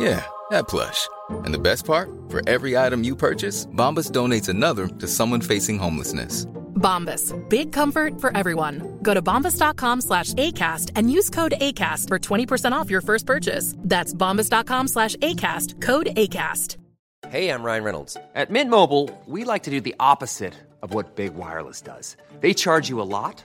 [0.00, 1.08] Yeah, that plush.
[1.44, 2.08] And the best part?
[2.30, 6.46] For every item you purchase, Bombas donates another to someone facing homelessness.
[6.80, 7.34] Bombas.
[7.50, 8.98] Big comfort for everyone.
[9.02, 13.74] Go to bombas.com slash ACAST and use code ACAST for 20% off your first purchase.
[13.78, 15.82] That's bombas.com slash ACAST.
[15.82, 16.78] Code ACAST.
[17.28, 18.16] Hey, I'm Ryan Reynolds.
[18.34, 22.16] At Mint Mobile, we like to do the opposite of what Big Wireless does.
[22.40, 23.44] They charge you a lot,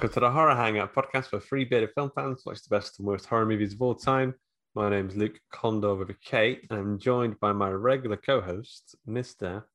[0.00, 2.42] Welcome to the Horror Hangout podcast for free bit of film fans.
[2.46, 4.34] Watch the best and worst horror movies of all time.
[4.74, 8.96] My name is Luke Condor with a K, and I'm joined by my regular co-host,
[9.04, 9.66] Mister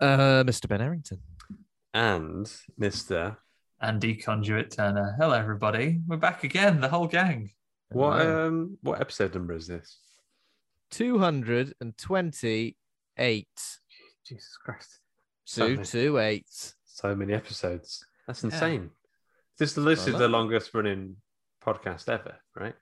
[0.00, 0.66] Uh, Mr.
[0.68, 1.20] Ben Errington.
[1.94, 3.36] and Mister.
[3.80, 5.14] Andy Conduit Turner.
[5.16, 6.00] Hello, everybody.
[6.08, 7.52] We're back again, the whole gang.
[7.90, 8.48] What Hello.
[8.48, 9.96] um what episode number is this?
[10.90, 13.46] 228.
[14.26, 14.98] Jesus Christ!
[15.44, 16.46] So many, 228.
[16.84, 18.04] so many episodes.
[18.30, 18.50] That's Yeah.
[18.50, 18.90] insane.
[19.58, 21.16] This this is the longest running
[21.60, 22.76] podcast ever, right?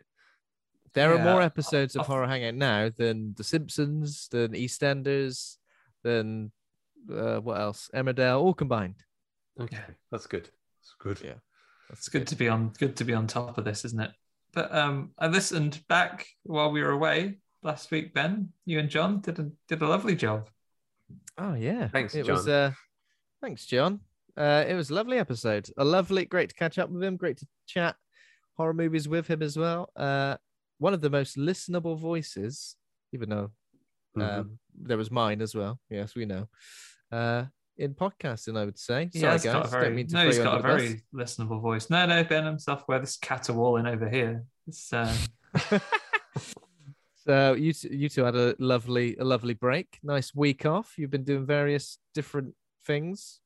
[0.93, 5.57] There are more episodes of I've- Horror Hangout now than The Simpsons, than EastEnders,
[6.03, 6.53] than
[7.11, 7.89] uh, what else?
[7.95, 9.03] Emmerdale, all combined.
[9.59, 10.51] Okay, that's good.
[10.81, 11.21] That's good.
[11.25, 11.35] Yeah.
[11.89, 14.13] That's It's good to be on good to be on top of this, isn't it?
[14.53, 18.53] But um I listened back while we were away last week, Ben.
[18.67, 20.51] You and John did a did a lovely job.
[21.39, 21.89] Oh yeah.
[21.89, 22.55] Thanks, it was John.
[22.55, 22.73] uh
[23.41, 24.01] thanks, John.
[24.39, 25.69] Uh it was a lovely episode.
[25.77, 27.97] A lovely, great to catch up with him, great to chat
[28.57, 29.91] horror movies with him as well.
[29.97, 30.37] Uh
[30.79, 32.77] one of the most listenable voices,
[33.13, 33.51] even though
[34.21, 35.79] um there was mine as well.
[35.91, 36.49] Yes, we know.
[37.11, 37.45] Uh
[37.77, 39.09] in podcasting, I would say.
[39.15, 39.53] Sorry, has guys.
[39.53, 40.81] got very Don't mean to no, he's got a the bus.
[40.83, 41.91] very listenable voice.
[41.91, 44.45] No, no, Ben himself where this caterwauling over here.
[44.67, 45.15] It's uh
[47.25, 49.99] so you two, you two had a lovely a lovely break.
[50.03, 50.95] Nice week off.
[50.97, 52.55] You've been doing various different
[52.87, 53.41] things.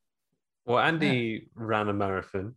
[0.65, 2.55] Well, Andy ran a marathon.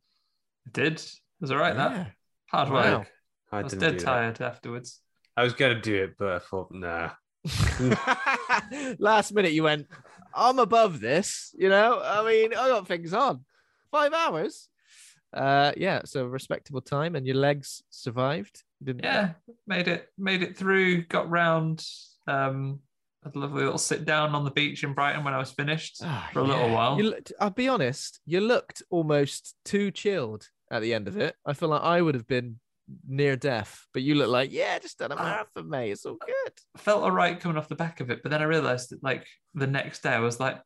[0.72, 0.94] did.
[0.94, 1.88] It was all right Yeah.
[1.88, 2.12] that.
[2.50, 2.98] Hard Wow.
[2.98, 3.08] work.
[3.52, 4.04] I, I was dead do that.
[4.04, 5.00] tired afterwards.
[5.36, 7.10] I was going to do it, but I thought, nah.
[8.98, 9.86] Last minute, you went.
[10.34, 11.54] I'm above this.
[11.58, 12.00] You know.
[12.02, 13.44] I mean, I got things on.
[13.90, 14.68] Five hours.
[15.32, 16.02] Uh, yeah.
[16.04, 18.62] So respectable time, and your legs survived.
[18.82, 19.04] Didn't.
[19.04, 19.30] Yeah,
[19.66, 21.84] made it made it through, got round.
[22.26, 22.80] Um
[23.26, 26.00] had a lovely little sit down on the beach in Brighton when I was finished
[26.02, 26.96] Ah, for a little while.
[26.98, 31.34] Looked, I'll be honest, you looked almost too chilled at the end of it.
[31.44, 32.60] I feel like I would have been
[33.06, 35.22] near death, but you look like, yeah, just done a Ah.
[35.24, 35.90] marathon, mate.
[35.90, 36.52] It's all good.
[36.76, 39.26] felt all right coming off the back of it, but then I realized that like
[39.54, 40.60] the next day I was like,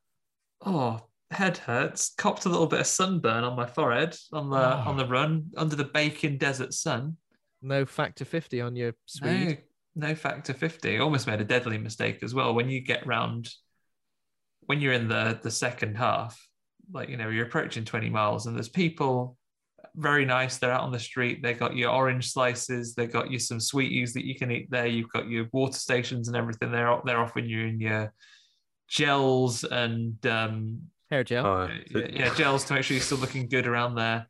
[0.64, 1.00] oh,
[1.30, 2.12] head hurts.
[2.18, 4.82] Copped a little bit of sunburn on my forehead on the Oh.
[4.86, 7.16] on the run under the baking desert sun.
[7.62, 9.62] No factor 50 on your speed.
[9.94, 10.98] No, no factor 50.
[10.98, 12.54] Almost made a deadly mistake as well.
[12.54, 13.48] When you get round,
[14.66, 16.40] when you're in the the second half,
[16.92, 19.36] like you know, you're approaching 20 miles and there's people
[19.96, 20.58] very nice.
[20.58, 21.42] They're out on the street.
[21.42, 22.94] They got your orange slices.
[22.94, 24.86] They got you some sweeties that you can eat there.
[24.86, 26.70] You've got your water stations and everything.
[26.70, 28.12] They're they're offering you in your
[28.88, 31.46] gels and um, Hair gel.
[31.46, 34.28] Oh, yeah, yeah, gels to make sure you're still looking good around there.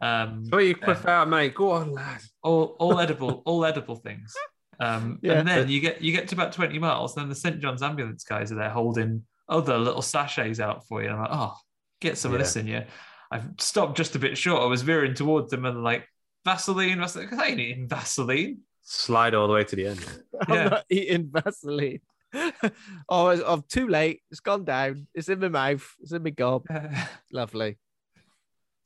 [0.00, 1.54] Um, What you quiff out, mate?
[1.54, 2.22] Go on, lad.
[2.42, 4.34] all all edible all edible things
[4.80, 5.34] um Yeah.
[5.34, 8.24] and then you get you get to about 20 miles then the st john's ambulance
[8.24, 11.54] guys are there holding other little sachets out for you and i'm like oh
[12.00, 12.82] get some of this in you
[13.30, 16.06] i've stopped just a bit short i was veering towards them and like
[16.44, 20.04] vaseline vaseline 'cause i ain't eating vaseline Slide all the way to the end.
[20.46, 20.64] I'm yeah.
[20.68, 22.00] not eating Vaseline.
[23.08, 24.20] oh, it's- I'm too late.
[24.30, 25.06] It's gone down.
[25.14, 25.90] It's in my mouth.
[26.00, 26.66] It's in my gob.
[27.32, 27.78] Lovely.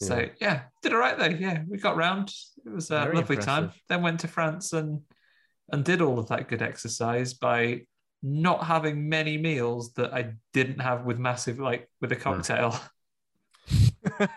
[0.00, 0.28] so Yeah.
[0.40, 2.32] yeah did all right though yeah we got round
[2.64, 5.00] it was a Very lovely time then went to france and
[5.70, 7.80] and did all of that good exercise by
[8.22, 12.74] not having many meals that i didn't have with massive like with a cocktail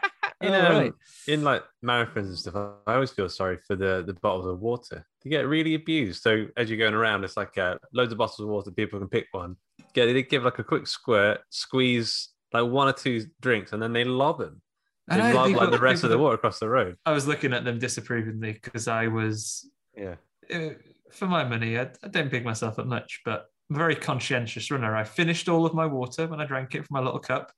[0.41, 0.93] In, Oh, um, right.
[1.27, 2.55] in like marathons and stuff,
[2.87, 5.05] I always feel sorry for the the bottles of water.
[5.23, 6.23] They get really abused.
[6.23, 8.71] So as you're going around, it's like uh, loads of bottles of water.
[8.71, 9.55] People can pick one.
[9.93, 13.93] Get they give like a quick squirt, squeeze like one or two drinks, and then
[13.93, 14.63] they lob them.
[15.09, 16.97] They know, lob people- like the rest of the water across the road.
[17.05, 20.15] I was looking at them disapprovingly because I was, Yeah.
[20.51, 20.69] uh,
[21.13, 24.69] for my money, I, I don't big myself up much, but I'm a very conscientious
[24.71, 24.95] runner.
[24.95, 27.51] I finished all of my water when I drank it from my little cup.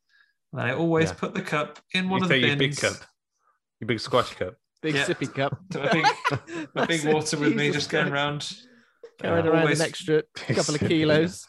[0.51, 1.15] And I always Yeah.
[1.15, 2.93] put the cup in one you of the take your big cup,
[3.79, 4.53] your big squash cup.
[4.81, 5.05] Big Yeah.
[5.05, 5.57] sippy cup.
[5.73, 6.05] So a big,
[6.75, 8.51] a big water with me just going around.
[9.19, 11.47] Carried Uh, around always- an extra couple of kilos.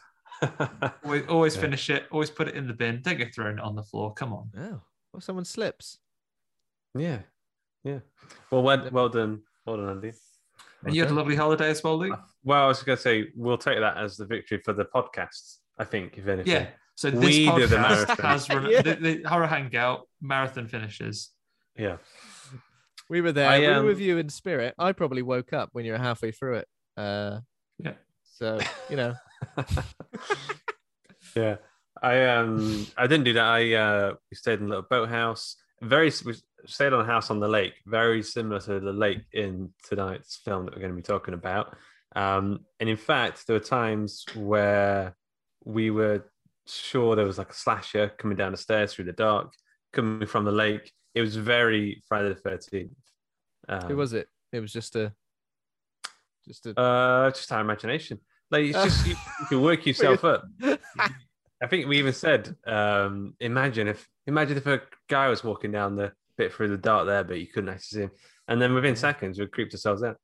[1.03, 1.61] Always, always Yeah.
[1.61, 2.05] finish it.
[2.11, 3.01] Always put it in the bin.
[3.03, 4.13] Don't get thrown on the floor.
[4.13, 4.49] Come on.
[4.57, 4.81] Oh,
[5.13, 5.99] well, someone slips.
[6.97, 7.19] Yeah,
[7.83, 7.99] yeah.
[8.51, 10.13] Well, well, well done, well done, Andy.
[10.85, 12.19] And you had a lovely holiday as well, Luke.
[12.43, 15.57] Well, I was going to say we'll take that as the victory for the podcast.
[15.77, 16.53] I think, if anything.
[16.53, 16.67] Yeah.
[16.95, 18.15] So this We did the marathon.
[18.17, 18.81] has run, Yeah.
[18.83, 21.31] the, the horror hangout marathon finishes.
[21.77, 21.97] yeah.
[23.09, 23.47] We were there.
[23.49, 24.73] I, we um, were with you in spirit.
[24.79, 26.67] I probably woke up when you were halfway through it.
[26.97, 27.39] Uh,
[27.77, 27.93] Yeah.
[28.23, 28.59] So
[28.89, 29.13] you know,
[31.35, 31.57] yeah.
[32.01, 33.43] I um I didn't do that.
[33.45, 35.55] I uh we stayed in a little boathouse.
[35.81, 36.33] Very we
[36.67, 40.65] stayed on a house on the lake, very similar to the lake in tonight's film
[40.65, 41.75] that we're going to be talking about.
[42.15, 45.15] Um, and in fact, there were times where
[45.63, 46.25] we were
[46.67, 49.53] sure there was like a slasher coming down the stairs through the dark,
[49.93, 50.91] coming from the lake.
[51.13, 52.91] It was very Friday the Thirteenth.
[53.67, 54.27] Um, who was it?
[54.51, 55.13] It was just a,
[56.47, 56.79] just a.
[56.79, 58.19] Uh, just our imagination.
[58.51, 60.45] Like it's just you, you can work yourself up.
[61.61, 65.95] I think we even said, um, imagine if imagine if a guy was walking down
[65.95, 68.11] the bit through the dark there, but you couldn't actually see him.
[68.47, 70.17] And then within seconds, we creeped ourselves out.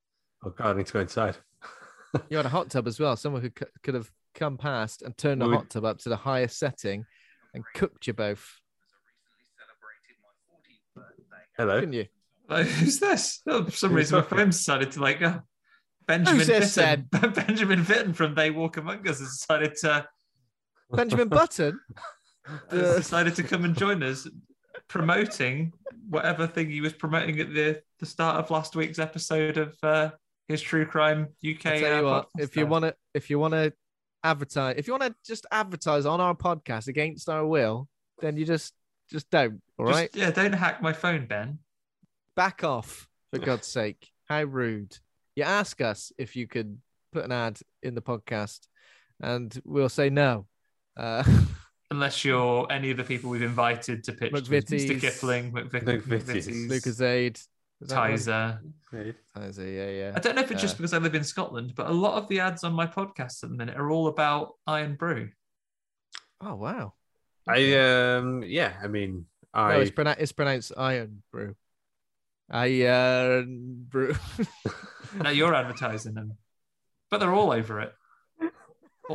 [0.45, 1.37] Oh God, I need to go inside.
[2.29, 3.15] you had a hot tub as well.
[3.15, 6.09] Someone who could, could have come past and turned the We- hot tub up to
[6.09, 7.05] the highest setting
[7.53, 8.59] and cooked you both,
[11.57, 11.79] Hello.
[11.79, 12.05] didn't you?
[12.49, 13.41] Like, who's this?
[13.47, 14.37] Oh, for some Who's reason, my talking?
[14.37, 15.41] phone decided to like, oh,
[16.07, 17.07] Benjamin Who's this Fitton.
[17.33, 20.07] Benjamin Fitton from They Walk Among Us has decided to
[20.91, 21.79] Benjamin Button.
[22.69, 24.27] decided to come and join us,
[24.91, 25.71] promoting
[26.09, 30.09] whatever thing he was promoting at the the start of last week's episode of uh,
[30.49, 31.65] his True Crime UK.
[31.65, 33.71] I tell you what, if you want to, if you want to
[34.21, 37.87] advertise, if you want to just advertise on our podcast against our will,
[38.19, 38.73] then you just
[39.09, 39.61] just don't.
[39.79, 41.59] All Just- right, yeah, don't hack my phone, Ben.
[42.35, 44.09] back off for God's sake.
[44.25, 44.97] How rude!
[45.37, 46.79] You ask us if you could
[47.13, 48.59] put an ad in the podcast,
[49.21, 50.47] and we'll say no.
[50.97, 51.23] Uh,
[51.91, 54.63] Unless you're any of the people we've invited to pitch, to Mr.
[54.63, 55.01] McVitie's.
[55.01, 56.47] Kipling, McVick, McVitie's.
[56.47, 57.35] McVitie's, Lucozade,
[57.81, 57.97] Is that?
[57.97, 58.59] Tizer.
[59.37, 60.13] Tizer, yeah, yeah.
[60.15, 62.13] I don't know if it's just Uh, because I live in Scotland, but a lot
[62.15, 65.29] of the ads on my podcast at the minute are all about Iron Brew.
[66.39, 66.93] Oh wow!
[67.47, 71.55] I um yeah, I mean I No, it's, pronou- it's pronounced Iron Brew.
[72.49, 74.15] Iron Brew.
[75.17, 76.37] Now you're advertising them,
[77.09, 77.93] but they're all over it.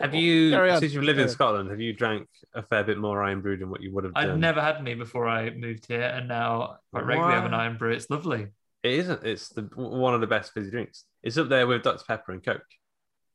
[0.02, 3.40] Have you since you've lived in Scotland, have you drank a fair bit more iron
[3.40, 4.22] brew than what you would have done?
[4.22, 4.40] I've done?
[4.40, 7.92] never had any before I moved here, and now quite regularly have an Iron Brew.
[7.92, 8.48] It's lovely.
[8.82, 9.24] It isn't.
[9.24, 11.04] It's the one of the best fizzy drinks.
[11.22, 12.62] It's up there with Dr Pepper and Coke,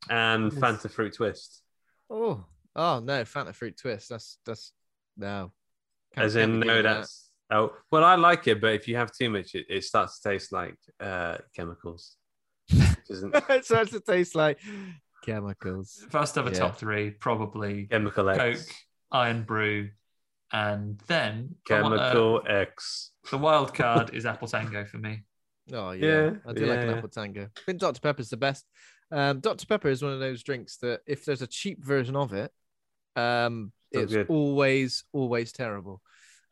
[0.09, 0.61] and Yes.
[0.61, 1.61] Fanta Fruit Twist.
[2.09, 2.45] oh,
[2.75, 4.09] oh no, Fanta Fruit Twist.
[4.09, 4.71] That's that's
[5.17, 5.51] no.
[6.13, 6.93] Can't- As can't in, be no, doing that.
[6.95, 10.19] that's oh well, I like it, but if you have too much, it, it starts
[10.19, 12.15] to taste like uh, chemicals.
[12.71, 14.59] Which isn't it starts to taste like
[15.21, 16.03] chemicals.
[16.07, 16.59] If I was to have a Yeah.
[16.59, 18.67] top three, probably chemical Coke, X.
[19.11, 19.89] Iron Brew,
[20.51, 23.11] and then I want a- Chemical X.
[23.29, 25.23] the wild card is Apple Tango for me.
[25.71, 26.95] Oh yeah, Yeah, I do like an yeah.
[26.97, 27.43] apple tango.
[27.43, 28.65] I think Dr Pepper's the best.
[29.11, 32.33] Um, Dr Pepper is one of those drinks that if there's a cheap version of
[32.33, 32.51] it,
[33.15, 34.27] um, So it's good.
[34.29, 36.01] always always terrible.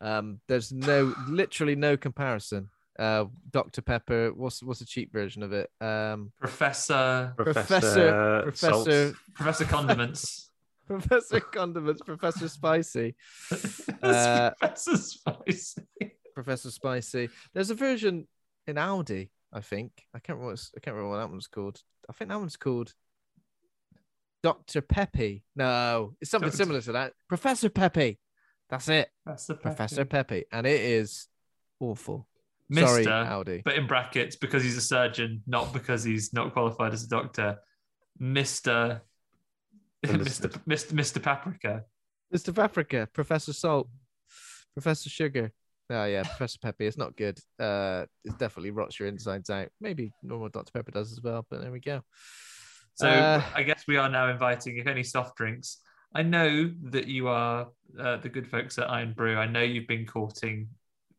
[0.02, 2.70] Um, there's no literally no comparison.
[3.00, 4.32] Uh, Dr Pepper.
[4.36, 5.70] What's what's a cheap version of it?
[5.79, 8.84] Um, Professor Professor- Professor Salts.
[8.86, 10.46] Professor Professor Condiments.
[10.88, 13.15] Professor Condiments, Professor Spicy,
[14.03, 15.84] Uh, Professor Spicy.
[16.34, 17.29] Professor Spicy.
[17.53, 18.27] There's a version
[18.65, 19.91] in Aldi, I think.
[20.15, 20.53] I can't remember.
[20.53, 21.82] What's, I can't remember what that one's called.
[22.10, 22.96] I think that one's called
[24.41, 25.44] Doctor Peppy.
[25.56, 26.58] No, it's something Dr.
[26.58, 27.13] similar to that.
[27.27, 28.20] Professor Peppy.
[28.70, 29.10] That's it.
[29.25, 31.27] Professor Professor Peppy, and it is
[31.79, 32.27] awful.
[32.72, 33.62] Sorry, Mister, Audi.
[33.66, 37.58] but in brackets because he's a surgeon, not because he's not qualified as a doctor.
[38.20, 39.02] Mister,
[40.04, 41.84] Mister, Mister, Mister Paprika.
[42.34, 42.54] Mr.
[42.54, 43.90] Paprika, Professor Salt,
[44.74, 45.52] Professor Sugar.
[45.90, 46.86] Oh yeah, Professor Peppy.
[46.86, 47.40] It's not good.
[47.60, 49.70] Uh, it definitely rots your insides out.
[49.82, 52.02] Maybe normal Dr Pepper does as well, but there we go.
[52.94, 55.80] So Uh, I guess we are now inviting, if any soft drinks.
[56.14, 59.38] I know that you are uh, the good folks at Iron Brew.
[59.38, 60.68] I know you've been courting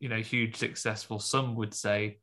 [0.00, 1.19] you know, huge, successful.
[1.21, 2.19] Some would say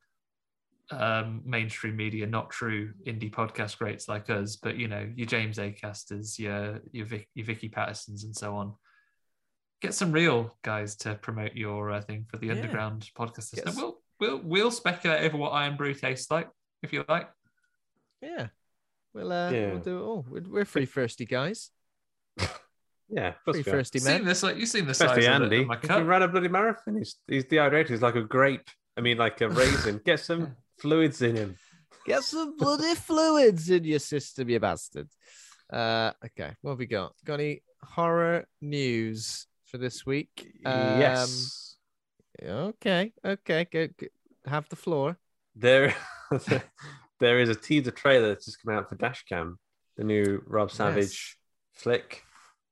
[0.91, 5.57] um, mainstream media, not true indie podcast greats like us, but you know, your James
[5.57, 8.73] Acasters, your your, Vic, your Vicky Pattisons, and so on.
[9.81, 12.53] Get some real guys to promote your uh, thing for the Yeah.
[12.53, 13.73] underground podcast system.
[13.73, 16.49] Get We'll we'll we'll speculate over what Iron Brew tastes like
[16.81, 17.29] if you like.
[18.21, 18.47] Yeah.
[19.13, 19.67] We'll, uh, Yeah.
[19.71, 20.25] we'll do it all.
[20.27, 21.69] We're, we're free thirsty guys.
[23.09, 23.75] Yeah, of course Free we are.
[23.77, 25.61] thirsty You've seen this, like you've seen the size Especially of, the, Andy.
[25.61, 26.05] of my He cup.
[26.07, 26.97] ran a bloody marathon.
[26.97, 27.89] He's, he's dehydrated.
[27.91, 28.67] He's like a grape.
[28.97, 30.01] I mean, like a raisin.
[30.03, 31.55] Get some fluids in him.
[32.05, 35.07] Get some bloody fluids in your system, you bastard.
[35.71, 37.13] Uh, okay, what have we got?
[37.25, 40.47] Got any horror news for this week?
[40.65, 41.75] Um, yes.
[42.43, 44.07] Okay, okay, go, go-
[44.45, 45.17] have the floor.
[45.55, 45.93] There,
[47.19, 49.55] there is a teaser trailer that's just come out for Dashcam,
[49.97, 51.37] the new Rob Savage
[51.73, 52.23] flick.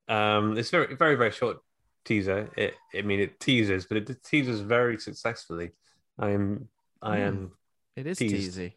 [0.07, 1.57] Um, it's very, very, very short
[2.03, 2.49] teaser.
[2.55, 5.71] It, I mean, it teases, but it teases very successfully.
[6.19, 6.69] I am,
[7.01, 7.51] I am,
[7.95, 8.57] It is Teased.
[8.57, 8.73] teasy.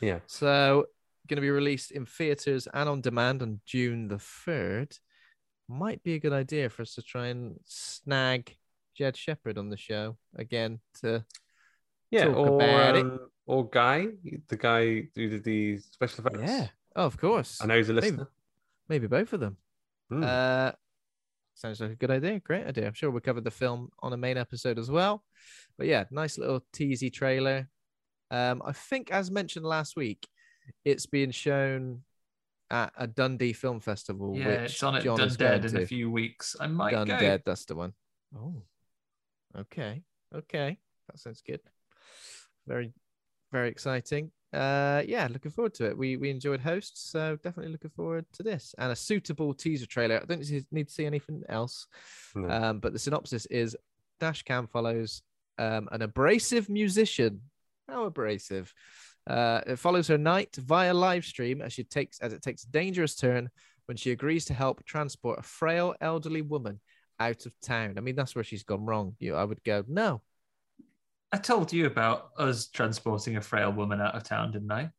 [0.00, 0.18] yeah.
[0.26, 0.86] So,
[1.28, 4.98] going to be released in theaters and on demand on June the 3rd.
[5.68, 8.56] Might be a good idea for us to try and snag
[8.94, 11.24] Jed Shepherd on the show again to
[12.10, 13.00] Yeah, Talk or about it.
[13.06, 14.08] um, or Guy,
[14.48, 16.42] the guy who did the special effects.
[16.42, 16.66] yeah.
[16.96, 17.60] Oh, of course.
[17.62, 18.28] I know he's a Maybe- listener.
[18.88, 19.56] Maybe both of them.
[20.12, 20.24] Hmm.
[20.24, 20.72] Uh,
[21.54, 22.40] sounds like a good idea.
[22.40, 22.86] Great idea.
[22.86, 25.22] I'm sure we'll cover the film on a main episode as well.
[25.78, 27.68] But yeah, nice little teasy trailer.
[28.30, 30.26] Um, I think, as mentioned last week,
[30.84, 32.02] it's being shown
[32.70, 34.34] at a Dundee Film Festival.
[34.36, 35.82] Yeah, which it's on at John is Dundee in to.
[35.82, 36.56] a few weeks.
[36.58, 37.18] I might Done go.
[37.18, 37.42] dead.
[37.44, 37.92] That's the one.
[38.36, 38.62] Oh,
[39.56, 40.02] okay,
[40.34, 40.78] okay,
[41.08, 41.60] that sounds good.
[42.66, 42.92] Very,
[43.50, 44.30] very exciting.
[44.52, 45.96] Uh, yeah, looking forward to it.
[45.96, 50.20] We we enjoyed hosts, so definitely looking forward to this and a suitable teaser trailer.
[50.22, 51.86] I don't need to see anything else.
[52.34, 52.50] No.
[52.50, 53.76] Um, but the synopsis is:
[54.20, 55.22] Dashcam follows
[55.58, 57.40] um, an abrasive musician.
[57.88, 58.72] How abrasive!
[59.26, 62.70] Uh, it follows her night via live stream as she takes as it takes a
[62.70, 63.48] dangerous turn
[63.86, 66.80] when she agrees to help transport a frail elderly woman
[67.18, 67.94] out of town.
[67.96, 69.14] I mean, that's where she's gone wrong.
[69.18, 70.22] You, I would go, no,
[71.32, 74.90] I told you about us transporting a frail woman out of town, didn't I?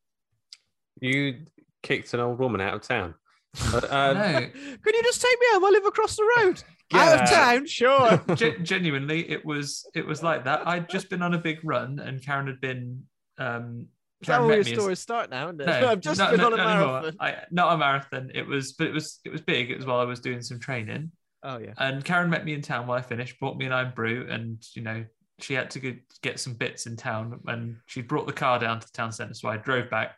[0.99, 1.45] You
[1.83, 3.13] kicked an old woman out of town.
[3.61, 5.65] Um, no, Can you just take me home?
[5.65, 6.63] I live across the road.
[6.93, 8.21] Out of town, sure.
[8.35, 10.67] Gen- genuinely, it was it was like that.
[10.67, 13.03] I'd just been on a big run, and Karen had been.
[13.37, 13.87] Um,
[14.21, 15.49] Is that where your me as- start now?
[15.49, 15.55] it?
[15.57, 17.17] No, I've just no, been no, on a not marathon.
[17.19, 18.31] I, not a marathon.
[18.33, 19.71] It was, but it was it was big.
[19.71, 21.11] It was while I was doing some training.
[21.43, 21.73] Oh yeah.
[21.77, 24.63] And Karen met me in town while I finished, bought me an iron brew, and
[24.75, 25.03] you know
[25.43, 28.87] she had to get some bits in town, and she brought the car down to
[28.87, 29.33] the town centre.
[29.33, 30.15] So I drove back,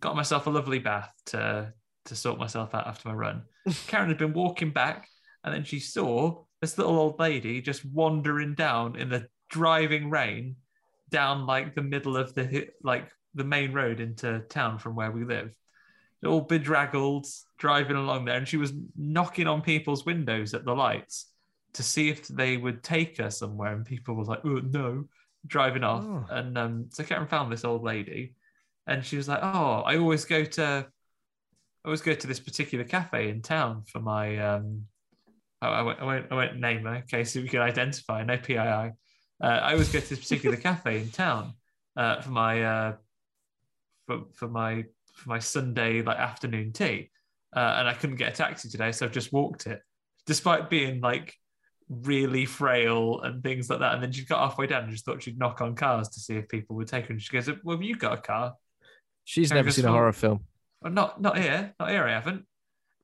[0.00, 1.72] got myself a lovely bath to
[2.06, 3.42] to sort myself out after my run.
[3.86, 5.08] Karen had been walking back,
[5.42, 10.56] and then she saw this little old lady just wandering down in the driving rain,
[11.10, 15.24] down like the middle of the like the main road into town from where we
[15.24, 15.50] live
[16.26, 17.26] all bedraggled
[17.58, 21.26] driving along there and she was knocking on people's windows at the lights
[21.74, 25.04] to see if they would take her somewhere and people were like oh no
[25.46, 26.04] driving off.
[26.04, 26.26] Oh.
[26.30, 28.34] and um, so Karen found this old lady
[28.86, 30.86] and she was like oh I always go to
[31.84, 34.86] I always go to this particular cafe in town for my um
[35.60, 38.38] I, I, won't, I, won't, I won't name her okay so we can identify no
[38.38, 38.92] PII
[39.42, 41.54] uh, I always go to this particular cafe in town
[41.96, 42.96] uh, for my uh,
[44.06, 47.10] for, for my for my Sunday like afternoon tea,
[47.54, 49.80] uh, and I couldn't get a taxi today, so I've just walked it,
[50.26, 51.34] despite being like
[51.88, 53.94] really frail and things like that.
[53.94, 56.36] And then she got halfway down and just thought she'd knock on cars to see
[56.36, 57.12] if people would take her.
[57.12, 58.54] And she goes, "Well, have you got a car?"
[59.24, 60.40] She's Karen never goes, seen a horror film.
[60.82, 62.04] Well, not not here, not here.
[62.04, 62.44] I haven't.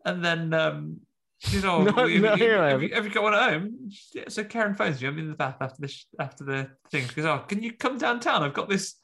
[0.04, 1.00] And then um,
[1.38, 3.10] she's all, Not- have, you- not here I have, you, haven't.
[3.10, 3.90] you got one at home?
[4.14, 5.08] Yeah, so Karen phones me.
[5.08, 7.06] I'm in the bath after this after the thing.
[7.08, 8.42] She goes, "Oh, can you come downtown?
[8.42, 8.96] I've got this."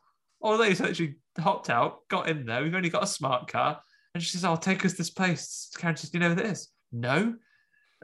[0.43, 2.63] Old lady's actually hopped out, got in there.
[2.63, 3.81] We've only got a smart car,
[4.15, 6.47] and she says, "Oh, take us this place." Karen says, "Do you know where that
[6.47, 7.35] is?" No.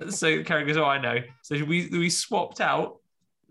[0.09, 2.97] So Karen goes, "Oh, I know." So we we swapped out.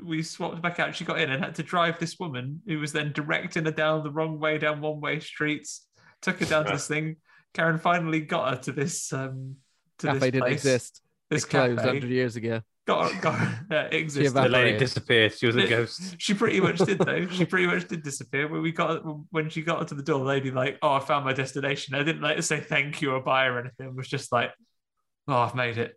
[0.04, 0.96] We swapped back out.
[0.96, 4.04] She got in and had to drive this woman who was then directing her down
[4.04, 5.88] the wrong way down one way streets.
[6.22, 7.18] Took her down to this thing.
[7.54, 9.58] Karen finally got her to this um
[10.00, 11.02] to Cafe this didn't place, exist.
[11.30, 11.90] This it closed cafe.
[11.90, 12.62] hundred years ago.
[12.88, 14.34] Got her, got her, uh, existed.
[14.34, 15.34] the lady disappeared.
[15.34, 16.16] She was a ghost.
[16.18, 17.28] She pretty much did though.
[17.28, 18.48] She pretty much did disappear.
[18.48, 21.24] When we got when she got to the door, the lady like, "Oh, I found
[21.24, 23.88] my destination." I didn't like to say thank you or bye or anything.
[23.88, 24.52] It was just like,
[25.28, 25.96] "Oh, I've made it."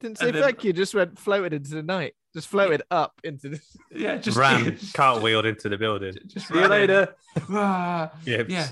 [0.00, 0.72] Didn't And say then- thank you.
[0.72, 2.14] Just went floated into the night.
[2.34, 3.60] Just floated up into the.
[3.92, 6.14] Yeah, just Ran, cartwheeled into the building.
[6.26, 7.14] Just See you later.
[7.50, 8.44] Ah, Yeah.
[8.48, 8.68] yeah.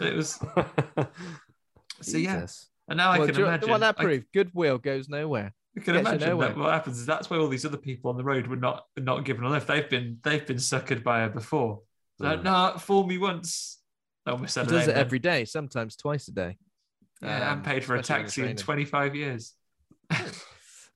[0.00, 0.40] It was
[2.00, 2.46] so yeah.
[2.88, 3.70] And now I Well, can do you- imagine.
[3.70, 5.52] What that I- Goodwill goes nowhere.
[5.74, 6.48] You can Gets you imagine nowhere.
[6.48, 8.84] that what happens is that's why all these other people on the road were not
[8.98, 9.66] not given a lift.
[9.68, 11.80] They've been they've been suckered by her before.
[12.18, 12.44] Like, Mm.
[12.44, 13.78] no, fool me once.
[14.26, 15.00] I almost said He does name it then.
[15.04, 16.56] every day, sometimes twice a day.
[17.22, 19.54] Yeah, I haven't Um, paid for a taxi in 25 years.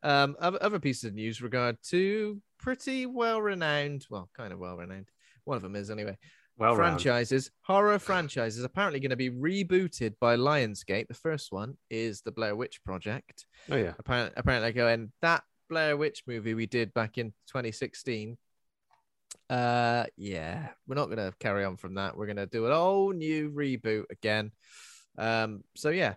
[0.07, 4.77] Um, other, other pieces of news regard to pretty well renowned, well, kind of well
[4.77, 5.09] renowned.
[5.43, 6.17] One of them is anyway.
[6.57, 7.01] Well round.
[7.01, 11.09] franchises, horror franchises, apparently going to be rebooted by Lionsgate.
[11.09, 13.47] The first one is the Blair Witch Project.
[13.69, 13.95] Oh yeah.
[13.99, 18.39] Apparently, apparently, going that Blair Witch movie we did back in 2016.
[19.51, 22.17] Uh, yeah, we're not going to carry on from that.
[22.17, 24.53] We're going to do an all new reboot again.
[25.19, 26.15] Um, so yeah,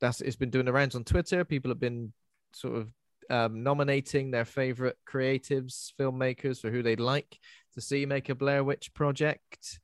[0.00, 1.44] that's it's been doing the rounds on Twitter.
[1.44, 2.12] People have been
[2.52, 2.88] sort of
[3.30, 7.38] um, nominating their favorite creatives, filmmakers for who they'd like
[7.74, 9.80] to see make a Blair Witch project.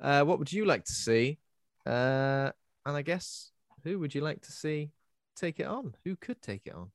[0.00, 1.38] Uh, what would you like to see?
[1.86, 2.50] Uh,
[2.86, 3.50] and I guess
[3.84, 4.90] who would you like to see
[5.36, 5.94] take it on?
[6.04, 6.90] Who could take it on?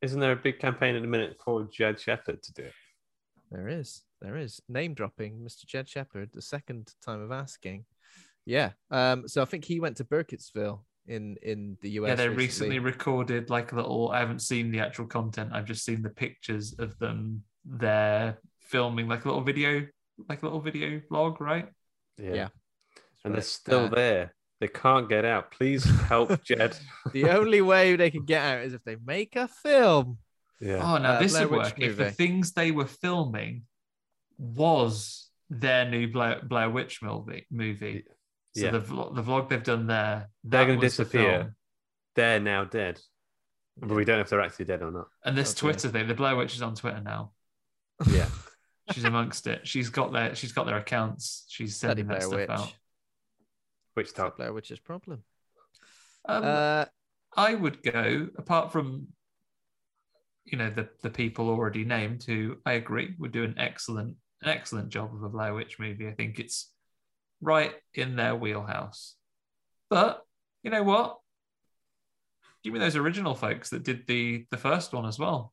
[0.00, 2.72] Isn't there a big campaign at the minute for Jed Shepherd to do it?
[3.50, 5.66] There is, there is name dropping Mr.
[5.66, 6.30] Jed Shepherd.
[6.32, 7.84] The second time of asking,
[8.44, 8.70] yeah.
[8.90, 12.08] Um, so I think he went to Burkittsville in in the US.
[12.08, 14.10] yeah, they recently recorded like a little.
[14.10, 15.50] I haven't seen the actual content.
[15.52, 19.86] I've just seen the pictures of them there filming like a little video,
[20.28, 21.68] like a little video vlog, right?
[22.18, 22.48] Yeah.
[23.24, 24.34] And they're still Uh, there.
[24.60, 25.50] They can't get out.
[25.50, 26.76] Please help Jed.
[27.12, 30.18] the only way they can get out is if they make a film.
[30.60, 30.76] yeah.
[30.76, 33.62] Oh, now Uh, this Blair would Witch work if the things they were filming
[34.38, 37.46] was their new Blair, Blair Witch movie.
[37.50, 38.04] movie.
[38.54, 38.70] So Yeah.
[38.72, 41.54] the vlog, the vlog they've done there, They're going to was the disappear.
[42.14, 43.00] They're now dead.
[43.78, 45.08] But we don't know if they're actually dead or not.
[45.24, 45.60] And this Okay.
[45.60, 47.32] Twitter thing, the Blair Witch is on Twitter now.
[48.10, 48.28] Yeah.
[48.92, 49.66] She's amongst it.
[49.66, 51.46] She's got their she's got their accounts.
[51.48, 52.68] She's Bloody sending that Blair stuff Witch.
[52.68, 52.76] out.
[53.94, 54.36] Which It's the top?
[54.36, 55.22] Blair Witch's problem.
[56.26, 56.84] Um, Uh,
[57.36, 59.06] I would go apart from
[60.44, 64.48] you know the the people already named who I agree would do an excellent an
[64.48, 66.08] excellent job of a Blair Witch movie.
[66.08, 66.71] I think it's
[67.42, 69.16] right in their wheelhouse.
[69.90, 70.22] But
[70.62, 71.18] you know what?
[72.64, 75.52] Give me those original folks that did the the first one as well.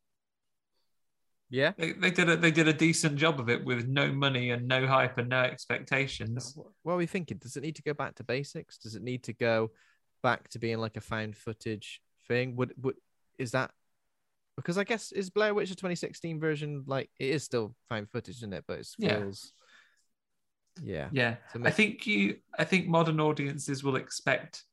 [1.50, 1.72] yeah.
[1.78, 4.68] They, they did a they did a decent job of it with no money and
[4.68, 6.56] no hype and no expectations.
[6.84, 7.38] What are we thinking?
[7.38, 8.78] Does it need to go back to basics?
[8.78, 9.72] Does it need to go
[10.22, 12.56] back to being like a found footage thing?
[12.56, 12.96] Would would
[13.40, 13.72] is that
[14.56, 18.38] because I guess is Blair Witch the 2016 version like it is still found footage,
[18.38, 18.66] isn't it?
[18.68, 19.54] But it feels
[20.84, 21.10] yeah.
[21.12, 22.38] Yeah, I think you.
[22.58, 24.64] I think modern audiences will expect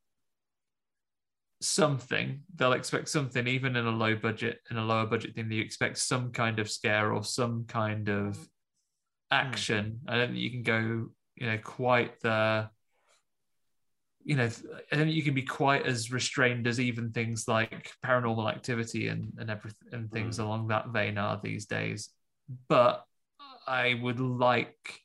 [1.61, 2.41] something.
[2.55, 5.51] They'll expect something, even in a low budget, in a lower budget thing.
[5.51, 8.43] You expect some kind of scare or some kind of hmm.
[9.31, 10.01] action.
[10.07, 12.71] I don't think you can go, you know, quite the.
[14.25, 14.51] You know,
[14.91, 19.07] I don't think you can be quite as restrained as even things like paranormal activity
[19.07, 20.43] and and everything and things hmm.
[20.43, 22.11] along that vein are these days.
[22.69, 23.05] But
[23.67, 25.01] I would like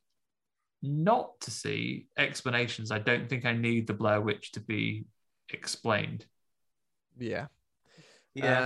[0.82, 2.92] not to see explanations.
[2.92, 5.06] I don't think I need the Blair Witch to be
[5.50, 6.26] explained.
[7.18, 7.48] Yeah.
[8.34, 8.62] Yeah.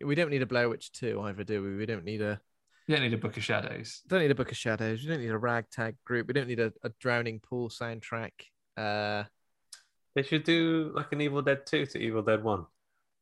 [0.00, 1.76] Uh, we don't need a Blair Witch 2 either, do we?
[1.76, 2.40] We don't need a
[2.86, 4.02] You don't need a Book of Shadows.
[4.06, 5.02] don't need a Book of Shadows.
[5.02, 6.28] We don't need a ragtag group.
[6.28, 8.32] We don't need a, a drowning pool soundtrack.
[8.76, 9.24] Uh
[10.14, 12.64] They should do like an Evil Dead 2 to Evil Dead 1,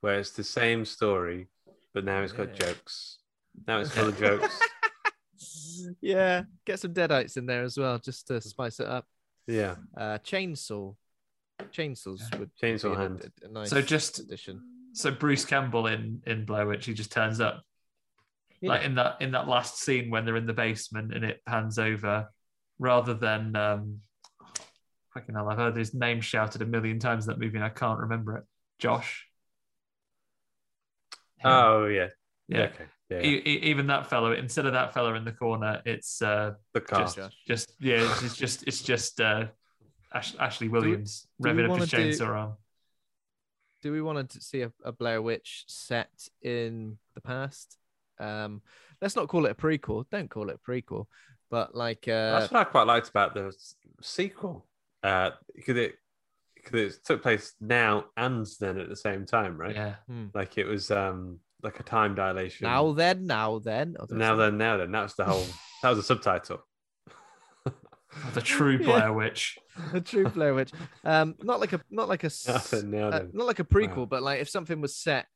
[0.03, 1.49] where it's the same story,
[1.95, 2.67] but now it's got Yeah.
[2.67, 3.19] jokes.
[3.67, 4.61] Now it's full of jokes.
[6.01, 9.07] Yeah, get some deadites in there as well, just to spice it up.
[9.47, 9.77] Yeah.
[9.97, 10.95] Uh, chainsaw,
[11.73, 13.31] chainsaws would Chainsaw be Hand.
[13.43, 14.61] A, a nice So just- addition.
[14.93, 17.63] So Bruce Campbell in in Blair Witch, he just turns up.
[18.63, 21.79] Like in that in that last scene when they're in the basement and it pans
[21.79, 22.33] over,
[22.79, 24.01] rather than um
[25.13, 27.69] fucking hell, I've heard his name shouted a million times in that movie and I
[27.69, 28.45] can't remember it.
[28.79, 29.27] Josh.
[31.45, 32.09] Oh, yeah.
[32.49, 32.61] Yeah.
[32.63, 32.85] Okay.
[33.09, 33.21] Yeah.
[33.23, 36.81] E- e- even that fellow, instead of that fellow in the corner, it's uh the
[36.81, 37.05] car.
[37.05, 39.47] just, just yeah, it's, it's just it's just uh,
[40.13, 42.55] Ash- Ashley Williams do we revving up his wanna do- arm.
[43.83, 46.11] Do we want to see a, a Blair Witch set
[46.43, 47.77] in the past?
[48.19, 48.63] Um,
[49.01, 50.05] let's not call it a prequel.
[50.11, 51.07] Don't call it a prequel,
[51.51, 54.67] but like uh, That's what I quite liked about the s- sequel.
[55.05, 55.95] Uh, because it
[56.57, 59.75] because it took place now and then at the same time, right?
[59.77, 59.95] Yeah,
[60.35, 62.65] Like it was um like a time dilation.
[62.67, 64.93] now then, now then, or now then, now then.
[64.93, 65.45] That's the whole.
[65.83, 66.61] That was the subtitle.
[68.35, 68.87] the true Yeah.
[68.87, 69.59] Blair Witch.
[69.93, 70.73] the true Blair Witch.
[71.05, 73.97] Um, not like a not like a Now then, now uh, not like a prequel,
[73.99, 74.07] Wow.
[74.07, 75.27] but like if something was set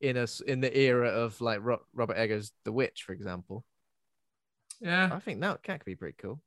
[0.00, 3.64] in a s- in the era of like Ro- Robert Eggers' The Witch, for example,
[4.80, 6.40] Yeah, I think that that could be pretty cool.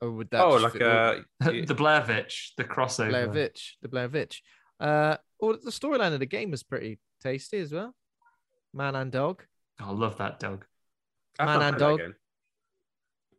[0.00, 0.44] Or would that?
[0.44, 3.08] Oh, just like fit- uh, the Blair Witch, the crossover.
[3.10, 4.42] Blair Witch, the Blair Witch.
[4.78, 7.92] Uh, or the storyline of the game was pretty tasty as well.
[8.72, 9.42] Man and Dog.
[9.80, 10.64] I love that dog.
[11.38, 12.00] I've Man and Dog.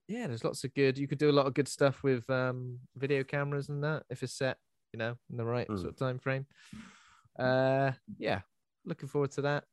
[0.10, 0.98] Yeah, there's lots of good.
[0.98, 4.24] You could do a lot of good stuff with um, video cameras and that if
[4.24, 4.58] it's set,
[4.94, 5.78] you know, in the right Mm.
[5.78, 6.46] sort of time frame.
[7.40, 8.42] Uh, yeah,
[8.86, 9.64] looking forward to that.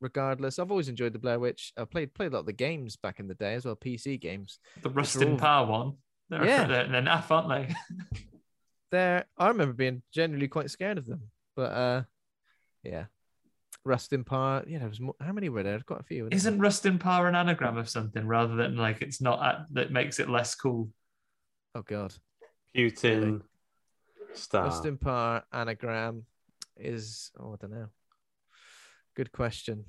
[0.00, 1.72] Regardless, I've always enjoyed the Blair Witch.
[1.78, 4.20] I played played a lot of the games back in the day as well, PC
[4.20, 4.58] games.
[4.82, 5.94] The all- Rustin Parr one.
[6.28, 6.66] They're, Yeah.
[6.70, 7.74] they're, they're naff, aren't they?
[8.92, 11.22] There, I remember being genuinely quite scared of them,
[11.56, 12.02] but uh,
[12.84, 13.06] yeah,
[13.86, 14.64] Rustin Parr.
[14.66, 15.14] Yeah, there was more.
[15.20, 15.80] How many were there?
[15.80, 16.26] Quite a few.
[16.26, 16.36] Isn't there?
[16.36, 20.18] Isn't Rustin Parr an anagram of something rather than like it's not at, that makes
[20.18, 20.90] it less cool?
[21.74, 22.12] Oh God,
[22.76, 23.42] Putin
[24.34, 24.64] star.
[24.64, 26.24] Rustin Parr anagram
[26.76, 27.30] is.
[27.38, 27.86] Oh, I don't know.
[29.14, 29.84] Good question.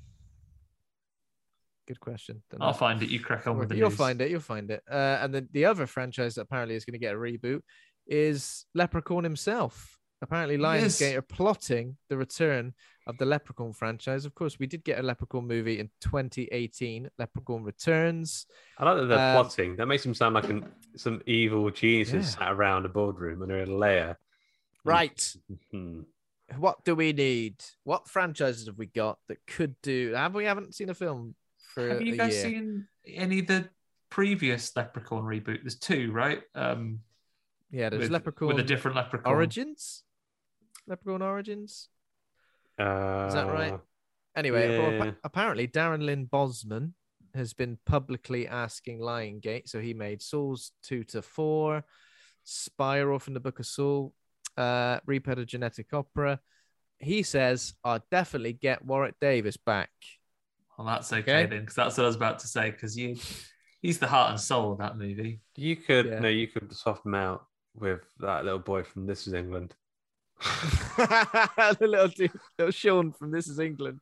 [1.86, 2.42] Good question.
[2.50, 2.76] Don't I'll know.
[2.78, 3.08] find it.
[3.08, 3.98] You crack on with the You'll news.
[3.98, 4.30] find it.
[4.30, 4.82] You'll find it.
[4.90, 7.60] Uh, and then the other franchise that apparently is going to get a reboot
[8.06, 9.97] is Leprechaun himself.
[10.20, 11.16] Apparently, Lionsgate Yes.
[11.16, 12.74] are plotting the return
[13.06, 14.24] of the Leprechaun franchise.
[14.24, 17.08] Of course, we did get a Leprechaun movie in 2018.
[17.18, 18.46] Leprechaun Returns.
[18.78, 19.76] I like that they're Um, plotting.
[19.76, 22.38] That makes them sound like an, some evil geniuses Yeah.
[22.46, 24.18] sat around a boardroom under a layer.
[24.84, 25.34] Right.
[25.70, 26.02] Hmm.
[26.56, 27.62] What do we need?
[27.84, 30.14] What franchises have we got that could do?
[30.14, 31.34] Have we haven't seen a film
[31.74, 32.42] for Have you a guys year?
[32.42, 33.68] seen any of the
[34.10, 35.60] previous Leprechaun reboot?
[35.62, 36.42] There's two, right?
[36.54, 37.00] Um,
[37.70, 39.30] yeah, there's with, Leprechaun with a different Leprechaun.
[39.32, 40.04] Origins.
[40.88, 41.88] Leprechaun Origins.
[42.78, 43.78] Uh, Is that right?
[44.36, 46.92] Anyway, well, apparently Darren Lynn Bousman
[47.34, 49.68] has been publicly asking Lionsgate.
[49.68, 51.84] So he made Saws 2 to 4,
[52.44, 54.10] Spiral from the Book of Saw,
[54.56, 56.40] uh, Repo the Genetic Opera.
[56.98, 59.90] He says, I'll definitely get Warwick Davis back.
[60.76, 61.46] Well, that's okay, Okay.
[61.46, 62.70] then, because that's what I was about to say.
[62.70, 63.16] Because you,
[63.82, 65.40] he's the heart and soul of that movie.
[65.56, 66.18] You could Yeah.
[66.20, 69.74] no, you could swap him out with that little boy from This Is England.
[70.96, 74.00] the little, dude, little Sean from This Is England.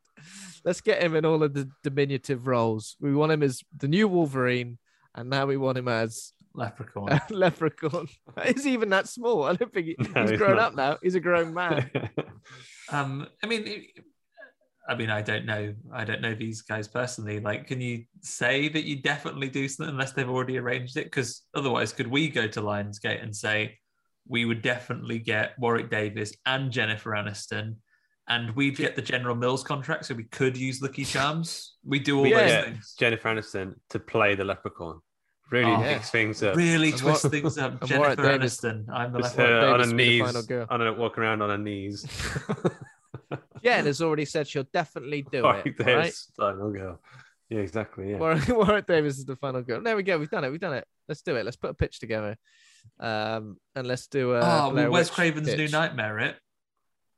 [0.64, 2.96] Let's get him in all of the diminutive roles.
[3.01, 4.79] We want him as the new Wolverine,
[5.14, 7.20] and now we want him as Leprechaun.
[7.31, 8.09] leprechaun.
[8.44, 9.44] Is he even that small?
[9.44, 10.72] I don't think he, No, he's he's grown not.
[10.72, 10.99] up now.
[11.03, 11.90] He's a grown man.
[12.90, 13.85] Um, I mean,
[14.88, 15.75] I mean, I don't know.
[15.92, 17.40] I don't know these guys personally.
[17.40, 21.05] Like, can you say that you definitely do something unless they've already arranged it?
[21.05, 23.77] Because otherwise, could we go to Lionsgate and say
[24.29, 27.77] we would definitely get Warwick Davis and Jennifer Aniston,
[28.29, 31.77] and we'd get the General Mills contract, so we could use Lucky Charms.
[31.85, 32.95] We do all We those get things.
[32.99, 35.01] Jennifer Aniston to play the leprechaun.
[35.53, 36.57] Really Oh, mix things up.
[36.57, 37.85] Really And twist War- things up.
[37.87, 38.85] Jennifer Davis- Aniston.
[38.93, 39.49] I'm the Just, left.
[39.49, 42.05] uh, on Davis her knees, on her, walking around on her knees.
[43.62, 45.79] Jen has already said she'll definitely do Warwick it.
[45.79, 46.53] Davis, Right?
[46.53, 47.01] final girl.
[47.49, 48.11] Yeah, exactly.
[48.11, 48.19] Yeah.
[48.19, 49.81] Warwick, Warwick Davis is the final girl.
[49.83, 50.19] There we go.
[50.19, 50.51] We've done it.
[50.51, 50.87] We've done it.
[51.09, 51.45] Let's do it.
[51.45, 52.37] Let's put a pitch together.
[53.01, 54.40] Um, and let's do a.
[54.40, 55.68] oh, Blair well, Wes Witch Craven's New.
[55.68, 56.37] Nightmare it.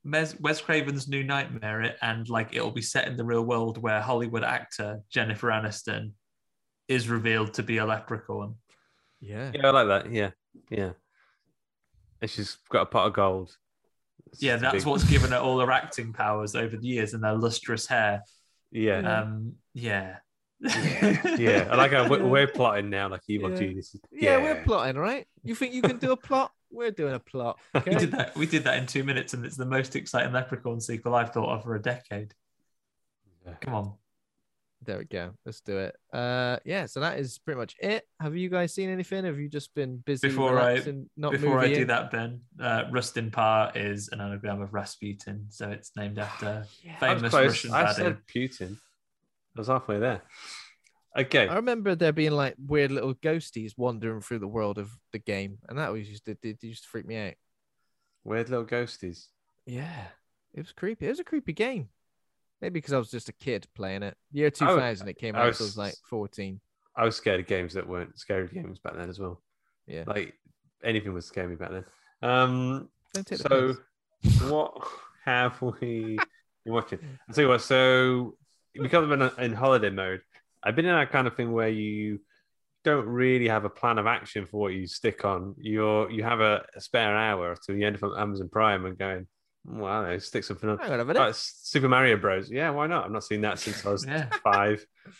[0.04, 3.81] Mes- Wes Craven's New Nightmare it, and like it'll be set in the real world
[3.83, 6.12] where Hollywood actor Jennifer Aniston
[6.88, 8.54] is revealed to be a leprechaun.
[9.20, 9.50] Yeah.
[9.54, 10.12] Yeah, I like that.
[10.12, 10.31] Yeah,
[10.70, 10.92] yeah.
[12.20, 13.57] And she's got a pot of gold.
[14.33, 17.24] It's Yeah, that's big- what's given her all her acting powers over the years and
[17.24, 18.22] her lustrous hair.
[18.70, 20.16] Yeah, Um, yeah.
[20.61, 21.68] Yeah, yeah.
[21.71, 23.57] I like how we're, we're plotting now, like evil Yeah.
[23.59, 24.01] geniuses.
[24.11, 25.27] Yeah, we're plotting, right?
[25.44, 26.53] You think you can do a plot?
[26.71, 27.59] We're doing a plot.
[27.87, 28.37] We did that.
[28.37, 31.49] We did that in two minutes, and it's the most exciting Leprechaun sequel I've thought
[31.51, 32.35] of for a decade.
[33.47, 33.55] Yeah.
[33.61, 33.92] Come on.
[34.85, 35.33] There we go.
[35.44, 35.97] Let's do it.
[36.12, 36.87] Uh, yeah.
[36.87, 38.07] So that is pretty much it.
[38.21, 39.25] Have you guys seen anything?
[39.25, 40.81] Have you just been busy Before I-
[41.16, 41.87] not Before I do in?
[41.88, 46.64] that, Ben, uh, Rustin Parr is an anagram of Rasputin, so it's named after
[47.01, 47.33] I was famous.
[47.33, 48.77] Russian I said Putin.
[49.59, 50.23] I was halfway there.
[51.18, 51.49] Okay.
[51.49, 55.59] I remember there being like weird little ghosties wandering through the world of the game,
[55.68, 57.35] and that was used to it used to freak me out.
[58.23, 59.27] Weird little ghosties.
[59.66, 60.05] Yeah,
[60.55, 61.07] it was creepy.
[61.07, 61.88] It was a creepy game.
[62.61, 64.16] Maybe because I was just a kid playing it.
[64.31, 65.47] Year 2000, it came I out.
[65.49, 66.61] was- I was like 14.
[66.94, 69.42] I was scared of games that weren't scary games back then as well.
[69.88, 70.05] Yeah.
[70.07, 70.35] Like
[70.85, 71.85] anything scare me back then.
[72.23, 72.88] Um,
[73.35, 73.77] so
[74.49, 74.73] what
[75.25, 76.16] have we
[76.64, 77.01] been watching?
[77.29, 77.61] I'll tell you what.
[77.62, 78.37] So
[78.82, 80.20] because I've been in holiday mode,
[80.62, 82.20] I've been in that kind of thing where you
[82.84, 85.54] don't really have a plan of action for what you stick on.
[85.58, 88.96] You're you have a, a spare hour to you end up on Amazon Prime and
[88.96, 89.26] going,
[89.64, 90.78] well, I don't know, stick something on.
[90.78, 91.20] Hang on a minute.
[91.20, 92.50] Oh, it's Super Mario Bros.
[92.50, 93.04] Yeah, why not?
[93.04, 94.28] I've not seen that since I was Yeah.
[94.44, 94.84] five.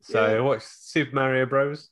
[0.00, 0.36] So Yeah.
[0.36, 1.90] I watched Super Mario Bros.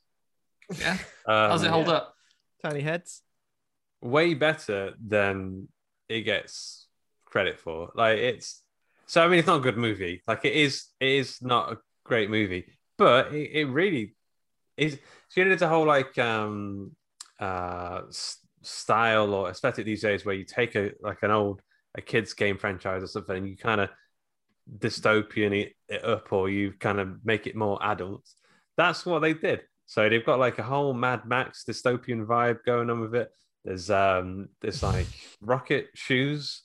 [0.79, 0.93] Yeah.
[1.27, 2.15] Um, How's it hold up?
[2.63, 3.23] Tiny heads.
[4.01, 5.69] way better than
[6.09, 6.87] it gets
[7.25, 7.91] credit for.
[7.97, 8.63] Like it's
[9.07, 10.23] so I mean it's not a good movie.
[10.27, 12.67] Like it is it is not a great movie,
[12.99, 14.17] but it, it really
[14.77, 16.93] is so you know, there's a whole like um
[17.41, 18.03] uh
[18.63, 21.63] style or aesthetic these days where you take a like an old
[21.97, 23.89] a kids game franchise or something and you kind of
[24.79, 28.25] dystopian it, up or you kind of make it more adult.
[28.77, 29.63] That's what they did.
[29.87, 33.31] So they've got like a whole Mad Max dystopian vibe going on with it.
[33.65, 35.07] There's um there's like
[35.41, 36.63] rocket shoes.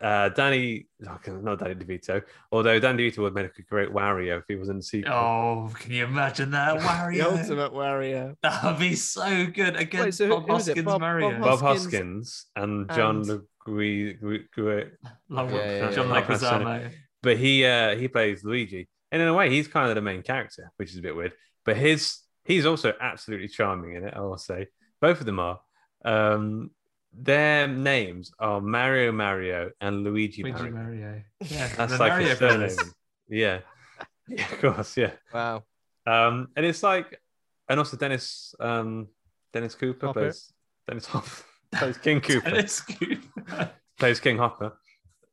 [0.00, 2.22] Uh Danny okay, not Danny DeVito,
[2.52, 5.12] although Danny DeVito would make a great Wario if he was in the sequel.
[5.12, 7.38] Oh, can you imagine that The Wario?
[7.38, 8.34] ultimate warrior.
[8.42, 10.70] That would be so good against so who- Bob who is it?
[10.72, 11.30] Hoskins Bob- Mario.
[11.32, 14.90] Bob Bob Hoskins Hoskins and John and- Legui- Gui- Gui-
[15.28, 16.08] Love Yeah, yeah, John.
[16.08, 16.90] Leguizamo.
[17.22, 20.22] but he uh he plays Luigi, and in a way he's kind of the main
[20.22, 21.32] character, which is a bit weird.
[21.64, 24.14] But his he's also absolutely charming in it.
[24.14, 24.68] I will say
[25.00, 25.60] both of them are.
[26.04, 26.70] Um,
[27.12, 30.72] their names are Mario Mario and Luigi, Luigi Mario.
[30.72, 31.22] Mario.
[31.44, 32.92] Yeah, That's the like Mario his surname.
[33.28, 33.60] Yeah,
[34.28, 35.12] yeah, of course, yeah.
[35.32, 35.64] Wow.
[36.06, 37.20] Um, and it's like,
[37.68, 39.08] and also Dennis um
[39.52, 40.20] Dennis Cooper Hopper.
[40.20, 40.52] plays
[40.86, 41.42] Dennis Hopper
[41.72, 43.70] plays King Cooper Dennis Cooper.
[43.98, 44.72] plays King Hopper.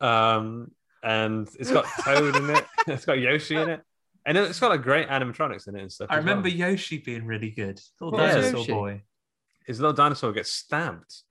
[0.02, 0.72] Um,
[1.04, 2.66] and it's got Toad in it.
[2.88, 3.82] It's got Yoshi in it,
[4.26, 6.08] and it's got like great animatronics in it and stuff.
[6.10, 6.30] I as well.
[6.36, 7.80] remember Yoshi being really good.
[8.02, 9.02] Little What was dinosaur boy.
[9.66, 11.22] his little dinosaur gets stabbed,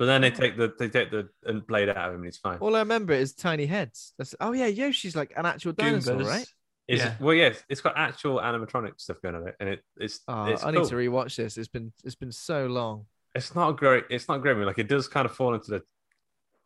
[0.00, 2.38] but then they take the they take the and blade out of him, and he's
[2.38, 2.56] fine.
[2.58, 4.14] All I remember is tiny heads.
[4.16, 6.26] That's oh yeah, Yoshi's like an actual dinosaur, Goombas.
[6.26, 6.46] right?
[6.88, 7.14] It's, yeah.
[7.20, 10.64] Well, yeah, it's got actual animatronic stuff going on it, and it it's Oh, it's
[10.64, 10.80] I cool.
[10.80, 11.58] need to rewatch this.
[11.58, 13.04] It's been it's been so long.
[13.34, 14.04] it's not great.
[14.08, 14.56] It's not great.
[14.56, 15.82] Like it does kind of fall into the.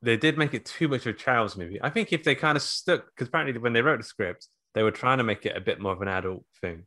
[0.01, 1.81] They did make it too much of a child's movie.
[1.83, 4.85] I think if they kind of stuck, because apparently when they wrote the script, they
[4.85, 6.85] were trying to make it a bit more of an adult thing.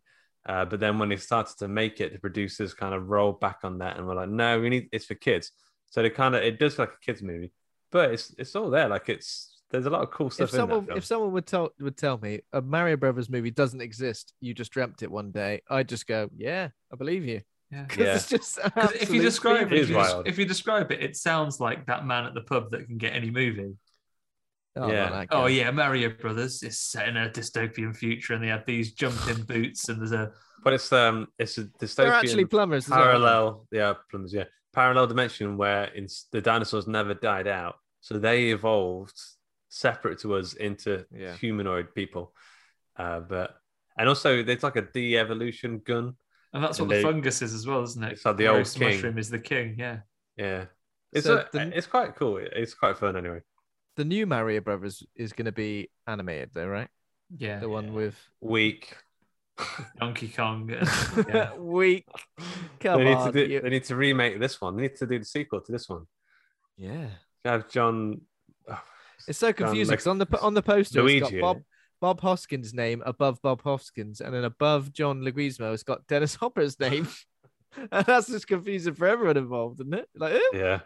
[0.47, 3.57] Uh, but then when they started to make it, the producers kind of rolled back
[3.63, 5.51] on that and were like, "No, we need it's for kids."
[5.89, 7.51] So they kind of it does like a kids movie,
[7.91, 8.87] but it's it's all there.
[8.89, 10.97] Like it's there's a lot of cool stuff If in someone that film.
[10.97, 14.71] if someone would tell would tell me a Mario Brothers movie doesn't exist, you just
[14.71, 17.41] dreamt it one day, I'd just go, yeah, I believe you.
[17.71, 17.85] Yeah.
[17.85, 18.15] 'Cause Yeah.
[18.15, 20.91] it's just 'Cause if you describe It it, is if you, des- if you describe
[20.91, 23.73] it, it sounds like that man at the pub that can get any movie.
[24.77, 25.09] Oh, Yeah.
[25.09, 28.93] man, Oh yeah, Mario Brothers is set in a dystopian future, and they have these
[28.93, 30.31] jumping boots, and there's a
[30.63, 32.85] but it's um it's a dystopian They're actually plumbers.
[32.85, 34.45] as well, aren't parallel yeah plumbers yeah
[34.77, 39.19] parallel dimension where in, the dinosaurs never died out so they evolved
[39.69, 40.91] separate to us into
[41.23, 41.35] Yeah.
[41.43, 42.25] humanoid people
[43.03, 43.49] uh but
[43.97, 46.07] and also it's like a de-evolution gun
[46.53, 48.11] and that's what And the fungus is as well, isn't it?
[48.13, 48.87] It's like the old king.
[48.87, 49.67] mushroom is the king.
[49.85, 49.97] Yeah.
[50.45, 50.65] yeah
[51.11, 53.41] it's So a, the- it's quite cool it's quite fun anyway
[53.97, 56.89] The new Mario Brothers is going to be animated, though, right?
[57.45, 57.57] Yeah.
[57.63, 58.15] The one with
[58.55, 58.83] weak
[59.99, 60.69] Donkey Kong.
[61.27, 61.55] Yeah.
[61.55, 62.05] weak.
[62.79, 64.95] Come they need on, to do, you- they need to remake this one they need
[64.97, 66.05] to do the sequel to this one
[66.77, 67.07] yeah.
[67.43, 68.21] have john
[68.69, 68.79] oh,
[69.27, 71.57] It's so confusing Leg- because on the on the poster it's got Bob.
[71.99, 76.79] Bob Hoskins' name above Bob Hoskins, and then above John Leguizamo, it's got Dennis Hopper's
[76.87, 77.07] name.
[77.91, 80.07] and that's just confusing for everyone involved, isn't it?
[80.15, 80.39] Like, eh?
[80.53, 80.79] Yeah.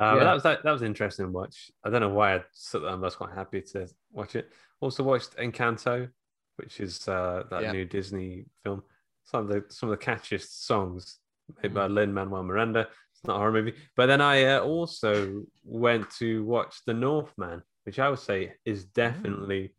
[0.00, 0.24] Uh, Yeah.
[0.24, 1.70] that was that, that was an interesting watch.
[1.84, 2.90] I don't know why I sat there.
[2.90, 4.50] I was quite happy to watch it.
[4.80, 6.08] Also watched Encanto,
[6.58, 7.72] which is uh, that Yeah.
[7.72, 8.82] new Disney film.
[9.24, 11.18] Some of the some of the catchiest songs
[11.62, 11.74] made Mm.
[11.74, 12.88] by Lin Manuel Miranda.
[13.12, 17.62] It's not a horror movie, but then I uh, also went to watch The Northman,
[17.84, 18.92] which I would say is Mm.
[18.94, 19.74] definitely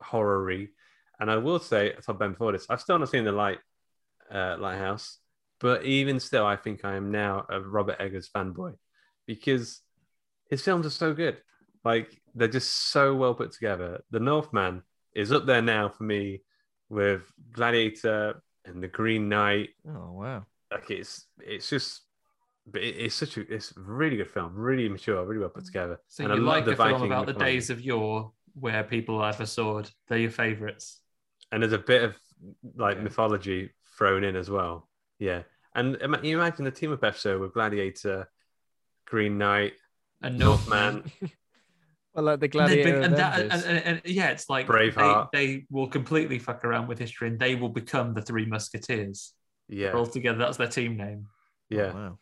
[0.00, 0.68] horror-y.
[1.20, 3.60] And I will say, I told Ben before this, I've still not seen the light
[4.30, 5.18] uh, lighthouse,
[5.60, 8.74] but even still, I think I am now a Robert Eggers fanboy
[9.26, 9.80] because
[10.50, 11.36] his films are so good.
[11.84, 14.02] Like they're just so well put together.
[14.10, 14.82] The Northman
[15.14, 16.42] is up there now for me
[16.88, 17.22] with
[17.52, 19.70] Gladiator and The Green Knight.
[19.88, 20.46] Oh wow.
[20.70, 22.02] Like it's it's just
[22.66, 25.66] but it's such a it's a really good film, really mature, really well put mm.
[25.66, 26.00] together.
[26.08, 28.84] So And I you love like the a film about the days of yore where
[28.84, 29.90] people have a sword.
[30.08, 31.00] They're your favourites.
[31.50, 32.16] and there's a bit of
[32.76, 33.02] like Yeah.
[33.02, 34.88] mythology thrown in as well.
[35.18, 35.42] Yeah,
[35.74, 38.28] and you imagine the team up episode with Gladiator,
[39.06, 39.74] Green Knight,
[40.22, 41.10] And Northman,
[42.14, 43.64] Well, like the And, they're Gladiator and, that, Avengers.
[43.64, 45.28] and, and, and yeah, it's like Braveheart.
[45.32, 49.32] They, they will completely fuck around with history, and they will become the Three Musketeers.
[49.68, 51.26] yeah, All together, that's their team name.
[51.70, 51.92] yeah.
[51.94, 52.18] Oh, wow.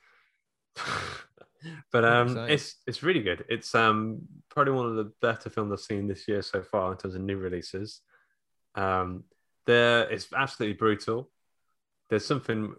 [1.92, 3.44] but um, it's it's really good.
[3.48, 6.98] It's um probably one of the better films I've seen this year so far in
[6.98, 8.00] terms of new releases.
[8.76, 9.24] Um,
[9.66, 11.31] there it's absolutely brutal.
[12.09, 12.74] There's something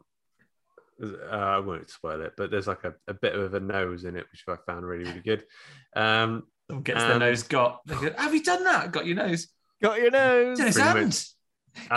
[1.04, 4.16] uh, I won't spoil it, but there's like a, a bit of a nose in
[4.16, 5.44] it, which I found really really good.
[5.96, 7.82] Um, Someone gets their nose got.
[7.86, 8.92] They go, Have you done that?
[8.92, 9.48] Got your nose?
[9.82, 10.60] Got your nose.
[10.60, 11.26] It's in his hand.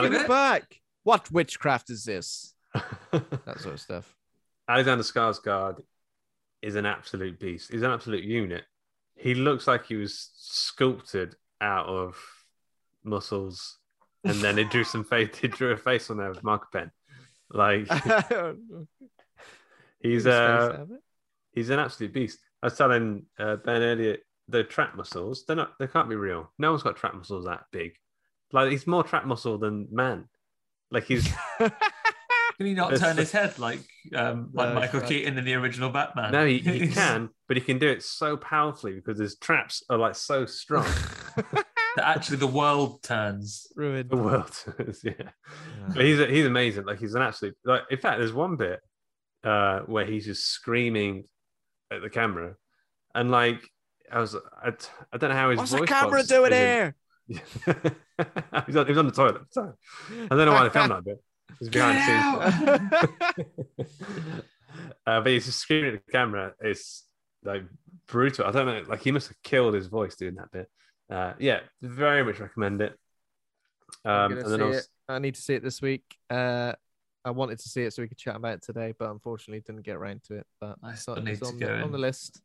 [0.03, 0.81] Give it back.
[1.05, 2.55] What witchcraft is this?
[3.13, 4.13] That sort of stuff.
[4.69, 5.81] Alexander Skarsgård
[6.63, 7.71] is an absolute beast.
[7.71, 8.65] He's an absolute unit.
[9.15, 12.17] He looks like he was sculpted out of
[13.05, 13.79] muscles,
[14.25, 15.37] and then he drew some face.
[15.37, 16.91] He drew a face on there with marker pen.
[17.51, 17.87] Like
[20.01, 20.87] he's His face uh
[21.53, 22.41] he's an absolute beast.
[22.63, 24.17] I was telling uh, Ben earlier
[24.49, 25.45] the trap muscles.
[25.47, 25.73] They're not.
[25.79, 26.51] They can't be real.
[26.59, 27.93] No one's got trap muscles that big.
[28.53, 30.29] Like he's more trap muscle than man.
[30.91, 31.29] Like he's
[31.59, 33.81] Can he not It's- turn his head like
[34.15, 35.09] um, like No, Michael right.
[35.09, 36.31] Keaton in the original Batman?
[36.31, 39.99] no, he, he can, but he can do it so powerfully because his traps are
[39.99, 40.87] like so strong.
[41.97, 43.67] that actually the world turns.
[43.75, 44.09] Ruined.
[44.11, 45.31] the world is, yeah.
[45.89, 46.85] But he's he's amazing.
[46.85, 47.83] Like he's an absolute like.
[47.91, 48.79] In fact, there's one bit
[49.43, 51.25] uh, where he's just screaming
[51.91, 52.55] at the camera,
[53.17, 53.69] and like
[54.13, 54.73] I was, I,
[55.13, 56.95] I don't know how his What's the camera box doing is in- here?
[58.67, 59.37] he's, on, he was on the toilet.
[59.37, 59.75] at the time.
[60.31, 61.23] I don't know why they filmed that bit.
[61.61, 62.79] It's behind the
[63.39, 63.49] scenes.
[65.07, 66.53] uh, but he's just screaming at the camera.
[66.61, 67.05] It's
[67.45, 67.63] like
[68.07, 68.47] brutal.
[68.47, 68.83] I don't know.
[68.89, 70.69] Like he must have killed his voice doing that bit.
[71.11, 72.99] Uh, yeah, very much recommend it.
[74.05, 74.89] I'm Um, and then see also, it.
[75.09, 76.05] I need to see it this week.
[76.29, 76.73] Uh,
[77.25, 79.83] I wanted to see it so we could chat about it today, but unfortunately didn't
[79.83, 80.47] get around to it.
[80.61, 82.41] But I it's on- it's on, the, on the list.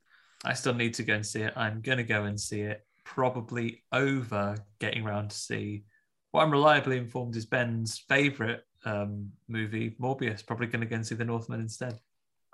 [0.46, 1.54] I still need to go and see it.
[1.56, 2.86] I'm gonna go and see it.
[3.04, 5.84] Probably over getting around to see
[6.32, 10.46] what I'm reliably informed is Ben's favorite um, movie, Morbius.
[10.46, 12.00] Probably gonna go and see The Northman instead.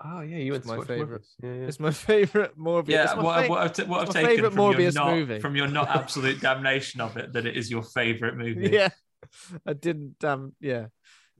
[0.04, 1.22] oh yeah, you went It's to my watch favourite.
[1.42, 1.66] Yeah, yeah.
[1.66, 2.88] It's my favorite Morbius.
[2.88, 5.14] Yeah, It's my what, fa- what I've, t- what I've taken favourite from your, not,
[5.14, 5.38] movie.
[5.40, 8.70] from your not absolute damnation of it that it is your favorite movie.
[8.72, 8.88] yeah,
[9.66, 10.22] I didn't.
[10.24, 10.86] Um, yeah,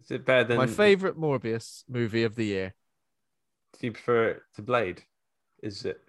[0.02, 2.74] Is it better than my favorite Morbius movie of the year.
[3.80, 5.02] Do you prefer it to Blade?
[5.62, 6.00] Is it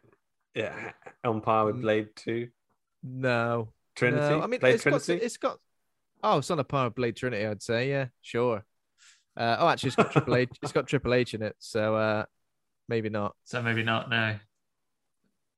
[0.57, 0.91] yeah
[1.23, 1.81] on par with.
[1.81, 2.49] Blade Two?
[3.03, 4.21] No, Trinity?
[4.21, 5.25] No, I mean, Blade it's got, Trinity?
[5.25, 5.59] it's got.
[6.23, 7.89] Oh, it's on a par with Blade Trinity, I'd say.
[7.89, 8.63] Yeah, sure.
[9.35, 10.49] Uh, oh, actually, it's got Triple H.
[10.61, 12.25] It's got Triple H in it, so uh,
[12.89, 13.35] maybe not.
[13.43, 14.09] So maybe not.
[14.09, 14.37] No.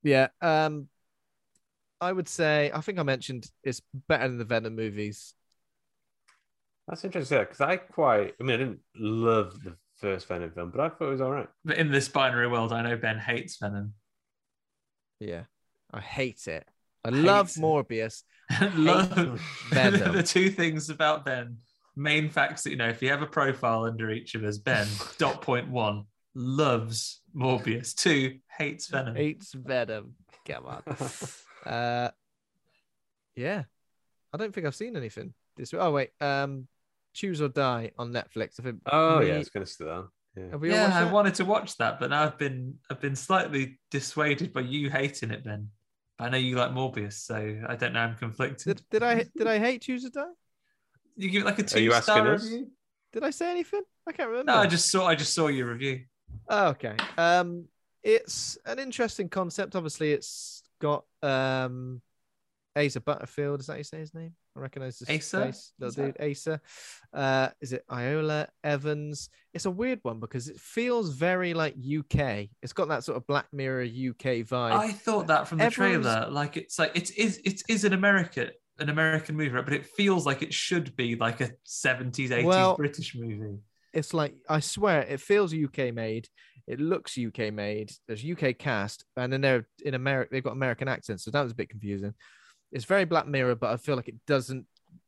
[0.03, 0.27] Yeah.
[0.41, 0.89] Um,
[2.01, 5.33] I would say I think I mentioned it's better than the Venom movies.
[6.88, 8.35] That's interesting because I quite.
[8.39, 11.31] I mean, I didn't love the first Venom film, but I thought it was all
[11.31, 11.47] right.
[11.63, 13.93] But in this binary world, I know Ben hates Venom.
[15.19, 15.43] Yeah,
[15.91, 16.67] I hate it.
[17.03, 17.62] I love Hates it.
[17.62, 18.23] Morbius.
[18.75, 20.13] Love Venom.
[20.15, 21.58] the two things about Ben.
[21.95, 24.88] Main facts that you know, if you have a profile under each of us, Ben
[25.17, 27.93] dot point one loves Morbius.
[27.93, 29.15] Two hates Venom.
[29.15, 30.15] Hates Venom.
[30.47, 31.71] Come on.
[31.71, 32.10] uh,
[33.36, 33.63] yeah,
[34.34, 35.73] I don't think I've seen anything this.
[35.73, 36.67] Oh wait, um,
[37.13, 38.60] Choose or Die on Netflix.
[38.60, 38.79] I think.
[38.86, 40.08] Oh me- yeah, it's going to sit down.
[40.35, 40.51] Yeah.
[40.51, 41.13] Have we all yeah, watched I that?
[41.13, 45.31] wanted to watch that, but now I've been I've been slightly dissuaded by you hating
[45.31, 45.69] it, Ben.
[46.17, 48.01] But I know you like Morbius, so I don't know.
[48.01, 48.77] I'm conflicted.
[48.77, 50.23] Did, did I did I hate Choose or Die?
[51.15, 52.43] you give it like a Are you two asking star us?
[52.43, 52.67] review?
[53.11, 53.81] Did I say anything?
[54.07, 54.51] I can't remember.
[54.51, 56.05] No, I just saw I just saw your review.
[56.47, 56.95] Oh, okay.
[57.17, 57.65] Um,
[58.03, 59.75] it's an interesting concept.
[59.75, 62.01] Obviously, it's got um,
[62.75, 63.60] Asa Butterfield.
[63.60, 64.34] Is that how you say his name?
[64.55, 65.45] I recognize his Asa?
[65.45, 65.73] face.
[65.79, 66.62] Little dude, Asa.
[67.13, 69.29] Uh, is it Iola Evans?
[69.53, 72.49] It's a weird one because it feels very like UK.
[72.62, 74.71] It's got that sort of Black Mirror UK vibe.
[74.73, 76.29] I thought that from the Everyone's- trailer.
[76.29, 79.65] Like it's like it is it is an American an American movie, right?
[79.65, 83.58] but it feels like it should be like a 70s, 80s Well- British movie.
[83.93, 86.27] it's like I swear it feels UK made.
[86.67, 87.91] It looks UK made.
[88.08, 90.29] There's UK cast, and then they're in America.
[90.32, 92.13] They've got American accents, so that was a bit confusing.
[92.71, 94.65] It's very Black Mirror, but I feel like it doesn't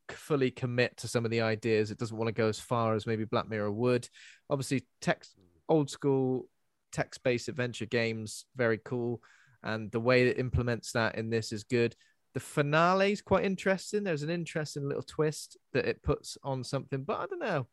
[0.08, 1.90] fully commit to some of the ideas.
[1.90, 4.08] It doesn't want to go as far as maybe Black Mirror would.
[4.50, 5.34] Obviously, text
[5.68, 6.48] old school
[6.92, 9.22] text-based adventure games, very cool,
[9.62, 11.96] and the way it implements that in this is good.
[12.34, 14.04] The finale is quite interesting.
[14.04, 17.66] There's an interesting little twist that it puts on something, but I don't know.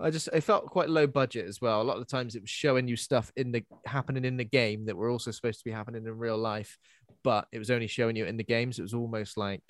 [0.00, 1.82] I just it felt quite low budget as well.
[1.82, 4.44] A lot of the times it was showing you stuff in the happening in the
[4.44, 6.78] game that were also supposed to be happening in real life,
[7.24, 8.78] but it was only showing you in the games.
[8.78, 9.62] It was almost like,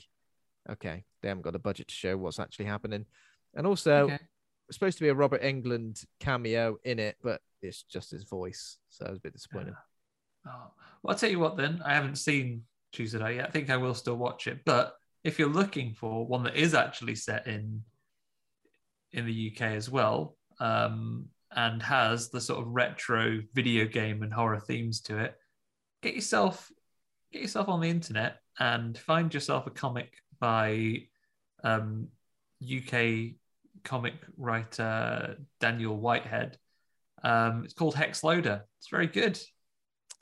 [0.70, 3.06] okay, they haven't got the budget to show what's actually happening.
[3.54, 4.18] And also, Okay.
[4.68, 8.78] it's supposed to be a Robert Englund cameo in it, but it's just his voice,
[8.90, 9.74] so I was a bit disappointed.
[10.46, 10.50] Oh,
[11.02, 11.80] well, I'll tell you what then.
[11.84, 13.48] I haven't seen Tuesday yet.
[13.48, 14.60] I think I will still watch it.
[14.66, 17.82] But if you're looking for one that is actually set in
[19.12, 24.32] in the UK as well, um, and has the sort of retro video game and
[24.32, 25.34] horror themes to it,
[26.02, 26.70] get yourself
[27.32, 30.96] get yourself on the internet and find yourself a comic by
[31.62, 32.09] um,
[32.62, 33.34] UK
[33.84, 36.56] comic writer Daniel Whitehead.
[37.22, 38.64] Um, it's called Hex Loader.
[38.78, 39.38] It's very good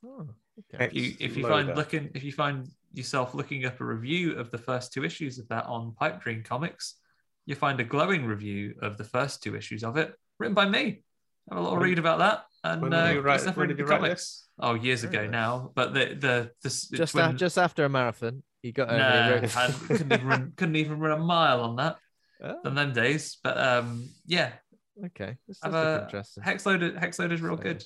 [0.04, 0.26] Oh,
[0.74, 0.84] okay.
[0.86, 1.54] if you if you Loader.
[1.66, 5.38] find looking if you find yourself looking up a review of the first two issues
[5.38, 6.96] of that on Pipe Dream Comics,
[7.46, 11.02] you find a glowing review of the first two issues of it, written by me.
[11.48, 13.78] Have a little When- read about that and when uh, did you write- when did
[13.78, 14.22] you the write comics.
[14.22, 14.48] this?
[14.58, 15.32] Oh, years Very ago nice.
[15.32, 18.98] now, but the the the, Just twin, a- just after a marathon, he got over.
[18.98, 21.98] no, and he wrote- I couldn't even run, couldn't even run a mile on that
[22.42, 23.38] Oh, than them days.
[23.42, 24.52] But um, yeah,
[25.06, 26.42] okay, this have does a interesting.
[26.42, 26.98] Hex Loader.
[26.98, 27.84] Hex Loader's real So- good,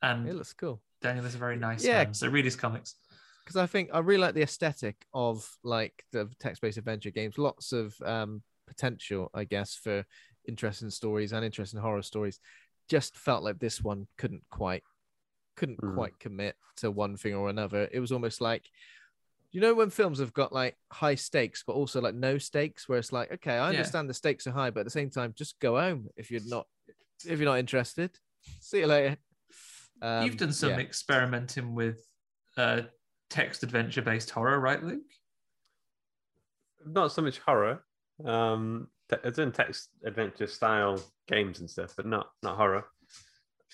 [0.00, 0.80] and It looks cool.
[1.02, 2.04] Daniel is a very nice Yeah.
[2.04, 2.14] man.
[2.14, 2.94] So read his comics.
[3.44, 7.36] because I think I really like the aesthetic of like the text-based adventure games.
[7.38, 8.42] Lots of um,
[8.72, 10.04] potential, I guess, for
[10.48, 12.40] interesting stories and interesting horror stories.
[12.88, 14.82] Just felt like this one couldn't quite,
[15.56, 15.94] couldn't Hmm.
[15.94, 17.88] quite commit to one thing or another.
[17.92, 18.64] It was almost like,
[19.50, 22.98] you know, when films have got like high stakes, but also like no stakes, where
[22.98, 23.78] it's like, okay, I Yeah.
[23.78, 26.40] understand the stakes are high, but at the same time, just go home if you're
[26.46, 26.66] not,
[27.26, 28.18] if you're not interested.
[28.60, 29.16] See you later.
[30.00, 30.78] Um, You've done some yeah.
[30.78, 32.04] experimenting with
[32.56, 32.82] uh,
[33.30, 35.12] text adventure based horror, right, Luke?
[36.84, 37.84] Not so much horror.
[38.26, 42.84] Um, te- it's in text adventure style games and stuff, but not not horror.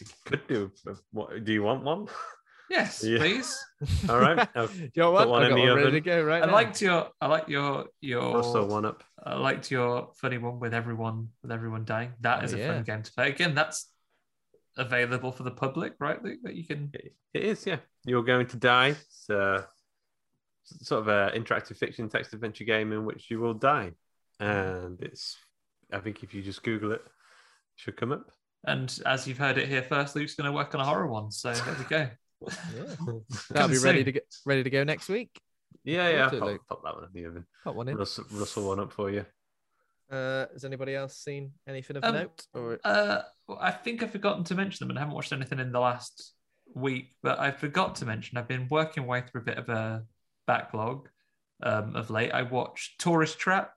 [0.01, 0.71] You could do.
[1.13, 2.07] What do you want one?
[2.71, 3.17] Yes, Yeah.
[3.17, 3.57] please.
[4.11, 4.47] All right.
[4.55, 5.27] Do you know what?
[5.31, 6.53] one I in got one ready to go right I now.
[6.53, 9.03] liked your, I like your, your, Also one up.
[9.25, 12.13] I liked your funny one with everyone, with everyone dying.
[12.21, 12.75] That Oh, is a yeah.
[12.75, 13.29] fun game to play.
[13.31, 13.91] Again, that's
[14.77, 16.41] available for the public, right, Luke?
[16.43, 16.91] That you can.
[16.93, 17.79] It it is, yeah.
[18.05, 18.89] You're going to die.
[18.89, 19.63] It's uh,
[20.65, 23.93] sort of an interactive fiction text adventure game in which you will die,
[24.41, 25.37] and it's.
[25.93, 27.11] I think if you just Google it, it
[27.77, 28.27] should come up.
[28.67, 31.31] And as you've heard it here first, Luke's going to work on a horror one.
[31.31, 32.09] So there we go.
[32.77, 33.13] Yeah.
[33.51, 35.31] That'll be ready to get ready to go next week.
[35.85, 36.25] Yeah, yeah.
[36.25, 36.61] Will do, Pop, Luke.
[36.69, 37.47] pop that one in the oven.
[37.65, 37.97] Put one in.
[37.97, 39.25] Rustle, rustle one up for you.
[40.11, 42.43] Uh, has anybody else seen anything of Um, note?
[42.55, 45.59] Or Uh, well, I think I've forgotten to mention them, and I haven't watched anything
[45.61, 46.35] in the last
[46.75, 47.15] week.
[47.23, 50.05] But I forgot to mention I've been working my way through a bit of a
[50.47, 51.09] backlog
[51.63, 52.33] um, of late.
[52.33, 53.73] I watched Tourist Trap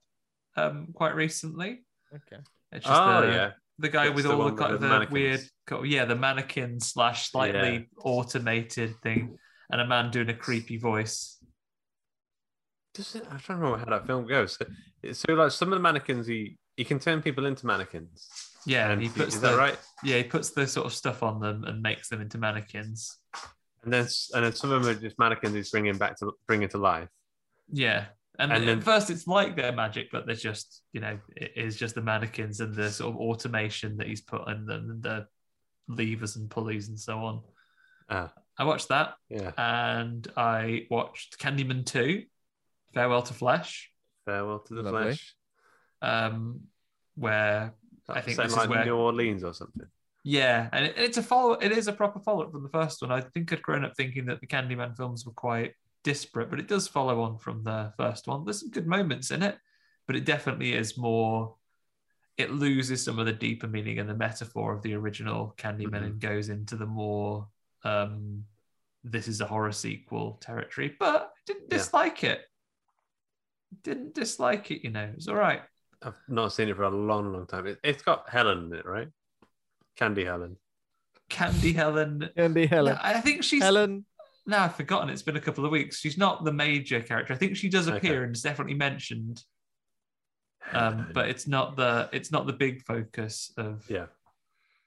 [0.55, 1.83] um, quite recently.
[2.13, 2.41] okay,
[2.71, 4.81] It's just Oh the, yeah, the guy That's with the all the kind the of
[4.81, 5.51] the mannequins.
[5.69, 7.79] weird, yeah, the mannequin slash slightly Yeah.
[8.03, 9.37] automated thing,
[9.71, 11.37] and a man doing a creepy voice.
[12.93, 14.57] Does it, I'm trying to remember how that film goes.
[14.57, 18.27] So, so like some of the mannequins, he he can turn people into mannequins.
[18.65, 19.77] Yeah, and he puts is the that right?
[20.03, 23.17] yeah he puts the sort of stuff on them and makes them into mannequins.
[23.83, 26.69] And then and then some of them are just mannequins he's bringing back to bringing
[26.69, 27.07] to life.
[27.71, 28.07] Yeah.
[28.39, 31.51] And, And then- at first it's like they're magic, but they're just, you know, it
[31.55, 35.03] is just the mannequins and the sort of automation that he's put in them and
[35.03, 35.27] the
[35.87, 37.41] levers and pulleys and so on.
[38.09, 39.51] Ah, I watched that yeah.
[39.57, 42.23] and I watched Candyman 2,
[42.93, 43.91] Farewell to Flesh,
[44.25, 45.03] Farewell to the Lovely.
[45.03, 45.35] flesh.
[46.01, 46.61] um,
[47.15, 47.73] where
[48.09, 49.87] I think Set this in, is like where New Orleans or something.
[50.23, 51.53] Yeah, and it, it's a follow.
[51.53, 53.11] It is a proper follow up from the first one.
[53.11, 55.73] I think I'd grown up thinking that the Candyman films were quite
[56.03, 58.43] disparate, but it does follow on from the first one.
[58.43, 59.57] There's some good moments in it,
[60.07, 61.55] but it definitely is more.
[62.37, 66.05] It loses some of the deeper meaning and the metaphor of the original Candyman Mhm.
[66.05, 67.47] and goes into the more.
[67.83, 68.45] Um,
[69.03, 71.77] this is a horror sequel territory, but I didn't Yeah.
[71.77, 72.47] dislike it.
[73.83, 75.03] Didn't dislike it, you know.
[75.05, 75.61] It was all right.
[76.01, 77.67] I've not seen it for a long, long time.
[77.67, 79.07] It, it's got Helen in it, right?
[79.95, 80.57] Candy Helen.
[81.29, 82.29] Candy Helen.
[82.35, 82.97] Andy Helen.
[83.01, 84.05] I think she's Helen.
[84.47, 85.09] No, I've forgotten.
[85.09, 85.99] It's been a couple of weeks.
[85.99, 87.33] She's not the major character.
[87.33, 88.23] I think she does appear Okay.
[88.25, 89.43] and is definitely mentioned,
[90.73, 94.07] um, but it's not the it's not the big focus of yeah,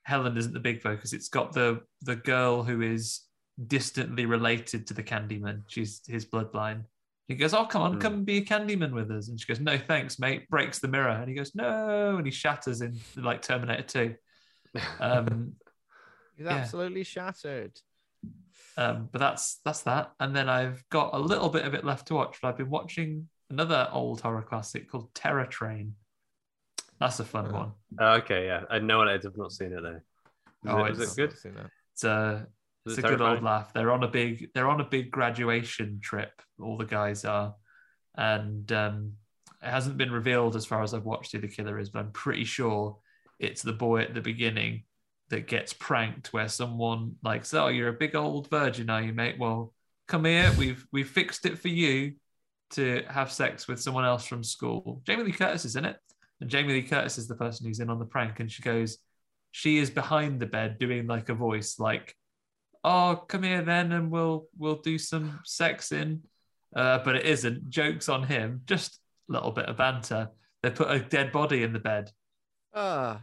[0.03, 0.37] Helen.
[0.37, 1.13] Isn't the big focus?
[1.13, 3.21] It's got the the girl who is
[3.69, 5.63] distantly related to the Candyman.
[5.69, 6.85] She's his bloodline.
[7.29, 7.99] He goes, "Oh, come on, Hmm.
[8.01, 11.09] come be a Candyman with us." And she goes, "No, thanks, mate." Breaks the mirror,
[11.11, 14.15] and he goes, "No," and he shatters in like Terminator Two.
[15.01, 15.55] Um,
[16.37, 16.55] He's Yeah.
[16.57, 17.81] absolutely shattered.
[18.77, 20.13] Um, but that's that's that.
[20.19, 22.39] And then I've got a little bit of it left to watch.
[22.43, 25.95] But I've been watching another old horror classic called Terror Train.
[26.99, 27.53] That's a fun Oh.
[27.53, 27.73] one.
[28.01, 28.65] Oh, okay, yeah.
[28.71, 29.27] I know what it is.
[29.27, 29.97] I've not seen it though.
[29.97, 30.03] Is,
[30.67, 31.33] Oh, it, is it's- it good?
[31.37, 31.71] I've that.
[31.93, 32.47] It's a
[32.87, 33.73] it's it a good old laugh.
[33.73, 36.43] They're on a big they're on a big graduation trip.
[36.61, 37.55] All the guys are,
[38.17, 39.13] and um,
[39.63, 42.11] it hasn't been revealed as far as I've watched who the killer is, but I'm
[42.13, 42.99] pretty sure
[43.39, 44.83] it's the boy at the beginning
[45.35, 49.37] that gets pranked where someone like, "Oh, you're a big old virgin, are you, mate?
[49.39, 49.75] Well,
[50.07, 50.53] come here.
[50.57, 52.15] We've we've fixed it for you
[52.71, 55.97] to have sex with someone else from school." Jamie Lee Curtis is in it,
[56.41, 58.99] and Jamie Lee Curtis is the person who's in on the prank, and she goes,
[59.51, 62.15] she is behind the bed doing like a voice, like,
[62.85, 66.23] "Oh, come here then, and we'll we'll do some sex in,"
[66.77, 67.71] uh, but it isn't.
[67.71, 70.31] Jokes on him, just a little bit of banter.
[70.63, 72.11] They put a dead body in the bed
[72.75, 73.23] Ah,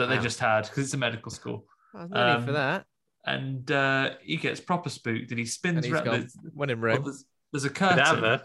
[0.00, 0.22] that they Wow.
[0.22, 1.64] just had because it's a medical school.
[1.94, 2.86] there's no need for Um, that.
[3.26, 6.04] and uh, he gets proper spooked and he spins And he's around.
[6.04, 7.98] got There's, one in well, there's, there's a curtain.
[8.04, 8.42] Cadaver.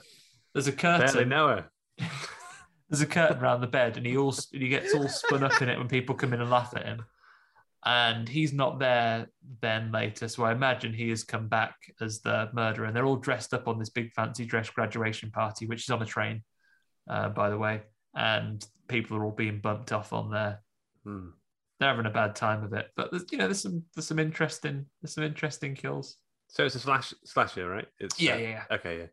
[0.53, 0.99] There's a curtain.
[1.01, 1.30] Barely curtain.
[1.30, 1.70] know her.
[2.89, 5.70] There's a curtain around the bed, and he all he gets all spun up in
[5.70, 7.03] it when people come in and laugh at him.
[7.84, 9.28] And he's not there
[9.62, 12.86] then later, so I imagine he has come back as the murderer.
[12.86, 16.01] And they're all dressed up on this big fancy dress graduation party, which is on
[16.01, 16.43] a train,
[17.10, 17.82] uh, by the way.
[18.16, 20.62] And people are all being bumped off on there
[21.03, 21.30] Hmm.
[21.80, 22.89] They're having a bad time of it.
[22.95, 26.17] But there's, you know, there's some there's some interesting there's some interesting kills.
[26.47, 27.88] So it's a slash slasher, right?
[27.99, 29.07] It's Yeah, uh, yeah, Okay, yeah.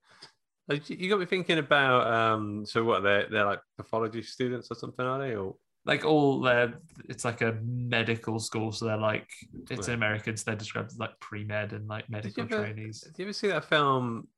[0.76, 2.64] You- You got me thinking about um.
[2.66, 3.02] So what?
[3.02, 5.34] They're they're like pathology students or something, are they?
[5.34, 6.74] Or Like all their,
[7.08, 9.28] it's like a medical school, so they're like
[9.70, 10.02] it's in Right.
[10.02, 10.44] Americans.
[10.44, 13.00] They're described as like pre med and like medical ever- trainees.
[13.00, 14.28] Did you ever see that film?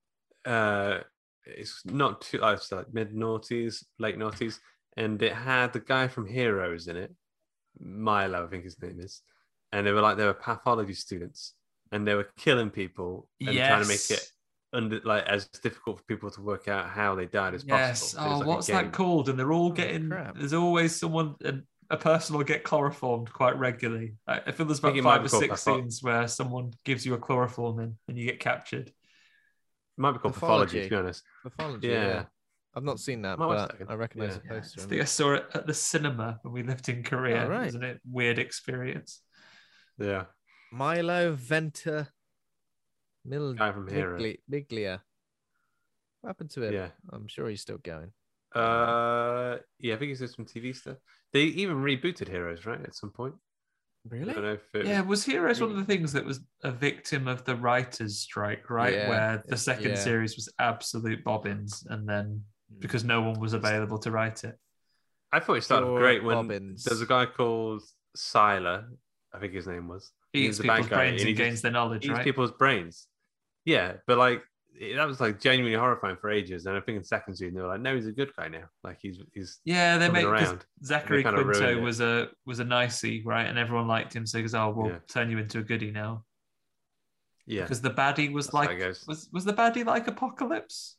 [0.47, 1.01] Uh,
[1.45, 2.43] it's not too.
[2.43, 4.59] uh, It's like mid noughties, late noughties,
[4.97, 7.13] and it had the guy from Heroes in it,
[7.81, 9.23] Milo, I think his name is,
[9.73, 11.55] and they were like they were pathology students,
[11.93, 14.29] and they were killing people and trying to make it
[14.73, 18.13] under like as difficult for people to work out how they died as Yes.
[18.13, 18.23] possible.
[18.23, 19.29] So Oh, like what's that called?
[19.29, 20.09] And they're all getting.
[20.09, 20.37] crap.
[20.37, 21.55] There's always someone, a,
[21.91, 24.15] a person will get chloroformed quite regularly.
[24.27, 27.07] I, I feel there's about think it might five or six scenes where someone gives
[27.07, 28.89] you a chloroform and, and you get captured.
[28.89, 28.95] It
[29.97, 31.23] might be called pathology, to be honest.
[31.45, 31.89] Pathology.
[31.89, 32.05] Yeah.
[32.07, 32.25] Yeah.
[32.77, 33.91] I've not seen that, Might watch but.
[33.91, 34.49] I recognize Yeah.
[34.49, 34.81] the I poster.
[34.81, 37.45] think I saw it at the cinema when we lived in Korea.
[37.45, 37.65] Oh, right.
[37.67, 39.21] Wasn't it weird experience?
[39.99, 40.25] Yeah,
[40.73, 42.09] Milo Venter
[43.25, 45.01] Mil Guy from Bigli- Biglia.
[46.21, 46.73] What happened to him?
[46.75, 46.89] yeah.
[47.13, 48.11] I'm sure he's still going.
[48.55, 50.97] Uh, yeah, I think he's doing some TV stuff.
[51.33, 52.81] They even rebooted Heroes, right?
[52.81, 53.35] At some point.
[54.13, 56.71] I don't know if it, Yeah, was Heroes one of the things that was a
[56.71, 58.93] victim of the writers' strike, right?
[58.93, 59.95] Yeah, Where the second yeah.
[59.97, 62.43] series was absolute bobbins, and then
[62.73, 62.81] Mm.
[62.81, 64.59] because no one was available to write it.
[65.33, 66.85] I thought it started Pure great when bobbins.
[66.85, 67.83] there's a guy called
[68.17, 68.87] Sylar,
[69.33, 70.13] I think his name was.
[70.33, 72.05] He was eats a bad people's guy, brains and he and gains just their knowledge,
[72.05, 72.25] eats right?
[72.25, 73.07] people's brains.
[73.65, 74.43] Yeah, but like
[74.79, 76.67] it- that was like genuinely horrifying for ages.
[76.67, 78.65] And I think in second season they were like, no, he's a good guy now.
[78.83, 80.67] Like he's he's Yeah, they coming made 'cause around.
[80.85, 81.83] Zachary kinda ruined Quinto it.
[81.83, 83.47] was a was a nicey, right?
[83.47, 84.99] And everyone liked him, so he goes, "Oh, we'll Yeah.
[85.09, 86.25] turn you into a goodie now."
[87.47, 87.63] yeah.
[87.63, 89.05] Because the baddie was That's how it like goes.
[89.07, 90.97] was was the baddie like Apocalypse?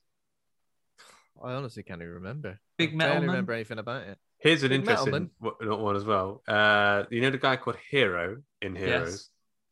[1.44, 2.60] I honestly can't even remember.
[2.78, 3.36] Big I Metal barely Man?
[3.36, 4.18] remember anything about it.
[4.40, 5.58] Here's an Big interesting Metalman.
[5.60, 6.44] one one as well.
[6.48, 9.30] Uh, you know the guy called Hiro in Heroes.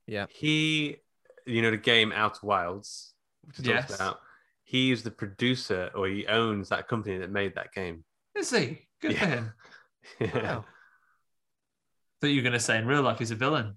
[0.07, 0.25] Yeah.
[0.29, 0.97] He,
[1.45, 3.13] you know the game Outer Wilds,
[3.45, 3.95] which I talked Yes.
[3.95, 4.19] about.
[4.63, 8.03] He's the producer, or he owns that company that made that game.
[8.35, 8.79] Is he?
[9.01, 9.27] Good for Yeah.
[9.27, 9.53] him.
[10.19, 10.41] Yeah.
[10.43, 10.65] Wow.
[12.19, 13.75] Thought you were gonna say in real life he's a villain.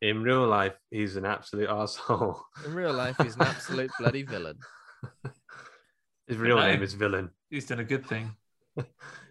[0.00, 2.42] In real life, he's an absolute asshole.
[2.64, 4.58] In real life, he's an absolute bloody villain.
[6.26, 6.62] His real No.
[6.70, 7.30] name is Villain.
[7.50, 8.34] He's done a good thing.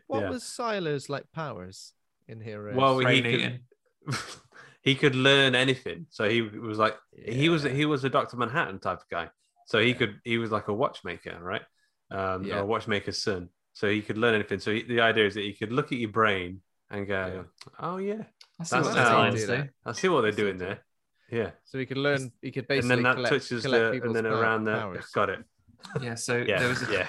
[0.07, 0.29] What Yeah.
[0.31, 1.93] was Sylar's like powers
[2.27, 2.75] in Heroes?
[2.75, 3.61] Well, he could,
[4.81, 6.07] he could learn anything.
[6.09, 9.29] So he was like he was he was a Doctor Manhattan type of guy.
[9.67, 9.93] So he Yeah.
[9.99, 11.61] could he was like a watchmaker, right?
[12.11, 12.57] Um, Yeah.
[12.57, 13.49] or a watchmaker's son.
[13.71, 14.59] So he could learn anything.
[14.59, 17.45] So he, the idea is that he could look at your brain and go,
[17.79, 18.23] "Oh yeah,
[18.59, 19.69] I see That's what they're I trying do to that.
[19.85, 20.83] I see what they're doing there."
[21.31, 22.33] Yeah, so he could learn.
[22.41, 24.65] He could basically and then that collect, touches collect the people's and then pow- around
[24.65, 25.05] the powers.
[25.15, 25.39] got it.
[26.01, 27.07] Yeah, so Yeah, there was a, yeah,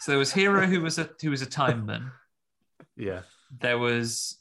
[0.00, 2.10] so there was Hiro who was a who was a timeman.
[2.96, 3.20] yeah.
[3.60, 4.38] There was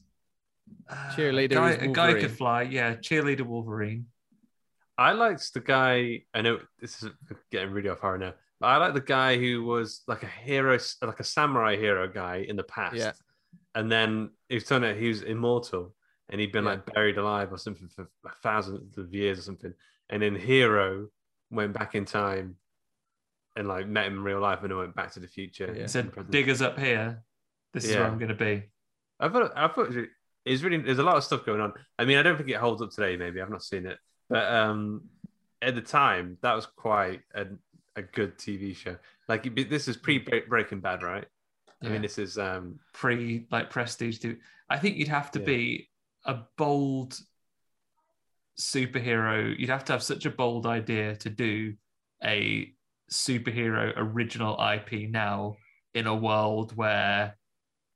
[0.90, 2.64] uh, Cheerleader a guy, was a guy could fly.
[2.64, 4.08] Yeah, cheerleader Wolverine.
[4.98, 6.24] I liked the guy.
[6.34, 7.10] I know this is
[7.52, 10.78] getting really off horror now, but I like the guy who was like a hero,
[11.02, 12.96] like a samurai hero guy in the past.
[12.96, 13.12] Yeah.
[13.76, 15.96] And then it turned out he was immortal,
[16.30, 16.72] and he'd been Yeah.
[16.72, 18.08] like buried alive or something for
[18.44, 19.74] thousands of years or something.
[20.10, 21.08] And then Hiro
[21.50, 22.56] went back in time,
[23.56, 25.72] and like met him in real life, and then went back to the future.
[25.76, 25.84] Yeah.
[25.84, 27.24] He said, "Diggers up here.
[27.74, 28.64] This is where I'm going to be."
[29.20, 29.90] I thought I thought
[30.46, 31.74] it's really there's a lot of stuff going on.
[31.98, 33.16] I mean, I don't think it holds up today.
[33.16, 33.98] Maybe I've not seen it,
[34.30, 35.04] but um,
[35.62, 37.46] at the time that was quite a,
[37.96, 38.98] a good TV show.
[39.30, 41.26] Like it- this is pre Breaking Bad, right?
[41.84, 44.38] I mean, this is um, pre like prestige to
[44.70, 45.46] I think you'd have to Yeah.
[45.46, 45.90] be
[46.26, 47.20] a bold
[48.58, 49.58] superhero.
[49.58, 51.74] You'd have to have such a bold idea to do
[52.24, 52.74] a
[53.14, 55.56] superhero original IP now
[55.94, 57.38] in a world where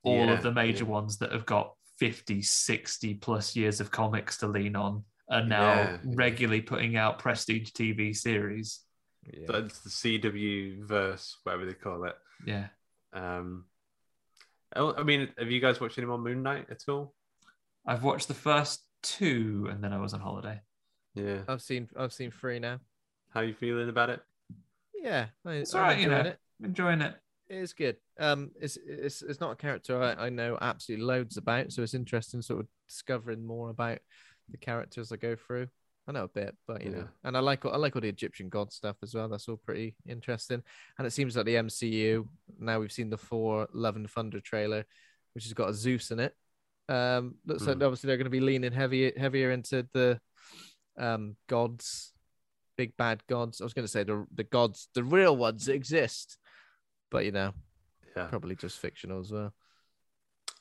[0.04, 0.90] all Yeah, of the major yeah.
[0.90, 5.74] ones that have got 50, 60 plus years of comics to lean on are now
[5.74, 5.98] Yeah, yeah.
[6.04, 8.80] regularly putting out prestige TV series.
[9.24, 9.46] Yeah.
[9.48, 12.14] that's the CW verse, whatever they call it.
[12.46, 12.68] Yeah.
[13.12, 13.64] Um,
[14.76, 17.14] oh, I mean, have you guys watched any more Moon Knight at all?
[17.84, 20.60] I've watched the first two and then I was on holiday.
[21.14, 21.88] Yeah, I've seen.
[21.98, 22.78] I've seen three now.
[23.30, 24.20] how are you feeling about it?
[25.02, 26.20] Yeah, I, It's all right, you know.
[26.20, 26.38] it.
[26.62, 27.14] Enjoying it.
[27.48, 27.96] It is good.
[28.18, 31.94] Um, it's it's it's not a character I, I know absolutely loads about, so it's
[31.94, 33.98] interesting sort of discovering more about
[34.50, 35.68] the characters I go through.
[36.06, 36.98] I know a bit, but you Yeah.
[36.98, 39.28] know, and I like I like all the Egyptian god stuff as well.
[39.28, 40.62] That's all pretty interesting.
[40.98, 42.26] And it seems like the MCU
[42.58, 44.84] now we've seen the Thor Love and Thunder trailer,
[45.34, 46.34] which has got a Zeus in it.
[46.88, 47.82] Um, looks like Hmm.
[47.82, 50.20] obviously they're going to be leaning heavier heavier into the
[50.98, 52.12] um gods,
[52.78, 53.60] big bad gods.
[53.60, 56.38] I was going to say the the gods, the real ones that exist,
[57.10, 57.52] but you know,
[58.16, 59.52] Yeah, probably just fictional as well.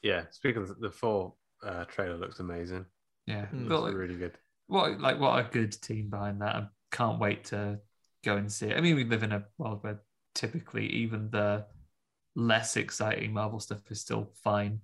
[0.04, 0.24] yeah.
[0.32, 2.86] Speaking of the four uh, trailer, looks amazing.
[3.26, 3.46] Yeah.
[3.54, 3.70] Mm.
[3.70, 4.38] But Looks like, really good.
[4.68, 6.56] what like what a good team behind that.
[6.56, 7.80] I can't wait to
[8.26, 8.78] go and see it.
[8.78, 10.00] I mean, we live in a world where
[10.36, 11.66] typically even the
[12.36, 14.82] less exciting Marvel stuff is still fine.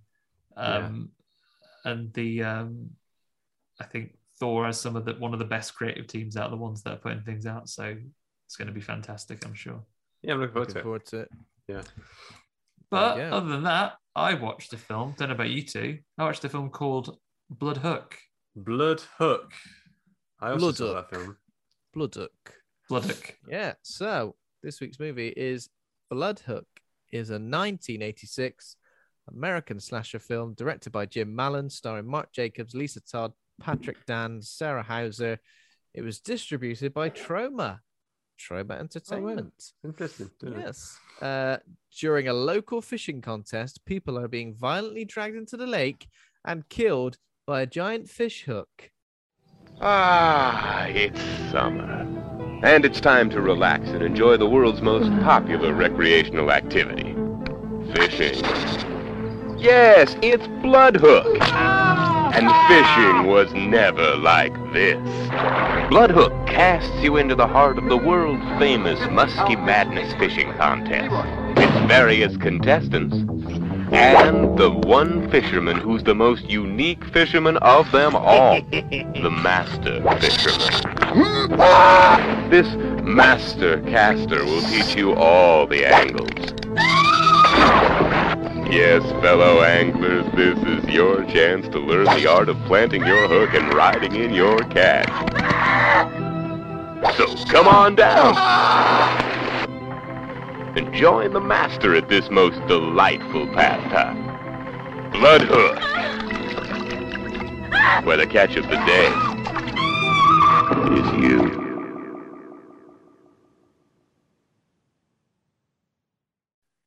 [0.58, 1.12] Um,
[1.86, 2.92] And the um,
[3.80, 6.58] I think Thor has some of the one of the best creative teams out, the
[6.58, 7.70] ones that are putting things out.
[7.70, 7.96] So
[8.46, 9.82] it's going to be fantastic, I'm sure.
[10.22, 11.06] Yeah, I'm looking forward Looking to it.
[11.08, 11.30] to it.
[11.70, 11.82] Yeah.
[12.92, 13.34] But Yeah.
[13.34, 15.14] other than that, I watched a film.
[15.18, 16.00] Don't know about you two.
[16.18, 17.18] I watched a film called
[17.50, 18.18] Blood Hook.
[18.54, 19.54] Blood Hook.
[20.42, 21.10] I also Blood saw Hook.
[21.10, 21.38] that film.
[21.96, 22.54] Bloodhook.
[22.90, 23.36] Blood Hook.
[23.48, 23.74] Yeah.
[23.82, 25.70] So this week's movie is
[26.10, 26.68] Blood Hook.
[27.14, 28.76] is a 1986
[29.30, 33.32] American slasher film directed by Jim Mallon, starring Mark Jacobs, Lisa Todd,
[33.62, 35.40] Patrick Danz, Sarah Hauser.
[35.94, 37.80] It was distributed by Troma,
[38.40, 39.74] Troma Entertainment.
[39.84, 40.30] Interesting.
[40.40, 40.62] didn't?
[40.62, 40.98] Yes.
[41.22, 41.58] Uh,
[42.00, 46.08] during a local fishing contest, people are being violently dragged into the lake
[46.46, 48.92] and killed by a giant fish hook.
[49.82, 52.08] Ah, it's summer.
[52.64, 57.14] And it's time to relax and enjoy the world's most popular recreational activity
[57.94, 58.42] fishing.
[59.58, 61.83] Yes, it's blood Bloodhook.
[62.36, 62.68] And ah.
[62.68, 64.98] fishing was never like this.
[65.90, 71.14] Bloodhook casts you into the heart of the world famous Musky Madness fishing contest.
[71.58, 73.16] Its various contestants.
[73.94, 78.60] And the one fisherman who's the most unique fisherman of them all.
[78.72, 80.94] The master fisherman.
[82.50, 82.68] This
[83.04, 86.54] master caster will teach you all the angles.
[88.70, 93.54] Yes, fellow anglers, this is your chance to learn the art of planting your hook
[93.54, 95.08] and riding in your catch.
[97.16, 98.36] So come on down
[100.76, 104.24] and join the master at this most delightful pastime.
[105.12, 105.80] Blood Hook.
[108.06, 109.08] Where the catch of the day
[111.00, 111.73] is you.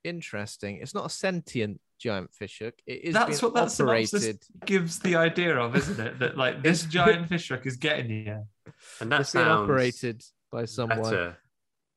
[0.07, 0.77] Interesting.
[0.81, 2.75] It's not a sentient giant fish hook.
[2.87, 4.43] It is That's being what that synopsis operated.
[4.65, 6.19] gives the idea of, isn't it?
[6.21, 8.45] That like this giant fish hook is getting you.
[9.01, 11.03] And that's being operated by someone.
[11.03, 11.37] better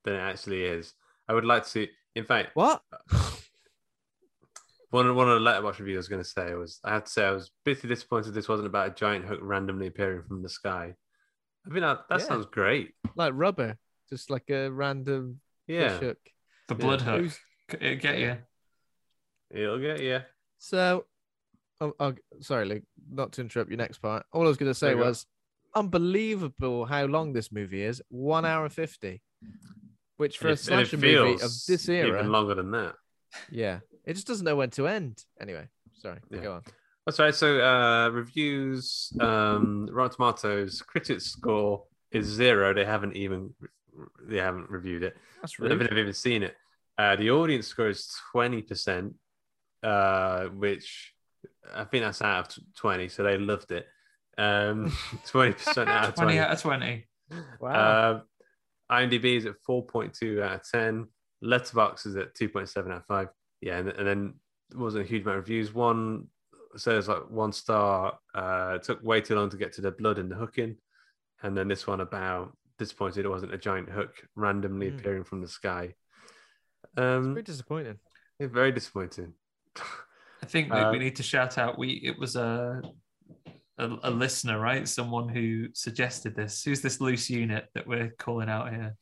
[0.03, 0.93] than it actually is.
[1.27, 1.89] I would like to see.
[2.15, 2.81] In fact, What?
[4.89, 7.03] one of one of the Letterboxd reviews I was going to say was I have
[7.03, 10.41] to say I was bitterly disappointed this wasn't about a giant hook randomly appearing from
[10.41, 10.95] the sky.
[11.65, 12.25] I mean that, that Yeah.
[12.25, 12.93] sounds great.
[13.15, 13.77] Like rubber,
[14.09, 16.17] just like a random Yeah, fish hook.
[16.69, 16.81] The Yeah.
[16.81, 17.19] blood hook.
[17.21, 17.39] Who's-
[17.73, 18.37] It'll get you.
[19.51, 20.19] it'll get you.
[20.57, 21.05] So,
[21.81, 24.25] oh, oh, sorry, Luke, not to interrupt your next part.
[24.33, 25.07] All I was going to say There you go.
[25.07, 25.25] was
[25.75, 29.21] unbelievable how long this movie is one hour and 50,
[30.17, 32.71] which for And a it- and it slasher movie of this era, even longer than
[32.71, 32.95] that.
[33.49, 35.23] yeah, it just doesn't know when to end.
[35.39, 36.41] Anyway, sorry, Yeah.
[36.41, 36.63] go on.
[37.05, 37.33] That's right.
[37.33, 42.73] So uh, reviews, um, Rotten Tomatoes, critics score is zero.
[42.73, 43.53] They haven't even
[44.21, 45.17] they haven't reviewed it.
[45.41, 46.55] That's They haven't even seen it.
[46.99, 49.13] Uh, the audience score is twenty percent,
[49.83, 51.13] uh, which
[51.73, 53.07] I think that's out of twenty.
[53.07, 53.85] So they loved it.
[54.37, 54.91] Um,
[55.27, 56.39] Twenty percent out of 20 twenty.
[56.39, 57.05] out of 20.
[57.59, 57.69] Wow.
[57.69, 58.21] Uh,
[58.91, 61.07] IMDb is at four point two out of ten.
[61.43, 63.27] Letterboxd is at two point seven out of five.
[63.61, 64.33] Yeah, and, and then
[64.75, 65.73] wasn't a huge amount of reviews.
[65.73, 66.27] One
[66.77, 68.17] says like one star.
[68.35, 70.75] Uh, took way too long to get to the blood and the hooking,
[71.43, 74.97] and then this one about disappointed it wasn't a giant hook randomly Hmm.
[74.97, 75.93] appearing from the sky.
[76.97, 77.99] It's Um, pretty disappointing.
[78.39, 79.33] yeah, very disappointing.
[80.41, 81.77] I think we, Uh, we need to shout out.
[81.77, 82.81] We it was a,
[83.77, 84.87] a a listener, right?
[84.87, 86.63] Someone who suggested this.
[86.63, 88.95] Who's this loose unit that we're calling out here?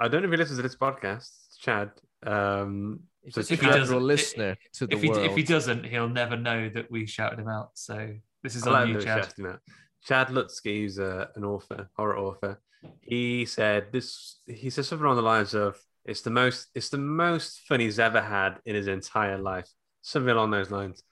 [0.00, 1.90] I don't know if he listens to this podcast, Chad.
[2.24, 3.00] Um,
[3.30, 5.24] so just a if he doesn't- general listener to the If he world.
[5.26, 7.70] if he doesn't, he'll never know that we shouted him out.
[7.78, 9.24] So this is I on like you, Chad.
[9.24, 9.60] shouting out.
[10.04, 12.60] Chad Lutzke, who's a, an author, horror author,
[13.00, 14.40] he said this.
[14.46, 15.76] He said something along the lines of,
[16.08, 19.68] "It's the most, it's the most fun he's ever had in his entire life."
[20.02, 21.02] Something along those lines.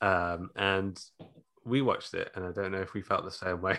[0.00, 0.98] Um, and
[1.64, 3.78] we watched it, and I don't know if we felt the same way.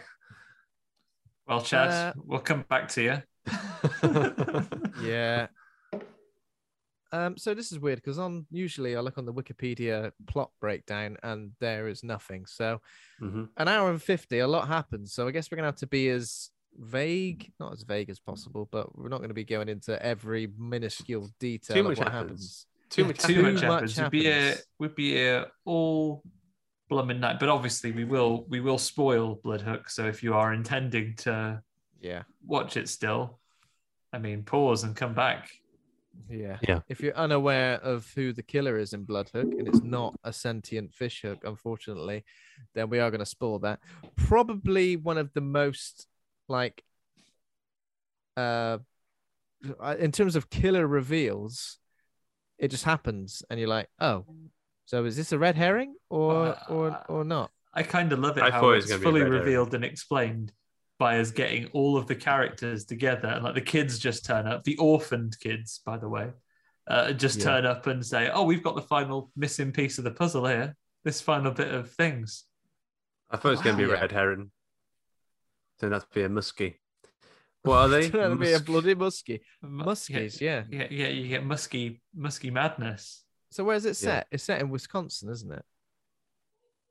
[1.47, 3.21] Well, Chad, Uh, we'll come back to you.
[5.01, 5.47] yeah.
[7.13, 11.15] Um, so this is weird because on usually I look on the Wikipedia plot breakdown
[11.23, 12.45] and there is nothing.
[12.45, 12.81] So
[13.21, 13.49] Mhm.
[13.55, 15.13] an hour and fifty, a lot happens.
[15.13, 18.67] So I guess we're gonna have to be as vague, not as vague as possible,
[18.71, 22.11] but we're not going to be going into every minuscule detail Too of much what
[22.11, 22.65] happens.
[22.65, 22.65] happens.
[22.89, 23.17] Too Yeah, much.
[23.19, 23.97] too Too much much happens.
[23.99, 24.65] We'd be here, happens.
[24.79, 26.23] we'd be here all
[26.89, 27.39] blooming night.
[27.39, 29.89] But obviously, we will we will spoil Bloodhook.
[29.89, 31.61] So if you are intending to
[31.99, 33.39] Yeah, watch it still,
[34.13, 35.49] I mean, pause and come back.
[36.29, 36.79] yeah, Yeah.
[36.87, 40.93] If you're unaware of who the killer is in Bloodhook and it's not a sentient
[40.93, 42.23] fish hook, unfortunately,
[42.73, 43.79] then we are going to spoil that.
[44.15, 46.07] Probably one of the most
[46.47, 46.83] like
[48.35, 48.77] uh,
[49.99, 51.79] in terms of killer reveals,
[52.57, 54.25] it just happens, and you're like, oh,
[54.85, 57.51] so is this a red herring or Uh, or or not?
[57.73, 59.39] I kind of love it I how thought it it's fully red herring.
[59.45, 60.51] revealed and explained
[60.99, 63.27] by us getting all of the characters together.
[63.27, 66.31] And like the kids just turn up, the orphaned kids, by the way,
[66.87, 67.43] uh, just Yeah.
[67.45, 70.75] turn up and say, "Oh, we've got the final missing piece of the puzzle here.
[71.03, 72.45] This final bit of things."
[73.29, 73.97] I thought it was going to be Wow.
[73.97, 74.51] a red herring.
[75.79, 76.75] Turned out to be a muskie.
[77.63, 78.09] What are they?
[78.09, 79.41] Trying to be a bloody muskie.
[79.65, 80.63] Muskies, yeah.
[80.71, 81.07] yeah, yeah.
[81.09, 83.23] You get musky, musky madness.
[83.51, 83.93] So where's it Yeah.
[83.93, 84.27] set?
[84.31, 85.65] It's set in Wisconsin, isn't it?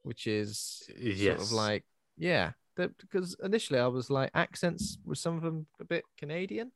[0.02, 0.82] Which is
[1.18, 1.84] sort of like
[2.18, 2.52] yeah.
[2.76, 6.72] Because initially I was like accents were some of them a bit Canadian.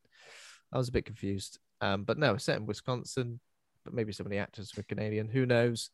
[0.73, 1.59] I was a bit confused.
[1.83, 3.41] Um, but no, it's set in Wisconsin,
[3.85, 5.29] but maybe some of the actors were Canadian.
[5.29, 5.91] Who knows?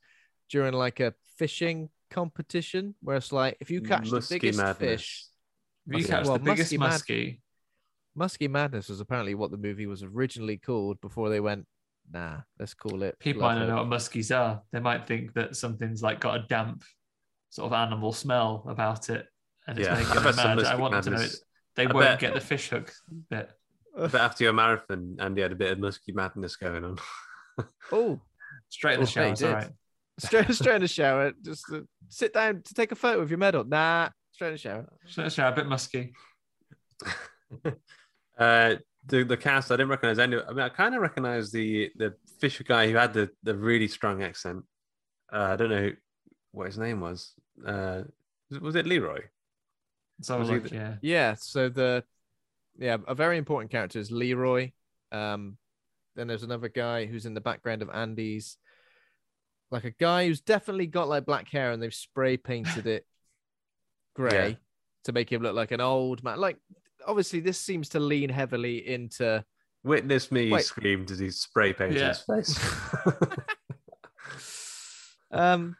[0.49, 4.79] During like a fishing competition where it's like if you catch the Musky biggest madness.
[4.79, 5.36] fish, If
[5.87, 7.41] you Musky- catch well, the biggest musky mad- musky,
[8.14, 11.66] Musky Madness was apparently what the movie was originally called before they went,
[12.11, 13.18] nah, let's call it.
[13.18, 14.62] people Blood might not know what muskies are.
[14.72, 16.82] They might think that something's like got a damp
[17.51, 19.26] sort of animal smell about it,
[19.66, 20.64] and it's Yeah, making them mad.
[20.64, 21.34] I want them to know it.
[21.74, 22.93] They I won't bet- get the fish hook
[23.28, 23.51] bit.
[23.95, 26.97] But after your marathon, Andy had a bit of musky madness going on.
[27.93, 28.20] Oh,
[28.68, 29.72] Straight in the Oh, shower, they did.
[30.18, 31.32] straight, straight in the shower.
[31.43, 33.64] Just uh, sit down to take a photo of your medal.
[33.64, 34.87] Nah, straight in the shower.
[35.07, 36.12] Straight in the shower, a bit musky.
[38.39, 38.74] uh,
[39.07, 40.37] the the cast, I didn't recognize any.
[40.37, 43.89] I mean, I kind of recognize the the Fisher guy who had the the really
[43.89, 44.62] strong accent.
[45.32, 45.93] Uh, I don't know who,
[46.53, 47.32] what his name was.
[47.66, 48.03] Uh,
[48.61, 49.20] was it- Leroy?
[50.20, 50.95] So was Was like, the- yeah.
[51.01, 51.34] Yeah.
[51.34, 52.05] So the
[52.78, 54.72] yeah, a very important character is Leroy.
[55.12, 55.57] Um,
[56.14, 58.59] then there's another guy who's in the background of Andy's,
[59.70, 63.07] like a guy who's definitely got like black hair and they've spray painted it
[64.17, 64.55] gray Yeah.
[65.05, 66.39] to make him look like an old man.
[66.41, 66.59] Like
[67.07, 69.45] obviously, this seems to lean heavily into
[69.85, 70.64] Witness me Wait.
[70.64, 72.09] screamed as he spray painted Yeah.
[72.09, 72.59] his face.
[75.31, 75.77] um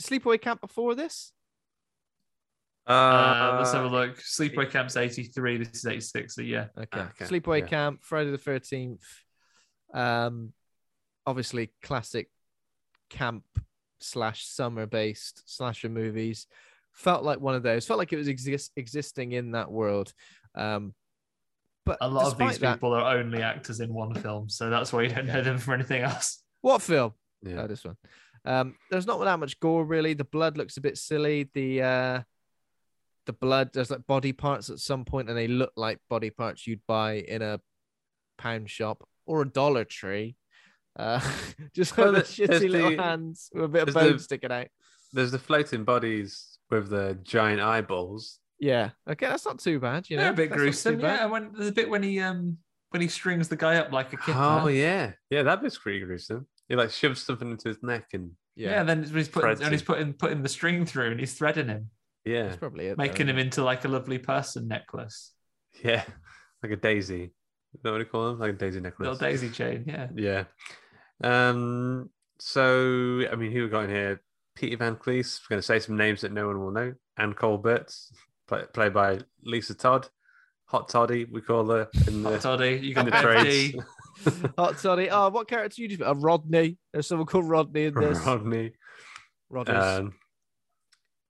[0.00, 1.32] sleepaway camp before this.
[2.86, 4.18] Uh, let's have a look.
[4.18, 5.58] Sleepaway Camp's 83.
[5.58, 6.34] This is 86.
[6.34, 6.66] So yeah.
[6.76, 7.00] Okay.
[7.00, 7.66] Okay, Sleepaway yeah.
[7.66, 9.04] Camp, Friday the Thirteenth.
[9.94, 10.52] Um,
[11.26, 12.28] obviously classic
[13.10, 13.44] camp
[14.00, 16.46] slash summer based slasher movies.
[17.00, 17.86] Felt like one of those.
[17.86, 20.12] Felt like it was exist existing in that world.
[20.54, 20.94] Um,
[21.86, 24.92] but A lot of these that- people are only actors in one film, so that's
[24.92, 26.42] why you don't know them from anything else.
[26.60, 27.14] What film?
[27.42, 27.62] Yeah.
[27.62, 27.96] Oh, this one.
[28.44, 30.12] Um, there's not that much gore really.
[30.12, 31.48] The blood looks a bit silly.
[31.54, 32.22] The uh,
[33.26, 36.66] the blood there's like body parts at some point, and they look like body parts
[36.66, 37.60] you'd buy in a
[38.36, 40.36] pound shop or a Dollar Tree.
[40.98, 41.20] Uh,
[41.74, 44.52] just Well, with the shitty little the- hands with a bit of bone the- sticking
[44.52, 44.68] out.
[45.12, 48.38] There's the floating bodies with the giant eyeballs.
[48.58, 48.90] Yeah.
[49.08, 50.08] Okay, that's not too bad.
[50.10, 50.98] You know, yeah, a bit That's gruesome.
[51.00, 51.20] bad.
[51.20, 52.58] Yeah, when there's a bit when he um
[52.90, 54.34] when he strings the guy up like a kitten.
[54.36, 56.46] Oh yeah, yeah, that bit's pretty gruesome.
[56.68, 58.70] He like shoves something into his neck and yeah.
[58.70, 61.34] Yeah, and then he's putting Threads and he's putting putting the string through and he's
[61.34, 61.90] threading him,
[62.24, 62.98] yeah, that's probably it.
[62.98, 65.32] making though, him into like a lovely person necklace,
[65.82, 66.04] yeah,
[66.62, 67.32] like a daisy.
[67.72, 68.38] Is that what you call them?
[68.40, 69.06] Like a daisy necklace.
[69.06, 69.84] little daisy chain.
[69.86, 70.08] Yeah.
[70.14, 70.44] Yeah.
[71.22, 72.10] Um.
[72.40, 74.20] So I mean, who we got in here?
[74.60, 75.40] Peter Van Cleese.
[75.40, 76.92] We're going to say some names that no one will know.
[77.16, 77.94] Anne Colbert,
[78.46, 80.06] play, played by Lisa Todd.
[80.66, 83.76] Hot Toddy, we call her in the, Hot Toddy, you in got the Bev trades.
[84.58, 85.08] Hot toddy.
[85.08, 86.02] Oh, what character you just?
[86.02, 86.76] Uh, Rodney.
[86.92, 88.18] There's someone called Rodney in this.
[88.18, 88.72] Rodney.
[89.48, 89.74] Rodney.
[89.74, 90.14] Um,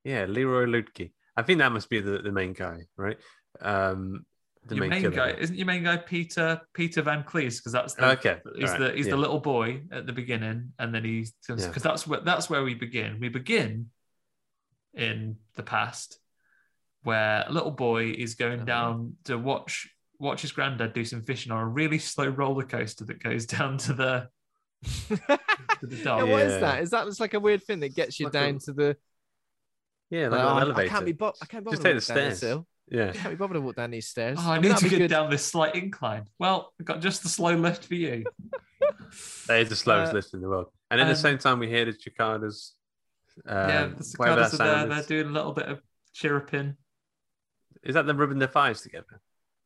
[0.02, 1.12] yeah, Leroy Lutke.
[1.36, 3.16] I think that must be the, the main guy, right?
[3.60, 4.26] Um,
[4.66, 5.14] the your main killer.
[5.16, 8.90] guy isn't your main guy Peter Peter Van Cleese because that's the Okay, he's alright,
[8.90, 9.12] the he's yeah.
[9.12, 11.72] the little boy at the beginning and then he's because Yeah.
[11.82, 13.90] that's where that's where we begin we begin
[14.94, 16.18] in the past
[17.02, 19.88] where a little boy is going Oh, down to watch
[20.18, 23.78] watch his granddad do some fishing on a really slow roller coaster that goes down
[23.78, 24.28] to the
[24.84, 26.28] to the yeah, dock.
[26.28, 26.82] what is that?
[26.82, 28.96] Is that just like a weird thing that gets you Like down a- to the?
[30.10, 30.88] Yeah, like Like, an oh, I- elevator.
[30.88, 31.12] I can't be.
[31.12, 32.58] Bo- I can't bother Just take the down this stairs.
[32.90, 33.00] Hill.
[33.00, 33.10] Yeah.
[33.10, 34.38] I can't be bothered to walk down these stairs.
[34.40, 35.08] Oh, I mean, need to get good.
[35.10, 36.24] down this slight incline.
[36.38, 38.24] Well, I've got just the slow lift for you.
[39.48, 40.66] That is the slowest Uh, lift in the world.
[40.90, 42.74] And at um, the same time, we hear the cicadas.
[43.46, 44.86] Um, yeah, the cicadas are there.
[44.86, 45.80] They're doing a little bit of
[46.14, 46.76] chirruping.
[47.82, 49.20] Is that them rubbing their thighs together?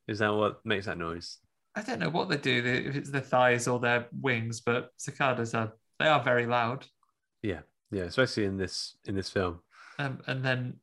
[0.08, 1.38] Is that what makes that noise?
[1.74, 5.54] I don't know what they do, if it's their thighs or their wings, but cicadas
[5.54, 6.86] are they are very loud.
[7.42, 7.60] Yeah,
[7.90, 9.60] yeah, especially in this in this film.
[9.98, 10.74] Um, and then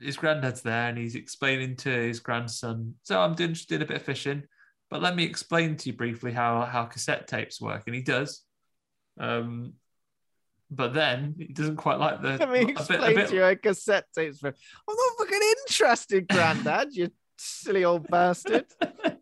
[0.00, 2.94] his granddad's there, and he's explaining to his grandson.
[3.02, 4.44] So I'm doing just doing a bit of fishing,
[4.90, 8.42] but let me explain to you briefly how how cassette tapes work, and he does.
[9.18, 9.74] Um,
[10.70, 12.36] but then he doesn't quite like the.
[12.36, 14.38] Let me a bit- a explain bit- to you how cassette tapes.
[14.38, 14.48] For...
[14.48, 14.54] I'm
[14.96, 16.88] not fucking interested, Grandad.
[16.92, 18.66] you silly old bastard.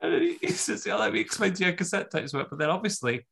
[0.00, 2.48] And then he, he says, yeah, let me explain to you how cassette tapes work.
[2.50, 3.26] But then obviously,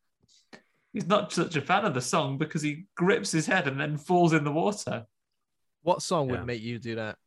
[0.91, 3.97] he's not such a fan of the song because he grips his head and then
[3.97, 5.05] falls in the water.
[5.87, 6.43] What song would Yeah.
[6.43, 7.17] make you do that?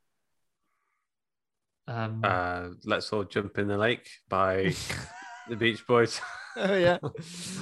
[1.89, 4.75] Um, Uh, Let's all jump in the lake by
[5.49, 6.21] the Beach Boys.
[6.57, 6.99] Oh yeah,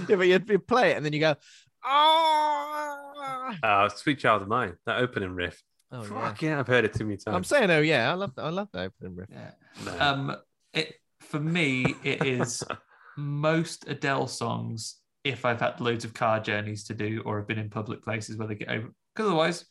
[0.08, 1.36] yeah, but you, you play it and then you go,
[1.84, 5.62] oh, Uh, Sweet Child of Mine, that opening riff.
[5.92, 6.08] oh yeah.
[6.08, 7.36] Fuck yeah, I've heard it too many times.
[7.36, 8.42] I'm saying, oh yeah, I love that.
[8.46, 9.28] I love that opening riff.
[9.30, 9.50] yeah.
[9.84, 10.00] No.
[10.00, 10.36] Um,
[10.72, 12.64] it for me, it is
[13.16, 14.96] most Adele songs.
[15.22, 18.36] If I've had loads of car journeys to do or have been in public places
[18.36, 19.64] where they get over, because otherwise,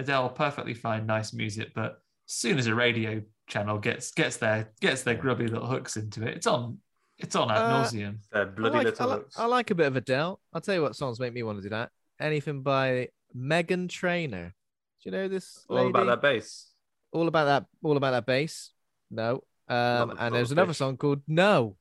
[0.00, 1.72] Adele perfectly fine, nice music.
[1.74, 1.92] But
[2.28, 6.26] as soon as a radio channel gets gets their gets their grubby little hooks into
[6.26, 6.78] it, it's on
[7.18, 8.16] it's on ad Uh, nauseum.
[8.32, 9.38] Their I bloody like, I, little like, hooks.
[9.38, 10.40] I like a bit of Adele.
[10.52, 11.90] I'll tell you what songs make me want to do that.
[12.20, 14.54] Anything by Meghan Trainor.
[15.02, 15.64] Do you know this?
[15.68, 16.68] All about that bass.
[17.12, 17.66] All about that.
[17.82, 18.72] All about that bass.
[19.10, 19.42] No.
[19.68, 20.78] Um, the and there's Full another Fish.
[20.78, 21.76] song called No.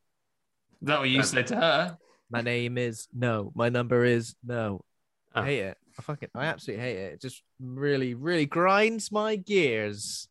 [0.82, 1.98] Is that what you Um, said to her?
[2.30, 3.52] My name is No.
[3.56, 4.82] My number is No.
[5.34, 5.44] I Oh.
[5.44, 5.78] hate it.
[6.00, 7.14] I fucking, I absolutely hate it.
[7.16, 10.30] It just really, really grinds my gears.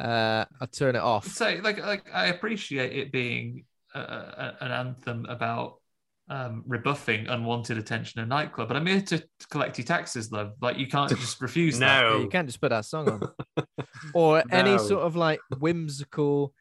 [0.00, 1.26] Uh, I turn it off.
[1.26, 3.64] So, like, like I appreciate it being
[3.96, 5.80] a, a, an anthem about
[6.28, 10.30] um, rebuffing unwanted attention in a nightclub, but I'm here to, to collect your taxes,
[10.30, 10.52] love.
[10.60, 12.02] Like, you can't just refuse that.
[12.02, 12.16] No.
[12.18, 13.64] Yeah, you can't just put that song on.
[14.14, 16.54] or any sort of like whimsical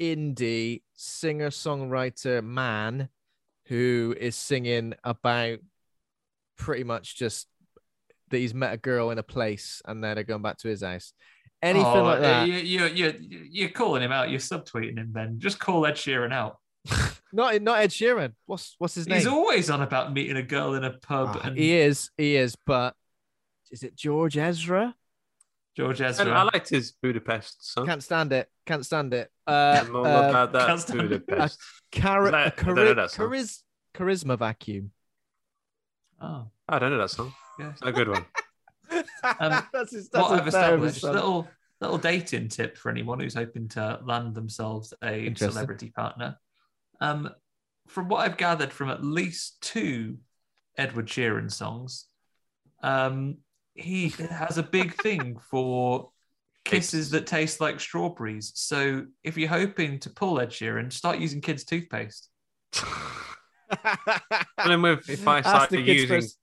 [0.00, 3.08] indie singer songwriter man
[3.66, 5.58] who is singing about
[6.56, 7.48] pretty much just
[8.32, 10.82] that he's met a girl in a place and then they're going back to his
[10.82, 11.12] house.
[11.62, 12.48] Anything Oh, like that.
[12.48, 13.14] You, you, you,
[13.48, 14.28] you're calling him out.
[14.30, 15.38] You're subtweeting him, Ben.
[15.38, 16.58] Just call Ed Sheeran out.
[17.32, 18.32] Not not Ed Sheeran.
[18.44, 19.16] What's what's his name?
[19.18, 22.36] He's always on about meeting a girl in a pub Ah, and he is, he
[22.36, 22.94] is, but
[23.70, 24.94] is it George Ezra?
[25.74, 26.30] George And Ezra.
[26.30, 27.86] I liked his Budapest song.
[27.86, 28.50] Can't stand it.
[28.66, 29.30] Can't stand it.
[29.46, 31.26] Uh, I'm uh, about that can't stand it.
[31.26, 31.58] Budapest.
[31.90, 33.30] chari- that- a I don't chari- know that song.
[33.30, 33.62] chariz-
[33.94, 34.90] charisma vacuum.
[36.20, 37.32] oh, I don't know that song.
[37.58, 37.70] Yeah.
[37.70, 38.24] It's a good one.
[39.40, 41.14] Um, that's his, what I've established, song.
[41.14, 41.48] little
[41.80, 46.36] little dating tip for anyone who's hoping to land themselves a celebrity partner.
[47.00, 47.30] Um,
[47.88, 50.18] from what I've gathered from at least two
[50.76, 52.06] Edward Sheeran songs,
[52.82, 53.38] um,
[53.74, 56.10] he has a big thing for
[56.64, 58.52] kisses that taste like strawberries.
[58.54, 62.28] So if you're hoping to pull Ed Sheeran, start using kids' toothpaste.
[64.58, 66.38] And then with if I Ask start using, first.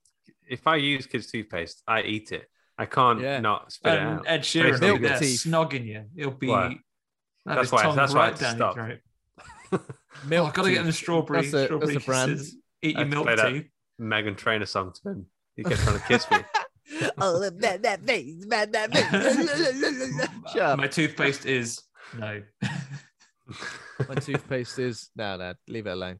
[0.50, 2.46] If I use kids' toothpaste, I eat it.
[2.76, 3.40] I can't Yeah.
[3.40, 4.24] not spit it out.
[4.26, 6.04] Ed Sheeran Tastes will be there snogging you.
[6.16, 6.76] He'll be Why?
[7.46, 8.76] That's why- tongue that's why I right had stop.
[10.26, 10.94] Milk oh, I've got to get them teeth.
[10.96, 11.42] strawberry.
[11.42, 12.32] That's a- strawberry that's a brand.
[12.32, 12.56] kisses.
[12.82, 13.70] Eat your had milk tea.
[14.00, 15.26] Meghan Trainor song to him.
[15.56, 16.38] He kept trying to kiss me.
[17.18, 20.28] oh, that, that face, man, that face.
[20.52, 20.78] Shut.
[20.78, 21.82] My toothpaste is
[22.18, 22.42] no.
[24.08, 26.18] My toothpaste is no, no, leave it alone.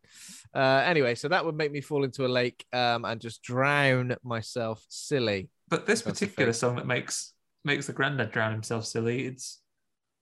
[0.55, 4.16] Uh, anyway, so that would make me fall into a lake um, and just drown
[4.22, 5.48] myself silly.
[5.68, 7.34] But this That's particular song that makes
[7.64, 9.26] makes the granddad drown himself silly.
[9.26, 9.61] It's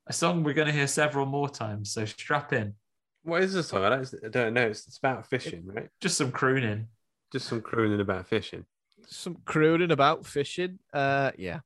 [0.06, 1.92] a song we're going to hear several more times.
[1.92, 2.74] So strap in.
[3.22, 3.84] What is the song?
[3.84, 4.66] I don't, I don't know.
[4.66, 5.88] It's, it's about fishing, right?
[6.00, 6.86] Just some crooning.
[7.32, 8.64] Just some crooning about fishing.
[9.06, 10.78] Some crooning about fishing.
[10.92, 11.60] Uh, yeah.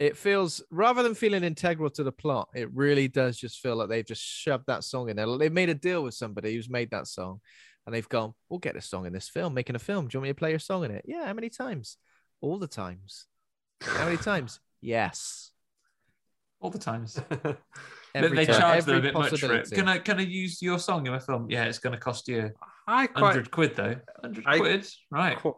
[0.00, 3.88] It feels rather than feeling integral to the plot, it really does just feel like
[3.90, 5.26] they've just shoved that song in there.
[5.38, 7.40] They've made a deal with somebody who's made that song,
[7.86, 10.08] and they've gone, "We'll get a song in this film, making a film.
[10.08, 11.04] Do you want me to play your song in it?
[11.06, 11.26] Yeah.
[11.26, 11.98] How many times?
[12.40, 13.26] All the times.
[13.82, 14.58] How many times?
[14.80, 15.50] Yes.
[16.60, 17.18] All the times.
[18.14, 19.40] Every they time, charge them a bit much for it.
[19.40, 19.76] possibility.
[19.76, 21.46] Can I can I use your song in my film?
[21.50, 22.50] Yeah, it's going to cost you
[22.88, 23.96] I quite, hundred quid though.
[24.22, 25.38] Hundred I- quid, right?
[25.38, 25.56] qu-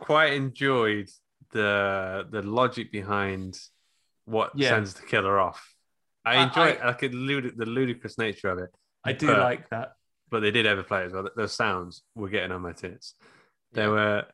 [0.00, 1.08] quite enjoyed
[1.52, 3.56] the the logic behind
[4.24, 4.70] what Yeah.
[4.70, 5.74] sends the killer off.
[6.24, 8.70] I I- enjoy I- it, like it lud- the ludicrous nature of it,
[9.04, 9.92] I do but- like that.
[10.30, 11.28] but they did overplay it as well.
[11.36, 13.14] Those sounds were getting on my tits.
[13.72, 14.24] They were.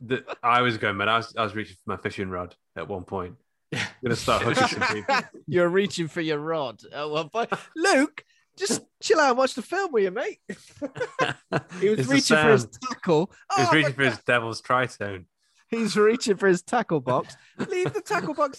[0.00, 1.08] The, I was going, man.
[1.08, 3.36] I was I was reaching for my fishing rod at one point.
[3.70, 3.86] Yeah.
[4.02, 5.16] gonna start hooking some people.
[5.46, 7.50] You're reaching for your rod at one point.
[7.76, 8.24] Luke,
[8.58, 10.40] just chill out and watch the film, will you, mate?
[10.48, 12.78] he was It's reaching for his sound.
[12.88, 13.30] tackle.
[13.54, 15.26] He was Oh, reaching my for his devil's tritone.
[15.68, 17.36] He's reaching for his tackle box.
[17.68, 18.58] Leave the tackle box.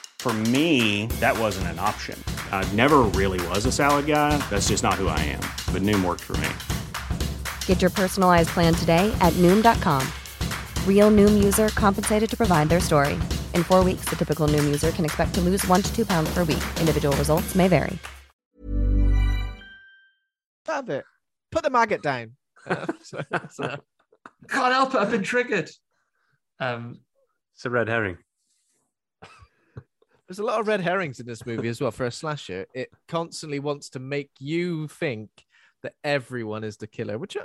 [0.21, 2.23] For me, that wasn't an option.
[2.51, 4.37] I never really was a salad guy.
[4.51, 5.39] That's just not who I am.
[5.73, 6.47] But Noom worked for me.
[7.65, 10.07] Get your personalized plan today at Noom.com.
[10.85, 13.13] Real Noom user compensated to provide their story.
[13.55, 16.31] In four weeks, the typical Noom user can expect to lose one to two pounds
[16.35, 16.61] per week.
[16.79, 17.97] Individual results may vary.
[20.67, 21.03] Have it.
[21.51, 22.33] Put the maggot down.
[23.01, 23.75] So- so-
[24.49, 24.97] Can't help it.
[25.01, 25.71] I've been triggered.
[26.59, 26.99] Um,
[27.55, 28.17] It's a red herring.
[30.31, 31.91] There's a lot of red herrings in this movie as well.
[31.91, 35.29] For a slasher, it constantly wants to make you think
[35.83, 37.41] that everyone is the killer, which I,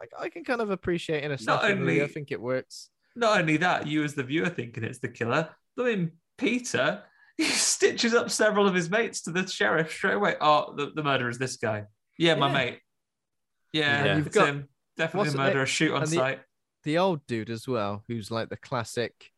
[0.00, 2.00] I, I can kind of appreciate in a slasher movie.
[2.00, 2.90] I think it works.
[3.16, 7.02] not only that, you as the viewer thinking it's the killer, but then Peter
[7.36, 10.36] he stitches up several of his mates to the sheriff straight away.
[10.40, 11.86] Oh, the, the murderer is this guy.
[12.20, 12.52] Yeah, my Yeah.
[12.54, 12.78] mate.
[13.72, 14.16] Yeah, Yeah.
[14.16, 14.68] you've You've got got- him.
[14.96, 15.66] Definitely what's a it- murderer.
[15.66, 16.40] Shoot on and the- sight.
[16.84, 19.32] The old dude as well, who's like the classic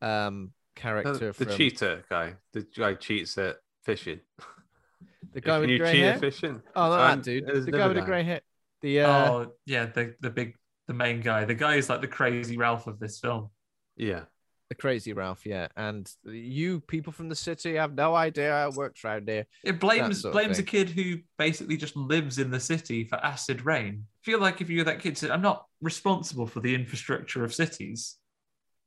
[0.00, 2.34] um The, character the from cheater guy.
[2.52, 4.20] The guy cheats at fishing.
[5.32, 6.18] the guy Can with you grey hair.
[6.18, 6.62] fishing?
[6.74, 7.46] Oh, not Um, that dude.
[7.46, 8.40] The guy another with the grey hair.
[8.82, 10.54] The uh, oh, yeah, the, the big,
[10.86, 11.44] the main guy.
[11.44, 13.50] The guy is like the crazy Ralph of this film.
[13.96, 14.24] Yeah.
[14.68, 15.68] the crazy Ralph, yeah.
[15.76, 19.46] And you people from the city have no idea how it works around here.
[19.64, 24.04] It blames blames a kid who basically just lives in the city for acid rain.
[24.04, 27.54] I feel like if you're that kid, said, I'm not responsible for the infrastructure of
[27.54, 28.16] cities.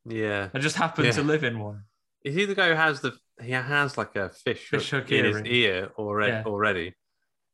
[0.09, 0.49] Yeah.
[0.53, 1.11] I just happen Yeah.
[1.11, 1.83] to live in one.
[2.25, 5.11] Is he the guy who has the he has like a fish, Fish hook hook
[5.13, 6.43] in his ear already Yeah.
[6.45, 6.95] already?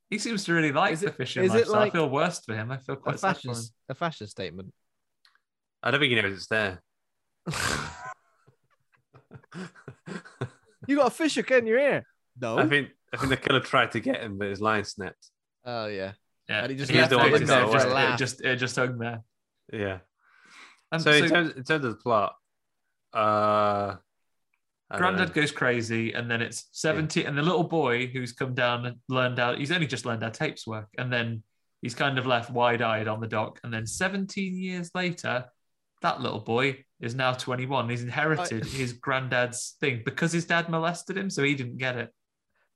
[0.09, 2.39] He seems to really like Is the it- fishing is it like I feel worse
[2.43, 2.71] for him.
[2.71, 4.73] I feel quite sad for fashion, a fashion statement.
[5.83, 6.81] I don't think he knows it's there.
[10.87, 12.05] You got a fish hook in your ear.
[12.39, 12.57] No.
[12.59, 15.29] I think I think the killer tried to get him, but his line snapped.
[15.65, 16.11] Oh yeah.
[16.47, 18.41] Yeah, And he just He left left it it in there, there just, it just
[18.41, 19.23] it just hung there.
[19.73, 19.99] Yeah.
[20.91, 22.35] And so, so, in, terms, in terms of the plot,
[23.15, 23.95] uh,
[24.89, 28.53] I don't Grandad goes crazy, and then it's 70, and the little boy who's come
[28.53, 31.43] down and learned out, he's only just learned how tapes work, and then
[31.81, 33.59] he's kind of left wide eyed on the dock.
[33.63, 35.45] And then 17 years later,
[36.01, 37.89] that little boy is now 21.
[37.89, 42.13] He's inherited his granddad's thing because his dad molested him, so he didn't get it.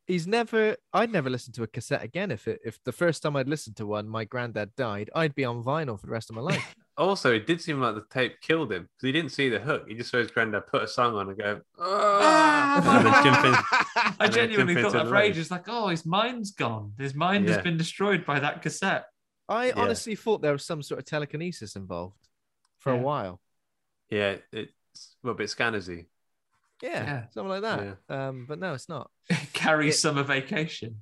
[0.08, 0.76] He's never.
[0.92, 2.32] I'd never listen to a cassette again.
[2.32, 5.46] If it, if the first time I'd listened to one, my granddad died, I'd be
[5.46, 6.76] on vinyl for the rest of my life.
[7.00, 9.86] Also, it did seem like the tape killed him because he didn't see the hook.
[9.88, 13.46] He just saw his granddad put a song on and go, "Ah," and then jump
[13.46, 13.54] in.
[14.20, 16.94] I and genuinely jump thought into that the for ages, like, oh, his mind's gone.
[17.00, 17.54] His mind Yeah.
[17.56, 19.06] has been destroyed by that cassette.
[19.48, 19.74] I Yeah.
[19.78, 22.28] honestly thought there was some sort of telekinesis involved
[22.80, 23.40] for a while.
[24.10, 26.08] Yeah, it's well, a bit scannersy.
[26.82, 27.28] Yeah, Yeah.
[27.30, 27.98] something like that.
[28.10, 29.10] Um, but no, it's not.
[29.54, 31.00] Carry It- summer vacation.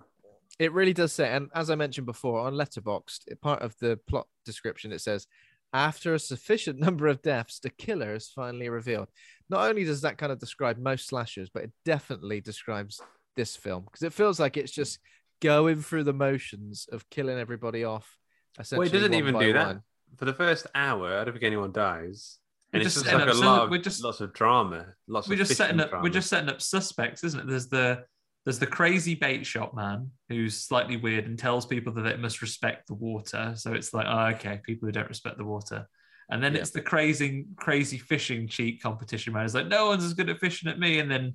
[0.60, 4.28] It really does say, and as I mentioned before, on Letterboxd, part of the plot
[4.44, 5.28] description, it says,
[5.74, 9.08] after a sufficient number of deaths, the killer is finally revealed.
[9.50, 13.00] Not only does that kind of describe most slashers, but it definitely describes
[13.36, 15.00] this film because it feels like it's just
[15.42, 18.18] going through the motions of killing everybody off.
[18.58, 19.78] Well, Essentially, it doesn't even by do that.
[20.18, 22.40] For the first hour, I don't think anyone dies.
[22.74, 24.20] We And it's just just end like a up- so lot of, we're just- lots
[24.20, 24.88] of drama.
[25.08, 26.04] Lots we're of just setting up drama.
[26.04, 28.04] we're just setting up suspects isn't it there's the
[28.48, 32.42] there's the crazy bait shop man who's slightly weird and tells people that they must
[32.42, 35.86] respect the water so it's like oh, okay people who don't respect the water
[36.30, 36.62] and then Yeah.
[36.62, 40.40] it's the crazy crazy fishing cheat competition man it's like no one's as good at
[40.40, 41.34] fishing at me and then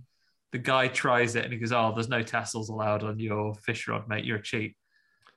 [0.52, 3.88] the guy tries it and he goes oh there's no tassels allowed on your fish
[3.88, 4.74] rod mate you're a cheat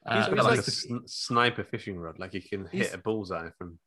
[0.07, 2.97] He's Uh, got like like a sn- sniper fishing rod, like he can hit a
[2.99, 3.79] bullseye from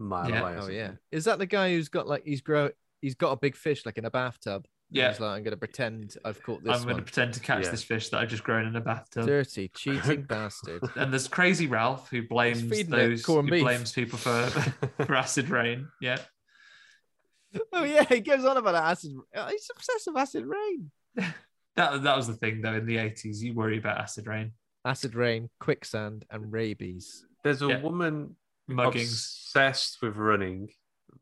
[0.00, 0.40] a mile Yeah.
[0.40, 0.56] away.
[0.58, 2.70] Oh yeah, is that the guy who's got like he's grow
[3.02, 4.64] he's got a big fish like in a bathtub?
[4.88, 5.10] And Yeah.
[5.10, 6.76] he's like I'm gonna pretend I've caught this.
[6.76, 7.70] i'm going to pretend to catch Yeah.
[7.70, 10.82] this fish that i've just grown in a bathtub Dirty, cheating bastard.
[10.96, 13.62] and there's crazy Ralph who blames feeding it those who corned beef.
[13.62, 14.46] blames people for
[15.04, 15.88] for acid rain.
[16.00, 16.18] Yeah,
[17.72, 19.12] Oh yeah, he goes on about acid.
[19.34, 20.90] oh, He's obsessed with acid rain.
[21.76, 22.74] that that was the thing though.
[22.74, 24.52] In the eighties, you worry about acid rain,
[24.84, 27.24] Acid rain, quicksand, and rabies.
[27.44, 27.80] There's a Yeah.
[27.82, 28.36] woman
[28.70, 29.02] muggings.
[29.12, 30.68] obsessed with running.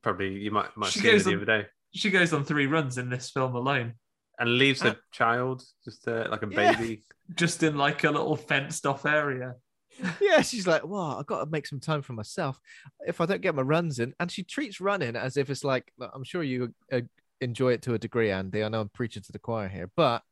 [0.03, 2.45] Probably you might might She see it goes the on- other day, She goes on
[2.45, 3.95] three runs in this film alone,
[4.39, 6.77] and leaves Uh, her child just uh, like a Yeah.
[6.77, 7.05] baby.
[7.37, 9.55] just in like a little fenced off area.
[10.21, 12.59] Yeah, she's like, "Well, I've got to make some time for myself.
[13.07, 15.93] If I don't get my runs in," and she treats running as if it's like,
[16.01, 17.03] I'm sure you uh,
[17.41, 18.65] enjoy it to a degree, Andy.
[18.65, 20.23] I know I'm preaching to the choir here, but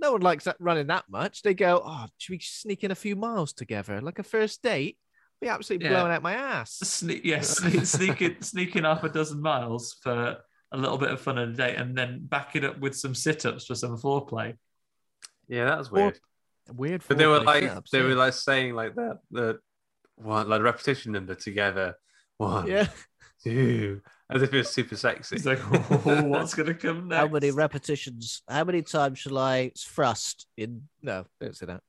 [0.00, 1.42] No one likes that running that much.
[1.42, 4.96] They go, oh, should we sneak in a few miles together, like a first date?
[5.40, 5.94] Be absolutely Yeah.
[5.94, 6.74] blowing out my ass.
[6.74, 10.36] Sneak, yes, sneak, sneaking, sneaking half a dozen miles for
[10.72, 13.14] a little bit of fun on a date, and then back it up with some
[13.14, 14.54] sit-ups for some foreplay.
[15.48, 16.20] Yeah, that was Or- weird.
[16.74, 17.02] Weird.
[17.08, 18.04] But they were foreplay like setups, they yeah.
[18.04, 19.58] were like saying like that the
[20.16, 21.94] one like repetition number together.
[22.36, 22.88] One, Yeah.
[23.42, 25.36] two, as if it was super sexy.
[25.36, 25.60] It's like,
[26.06, 27.18] oh, what's gonna come next?
[27.20, 28.42] How many repetitions?
[28.48, 30.82] How many times shall I thrust in?
[31.00, 31.80] No, don't say that.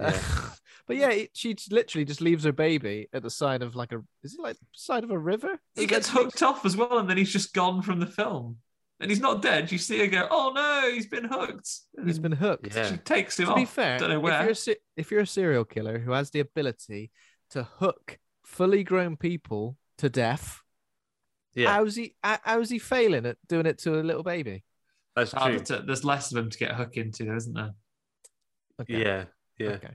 [0.00, 0.20] Yeah.
[0.86, 4.02] but yeah, it, she literally just leaves her baby at the side of like a.
[4.22, 5.58] Is it like side of a river?
[5.74, 8.58] he gets hooked off as well, and then he's just gone from the film.
[9.00, 9.72] And he's not dead.
[9.72, 11.68] You see her go, "Oh no, he's been hooked."
[12.06, 12.74] He's been hooked.
[12.74, 12.90] Yeah.
[12.92, 13.56] She takes him to off.
[13.56, 16.30] be fair, don't know if you're, a, se- if you're a serial killer who has
[16.30, 17.10] the ability
[17.50, 20.60] to hook fully grown people to death,
[21.54, 22.14] Yeah, how's he?
[22.22, 24.62] How's he failing at doing it to a little baby?
[25.16, 25.58] that's Oh, true.
[25.58, 27.72] but, uh, there's less of them to get hooked into, isn't there?
[28.80, 29.02] Okay.
[29.02, 29.24] Yeah,
[29.58, 29.70] yeah.
[29.70, 29.94] Okay.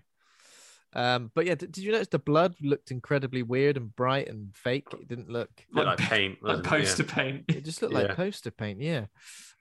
[0.94, 4.56] Um, but yeah, did, did you notice the blood looked incredibly weird and bright and
[4.56, 4.88] fake?
[4.94, 5.50] It didn't look.
[5.74, 6.64] Bit like paint, Like it?
[6.66, 7.14] poster Yeah.
[7.14, 7.46] paint.
[7.50, 8.82] It just looked like poster paint.
[8.82, 9.06] Yeah.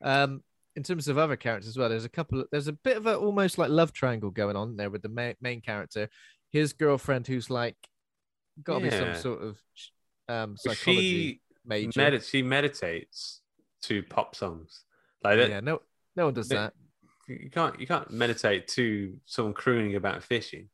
[0.03, 0.43] Um,
[0.77, 2.41] in terms of other characters as well, there's a couple.
[2.41, 5.09] Of, there's a bit of a almost like love triangle going on there with the
[5.09, 6.09] main, main character,
[6.51, 7.77] his girlfriend, who's like
[8.63, 9.59] got to be some sort of
[10.29, 12.01] um psychology She major.
[12.01, 13.41] medit- she meditates
[13.83, 14.85] to pop songs.
[15.23, 15.51] Like that.
[15.51, 15.81] yeah, no,
[16.17, 16.75] no one does They- that.
[17.29, 20.69] You can't you can't meditate to someone crooning about fishing.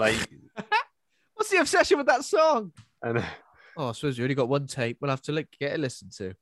[0.00, 0.16] Like
[1.34, 2.72] What's the obsession with that song?
[3.02, 3.22] and
[3.76, 4.98] Oh, I suppose you only got one tape.
[5.00, 6.34] We'll have to like, get a listen to.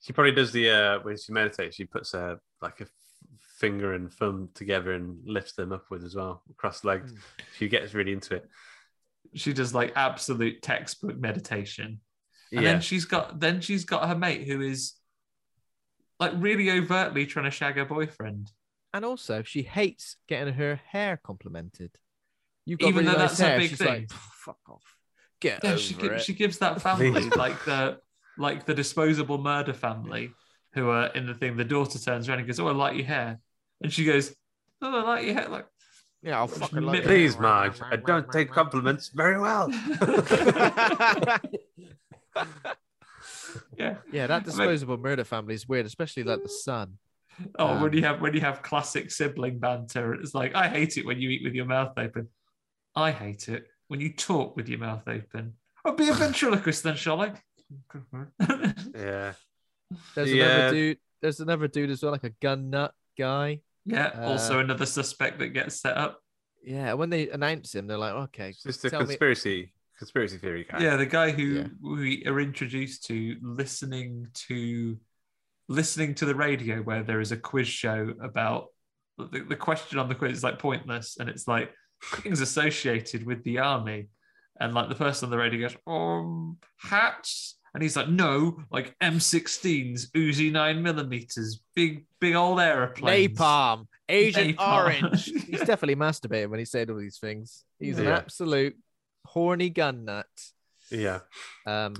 [0.00, 2.86] she probably does the uh when she meditates, she puts a like a
[3.58, 7.10] finger and thumb together and lifts them upwards as well, cross legged.
[7.10, 7.20] legs.
[7.58, 8.48] She gets really into it.
[9.34, 12.00] She does like absolute textbook meditation.
[12.52, 12.72] And yeah.
[12.72, 14.94] then she's got then she's got her mate who is
[16.18, 18.50] like really overtly trying to shag her boyfriend.
[18.94, 21.90] And also, she hates getting her hair complimented.
[22.64, 23.58] You've got Even really though nice that's her hair.
[23.58, 23.88] big She's thing.
[23.88, 24.96] like, fuck off.
[25.40, 26.00] Get Yeah, over she it.
[26.00, 27.98] gives, she gives that family like the
[28.38, 30.32] like the disposable murder family
[30.74, 31.56] who are in the thing.
[31.56, 33.40] The daughter turns around and goes, "Oh, I like your hair,"
[33.82, 34.34] and she goes,
[34.80, 35.66] "Oh, I like your hair." Like,
[36.22, 37.04] yeah, I'll fucking love it.
[37.04, 39.68] Please, Marge, I don't take compliments very well.
[43.76, 43.96] yeah.
[44.10, 46.98] Yeah, that disposable murder family is weird, especially like the son.
[47.58, 50.96] Oh, when Um, you have when you have classic sibling banter, it's like I hate
[50.96, 52.28] it when you eat with your mouth open.
[52.94, 55.54] I hate it when you talk with your mouth open.
[55.84, 57.32] I'll be a ventriloquist then, shall I?
[58.94, 59.32] yeah.
[60.14, 60.44] There's Yeah.
[60.44, 60.98] another dude.
[61.20, 63.60] There's another dude as well, like a gun nut guy.
[63.86, 64.06] yeah.
[64.16, 66.20] Uh, also, another suspect that gets set up.
[66.64, 70.36] Yeah, when they announce him, they're like, okay, It's just a tell me- conspiracy conspiracy
[70.38, 70.80] theory guy.
[70.82, 71.66] Yeah, the guy who Yeah.
[71.80, 74.96] we are introduced to listening to
[75.68, 78.66] listening to the radio where there is a quiz show about
[79.16, 81.70] the, the question on the quiz is like pointless and it's like
[82.02, 84.08] things associated with the army
[84.60, 88.94] and like the person on the radio goes um hats and he's like no like
[89.00, 94.74] m16s uzi 9 millimeters big big old aeroplanes napalm, Agent Napalm.
[94.74, 95.24] Orange.
[95.46, 97.64] He's definitely masturbating when he said all these things.
[97.78, 98.76] He's an absolute
[99.24, 100.26] horny gun nut.
[100.90, 101.20] Yeah.
[101.66, 101.94] Um,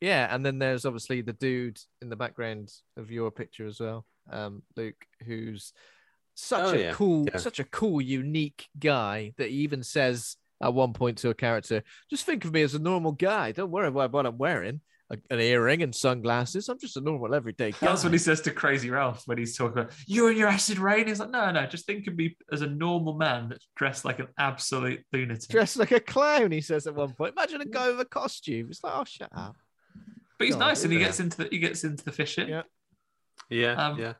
[0.00, 4.04] yeah, and then there's obviously the dude in the background of your picture as well,
[4.30, 5.72] um, Luke, who's
[6.34, 6.92] such Oh, a yeah.
[6.92, 7.38] cool, Yeah.
[7.38, 11.82] such a cool, unique guy that he even says at one point to a character,
[12.10, 13.52] "Just think of me as a normal guy.
[13.52, 14.80] Don't worry about what I'm wearing."
[15.10, 16.70] A- An earring and sunglasses.
[16.70, 17.76] I'm just a normal everyday guy.
[17.82, 20.78] That's what he says to Crazy Ralph when he's talking about you and your acid
[20.78, 21.06] rain.
[21.06, 24.20] He's like, no, no, just think of me as a normal man that's dressed like
[24.20, 25.50] an absolute lunatic.
[25.50, 27.34] Dressed like a clown, he says at one point.
[27.36, 28.68] Imagine a guy with a costume.
[28.70, 29.54] It's like, oh, shut up.
[30.38, 31.04] but he's God, nice and he yeah.
[31.06, 32.48] gets into the he gets into the fishing.
[32.48, 32.62] Yeah.
[33.50, 33.72] Yeah.
[33.74, 34.14] Um, yeah.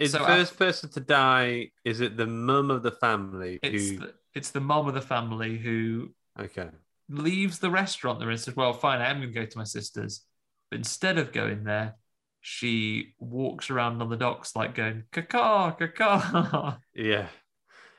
[0.00, 1.70] Is so the af- first person to die?
[1.84, 3.98] Is it the mum of the family It's who?
[3.98, 6.70] the, it's the mom of the family who Okay.
[7.08, 9.64] leaves the restaurant there and says, Well, fine, I am going to go to my
[9.64, 10.22] sister's.
[10.70, 11.96] But instead of going there,
[12.40, 16.78] she walks around on the docks like going, caca, caca.
[16.94, 17.26] Yeah.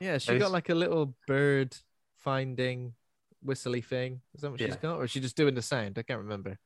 [0.00, 1.76] Yeah, she got like a little bird
[2.18, 2.94] finding
[3.42, 4.20] whistly thing.
[4.34, 4.96] Is that what she's got?
[4.96, 5.96] Or is she just doing the sound?
[5.98, 6.58] I can't remember.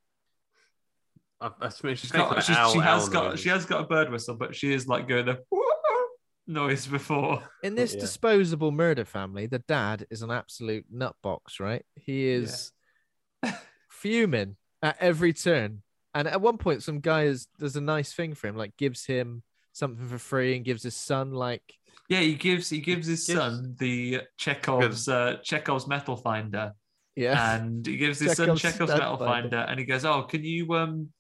[1.40, 3.40] I, I mean, She's she's making got, an she's, owl, she has owl got noise.
[3.40, 5.38] she has got a bird whistle, but she is like going the
[6.46, 7.42] noise before.
[7.62, 8.00] In this Yeah.
[8.00, 11.84] disposable murder family, the dad is an absolute nutbox, right?
[11.94, 12.72] He is
[13.90, 15.82] fuming at every turn.
[16.14, 19.04] And at one point, some guy is does a nice thing for him, like gives
[19.04, 19.42] him
[19.72, 21.62] something for free and gives his son like
[22.08, 26.72] Yeah, he gives he gives his Gives- son the Chekhov's uh, Chekhov's metal finder,
[27.14, 27.56] yeah.
[27.56, 29.50] and he gives his son Chekhov's Chekhov's metal finder.
[29.50, 31.10] finder, and he goes, "Oh, can you um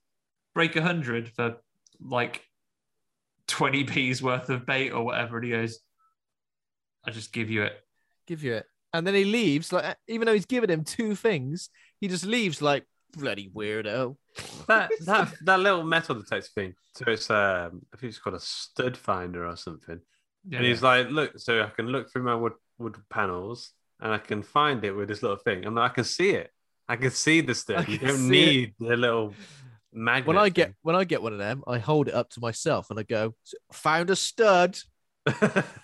[0.56, 1.56] break a hundred for
[2.00, 2.42] like
[3.46, 5.78] twenty p's worth of bait or whatever, and he goes,
[7.04, 7.74] "I just give you it."
[8.26, 9.70] Give you it, and then he leaves.
[9.70, 11.68] Like even though he's given him two things,
[12.00, 14.16] he just leaves like bloody weirdo.
[14.66, 16.74] that that that little metal detector thing.
[16.94, 20.00] So it's um, I think it's called a stud finder or something.
[20.48, 24.10] Yeah, and he's like, look, so I can look through my wood wood panels and
[24.10, 25.66] I can find it with this little thing.
[25.66, 26.50] I'm like, I can see it.
[26.88, 27.88] I can see the I stud.
[27.88, 29.34] You don't see need the little
[29.96, 30.28] magnet.
[30.28, 30.52] When I thing.
[30.52, 33.02] get when I get one of them, I hold it up to myself and I
[33.02, 33.34] go,
[33.72, 34.78] "Found a stud."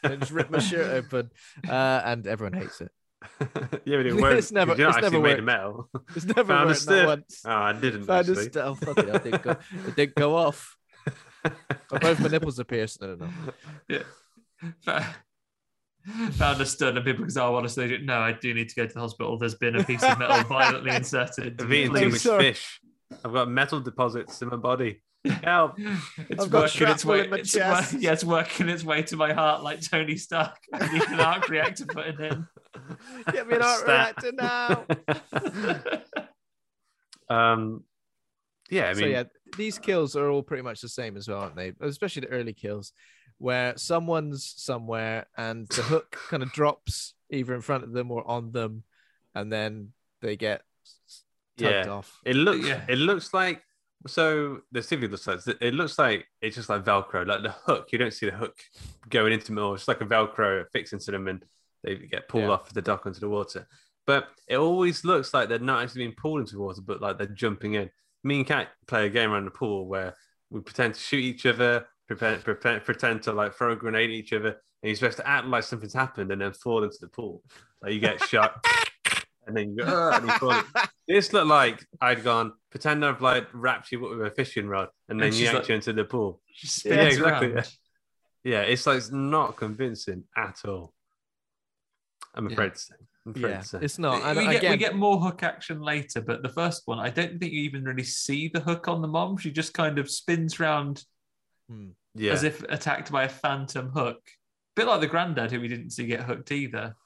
[0.05, 1.31] and just rip my shirt open,
[1.69, 2.91] uh, and everyone hates it.
[3.85, 4.35] yeah, but it won't.
[4.35, 5.89] It's never- it's never made of metal.
[6.15, 7.43] It's never Found a worked, once.
[7.45, 8.05] Oh, I didn't.
[8.05, 8.57] Found a stud.
[8.57, 9.57] Oh, fuck it, I didn't go.
[9.89, 10.77] It didn't go off.
[11.91, 13.01] Both my nipples are pierced.
[13.01, 13.53] No, no, no.
[14.87, 15.13] Yeah.
[16.33, 18.93] Found a stud, and people go, "Oh, honestly, no, I do need to go to
[18.95, 19.39] the hospital.
[19.39, 22.81] There's been a piece of metal violently inserted I've eaten too much fish.
[23.25, 25.03] I've got metal deposits in my body.
[25.45, 25.79] Help!
[25.79, 27.29] It's I've got working its way.
[27.29, 27.93] my it's chest.
[27.93, 30.57] wor- yeah, it's working its way to my heart like Tony Stark.
[30.73, 32.47] I need an arc reactor putting in.
[33.31, 34.17] Get me an art Stat.
[34.21, 34.85] reactor now.
[37.37, 37.85] um,
[38.69, 39.25] yeah, I mean, so yeah,
[39.57, 41.73] these kills are all pretty much the same as well, aren't they?
[41.81, 42.93] Especially the early kills,
[43.39, 48.29] where someone's somewhere and the hook kind of drops either in front of them or
[48.29, 48.83] on them,
[49.37, 50.63] and then they get
[51.63, 51.93] tugged yeah.
[51.93, 52.21] off.
[52.25, 52.67] It looks.
[52.67, 52.83] Yeah.
[52.89, 53.63] It looks like.
[54.09, 57.89] So the CV looks like it looks like it's just like Velcro, like the hook.
[57.93, 58.57] You don't see the hook
[59.09, 61.45] going into them, or it's like a Velcro fixed into them, and
[61.85, 62.51] they get pulled Yeah.
[62.51, 63.69] off the dock onto the water.
[64.07, 67.19] But it always looks like they're not actually being pulled into the water, but like
[67.19, 67.91] they're jumping in.
[68.25, 70.17] Me and Kat play a game around the pool where
[70.51, 74.17] we pretend to shoot each other, pretend, pretend, pretend to like throw a grenade at
[74.17, 74.57] each other, and
[74.89, 77.43] you're supposed to act like something's happened and then fall into the pool.
[77.81, 78.65] Like you get shot,
[79.47, 80.53] and then you go, "Ah," and you fall.
[80.53, 80.65] in.
[81.09, 84.89] This looked like I'd gone pretend I've like wrapped you up with a fishing rod
[85.09, 86.41] and then And she's yanked like- you into the pool.
[86.53, 87.53] She Yeah, exactly.
[87.53, 87.69] around.
[88.45, 90.93] Yeah, it's like it's not convincing at all.
[92.35, 92.53] I'm Yeah.
[92.55, 92.95] afraid to say.
[93.25, 93.79] I'm afraid Yeah, to say.
[93.83, 94.23] it's not.
[94.23, 97.09] And we, get, again, we get more hook action later, but the first one, I
[97.11, 99.37] don't think you even really see the hook on the mom.
[99.37, 101.05] She just kind of spins round
[101.69, 101.91] Hmm.
[102.17, 102.33] yeah.
[102.33, 104.21] as if attacked by a phantom hook.
[104.75, 106.97] bit like the granddad who we didn't see get hooked either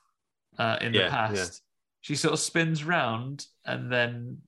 [0.58, 1.10] uh, in Yeah, the yeah.
[1.10, 1.62] past.
[2.06, 4.38] She sort of spins round and then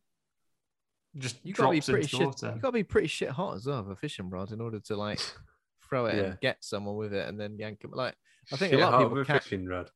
[1.17, 2.21] just you gotta be drops pretty into shit.
[2.21, 2.53] the water.
[2.55, 4.95] You gotta be pretty shit hot as well with a fishing rod in order to
[4.97, 5.19] like
[5.89, 6.23] throw it Yeah.
[6.23, 7.91] and get someone with it and then yank them.
[7.93, 8.15] Like
[8.53, 9.91] I think Shit a lot of people with a ca- fishing rod.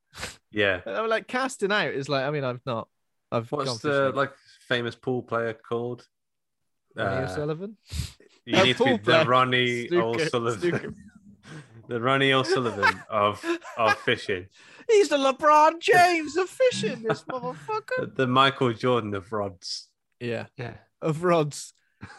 [0.51, 0.81] Yeah.
[0.87, 2.25] I mean, like casting out is like.
[2.25, 2.89] I mean, I've not.
[3.31, 4.17] I've What's gone the fishing.
[4.17, 4.33] like
[4.67, 6.05] famous pool player called?
[6.97, 7.77] Ronnie Uh, O'Sullivan.
[8.45, 9.25] You A need to be pool the.
[9.25, 10.61] Ronnie Snooker, O'Sullivan.
[10.61, 10.95] snooker.
[11.89, 13.45] the Ronnie O'Sullivan of
[13.79, 14.49] of fishing.
[14.93, 17.02] He's the LeBron James of fishing.
[17.02, 17.98] This motherfucker.
[18.01, 19.89] The, the Michael Jordan of rods.
[20.20, 20.74] Yeah, yeah.
[21.01, 21.74] of rods,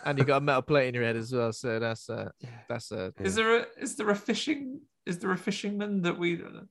[0.06, 1.54] and you got a metal plate in your head as well.
[1.54, 2.50] So that's a Yeah.
[2.68, 3.14] that's a.
[3.20, 6.70] Is there a is there a fishing is there a fisherman that we isn't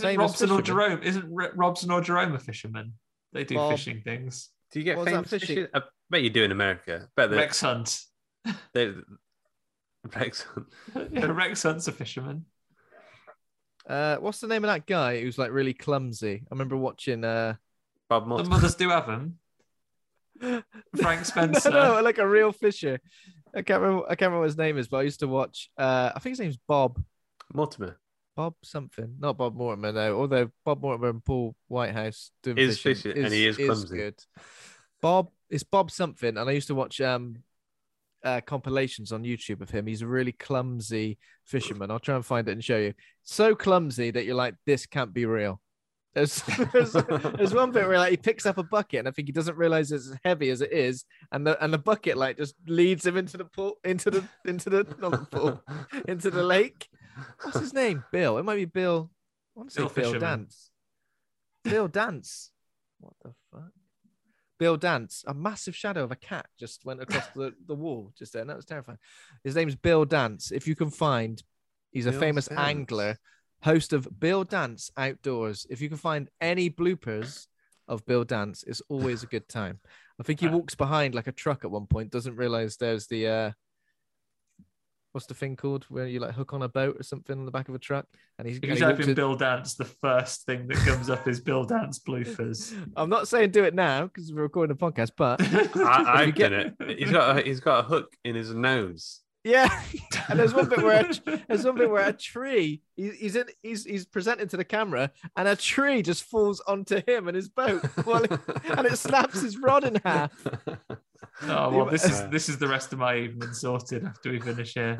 [0.00, 0.62] famous Robson or?
[0.62, 2.94] Jerome isn't R- Robson or Jerome a fisherman?
[3.32, 3.72] They do Bob.
[3.72, 4.50] fishing things.
[4.72, 5.46] Do you get What's famous fishing?
[5.56, 5.66] fishing?
[5.74, 7.08] I bet you do in America.
[7.16, 8.00] bet Rex Hunt.
[8.74, 8.92] they,
[10.16, 10.46] Rex.
[11.12, 12.44] yeah, Rex Hunt's a fisherman.
[13.88, 16.42] Uh, what's the name of that guy who's like really clumsy?
[16.44, 17.24] I remember watching.
[17.24, 17.54] Uh,
[18.08, 18.50] Bob The Mortimer.
[18.50, 19.38] mothers do have them.
[20.96, 21.70] Frank Spencer.
[21.70, 23.00] no, no, like a real fisher.
[23.54, 24.04] I can't remember.
[24.06, 25.70] I can't remember what his name is, but I used to watch.
[25.76, 27.02] Uh, I think his name's Bob.
[27.52, 27.98] Mortimer.
[28.34, 30.18] Bob something, not Bob Mortimer though.
[30.20, 33.94] Although Bob Mortimer and Paul Whitehouse doing Is fishing fishing, and he is clumsy.
[33.96, 34.14] good.
[35.02, 37.36] Bob it's Bob something, and I used to watch um
[38.24, 39.86] uh, compilations on YouTube of him.
[39.86, 41.90] He's a really clumsy fisherman.
[41.90, 42.94] I'll try and find it and show you.
[43.22, 45.60] So clumsy that you're like, this can't be real.
[46.14, 46.42] There's,
[46.72, 49.32] there's, there's one bit where like he picks up a bucket and I think he
[49.32, 52.54] doesn't realize it's as heavy as it is, and the and the bucket like just
[52.66, 55.62] leads him into the pool, into the into the not the pool,
[56.08, 56.86] into the lake.
[57.42, 58.04] What's his name?
[58.12, 58.36] Bill.
[58.38, 59.10] It might be Bill.
[59.56, 60.70] I want to say Bill Bill, Dance.
[61.64, 62.50] Bill Dance.
[63.00, 63.72] What the fuck?
[64.62, 65.24] Bill Dance.
[65.26, 68.42] A massive shadow of a cat just went across the, the wall just there.
[68.42, 68.98] and That was terrifying.
[69.42, 70.52] His name's Bill Dance.
[70.52, 71.42] If you can find,
[71.90, 72.60] he's a Bill famous Dance.
[72.60, 73.16] angler,
[73.64, 75.66] host of Bill Dance Outdoors.
[75.68, 77.48] If you can find any bloopers
[77.88, 79.80] of Bill Dance, it's always a good time.
[80.20, 83.26] I think he walks behind like a truck at one point, doesn't realize there's the
[83.26, 83.50] uh
[85.12, 87.50] what's the thing called where you like hook on a boat or something on the
[87.50, 88.06] back of a truck
[88.38, 90.76] and he's If and he type walks in in- Bill Dance, the first thing that
[90.78, 92.74] comes up is Bill Dance bloopers.
[92.96, 95.40] I'm not saying do it now because we're recording a podcast, but
[95.76, 96.98] I, I've get- done it.
[96.98, 99.20] He's got a, he's got a hook in his nose.
[99.44, 99.82] Yeah.
[100.28, 103.84] And there's one bit where a, there's one bit where a tree he's in he's
[103.84, 107.84] he's presenting to the camera and a tree just falls onto him and his boat
[108.04, 108.30] while it-
[108.76, 110.32] and it snaps his rod in half.
[111.42, 114.74] Oh well, this is this is the rest of my evening sorted after we finish
[114.74, 114.96] here.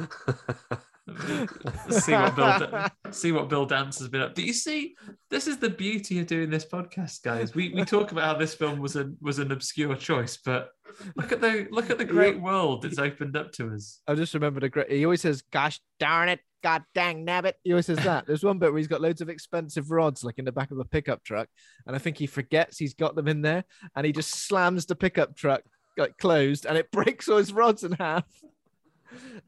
[1.88, 4.34] see what Bill see what Bill Dance has been up.
[4.34, 4.96] Do you see?
[5.30, 7.54] This is the beauty of doing this podcast, guys.
[7.54, 10.70] We we talk about how this film was a was an obscure choice, but
[11.16, 14.00] look at the look at the great world that's opened up to us.
[14.06, 14.90] I just remembered a great.
[14.90, 18.26] He always says, "Gosh darn it, God dang nabbit." He always says that.
[18.26, 20.78] There's one bit where he's got loads of expensive rods, like in the back of
[20.78, 21.48] a pickup truck,
[21.86, 23.64] and I think he forgets he's got them in there,
[23.96, 25.62] and he just slams the pickup truck
[25.96, 28.24] like closed, and it breaks all his rods in half.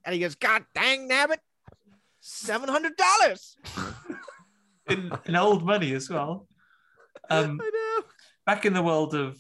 [0.05, 1.39] And he goes, "God dang nabbit,
[2.21, 3.57] seven hundred dollars."
[4.89, 6.47] in, in old money as well.
[7.31, 8.05] Um, I know.
[8.45, 9.39] back in the world of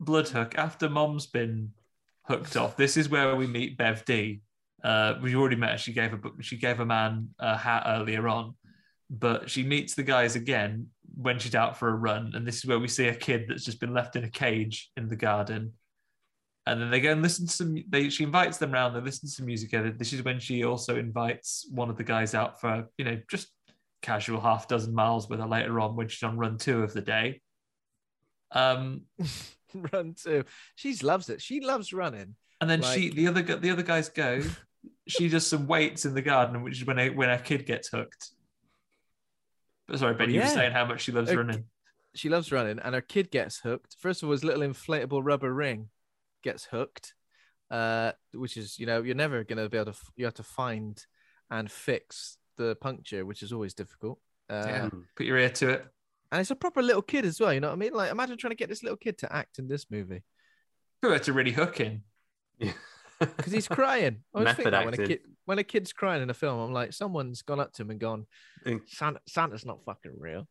[0.00, 1.72] Bloodhook, after Mom's been
[2.24, 4.42] hooked off, this is where we meet Bev D.
[4.84, 5.78] Uh, we already met her.
[5.78, 8.54] She gave a book- she gave a man a hat earlier on,
[9.10, 12.66] but she meets the guys again when she's out for a run, and this is
[12.66, 15.72] where we see a kid that's just been left in a cage in the garden.
[16.66, 17.76] And then they go and listen to some.
[17.88, 18.94] They she invites them round.
[18.94, 19.70] They listen to some music.
[19.70, 23.48] This is when she also invites one of the guys out for you know just
[24.02, 27.00] casual half dozen miles with her later on when she's on run two of the
[27.00, 27.40] day.
[28.52, 29.02] Um,
[29.92, 30.44] Run too.
[30.74, 31.40] She loves it.
[31.42, 32.34] She loves running.
[32.60, 34.42] and then Like- she the other the other guys go.
[35.08, 37.88] she does some weights in the garden, which is when a, when a kid gets
[37.88, 38.30] hooked.
[39.88, 41.64] But sorry, Ben, you were saying how much she loves Uh, running.
[42.14, 43.96] She loves running, and her kid gets hooked.
[44.00, 45.90] First of all, his little inflatable rubber ring
[46.42, 47.14] gets hooked,
[47.70, 49.98] uh, which is you know you're never gonna be able to.
[50.16, 51.04] You have to find
[51.50, 54.18] and fix the puncture, which is always difficult.
[54.48, 55.86] Uh, yeah, put your ear to it.
[56.32, 57.52] And it's a proper little kid as well.
[57.52, 57.92] You know what I mean?
[57.92, 60.22] Like imagine trying to get this little kid to act in this movie
[61.02, 62.02] Put her to really hook in.
[62.58, 64.18] because he's crying.
[64.34, 66.58] I always think Method that when a kid when a kid's crying in a film,
[66.58, 68.26] I'm like, someone's gone up to him and gone,
[68.88, 70.46] Santa, Santa's not fucking real.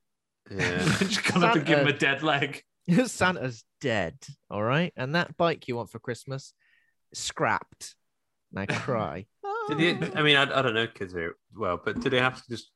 [0.50, 0.78] Yeah.
[1.00, 2.64] Just gone up and give him a dead leg.
[3.06, 4.18] Santa's dead.
[4.50, 4.94] All right.
[4.96, 6.54] And that bike you want for Christmas,
[7.14, 7.96] scrapped.
[8.52, 9.26] And I cry.
[9.44, 9.66] Oh.
[9.70, 12.42] Did you, I mean, I, I don't know kids very well, but do they have
[12.42, 12.72] to just,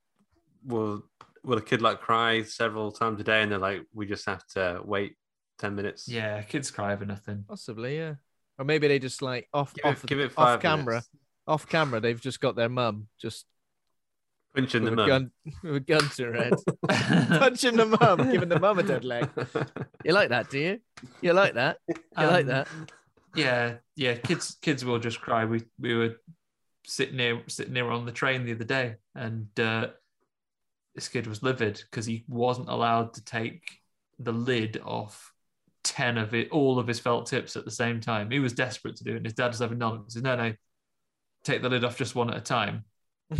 [0.66, 1.04] will,
[1.44, 4.46] will a kid like cry several times a day and they're like, we just have
[4.56, 5.16] to wait
[5.60, 6.08] 10 minutes?
[6.08, 7.46] Yeah, kids cry over nothing.
[7.48, 8.16] Possibly, yeah.
[8.58, 10.86] Or maybe they just like off Give it- off, give it off camera.
[10.96, 11.10] minutes.
[11.48, 13.46] Off camera, they've just got their mum just
[14.56, 15.08] Punching the a mum.
[15.08, 15.32] gun
[15.64, 16.54] with a gun to her head.
[17.40, 19.30] Punching the mum, giving the mum a dead leg.
[20.06, 20.80] You like that, do you?
[21.22, 21.78] You like that?
[21.88, 22.68] You like Um, that?
[23.36, 24.16] Yeah, yeah.
[24.16, 25.46] Kids, kids will just cry.
[25.46, 26.16] We we were
[26.86, 29.88] sitting near sitting near on the train the other day, and uh,
[30.96, 33.80] this kid was livid because he wasn't allowed to take
[34.20, 35.34] the lid off
[35.84, 38.30] ten of it, all of his felt tips at the same time.
[38.30, 40.04] He was desperate to do it, and his dad was having none.
[40.06, 40.54] He said, "No, no,
[41.44, 42.86] take the lid off just one at a time."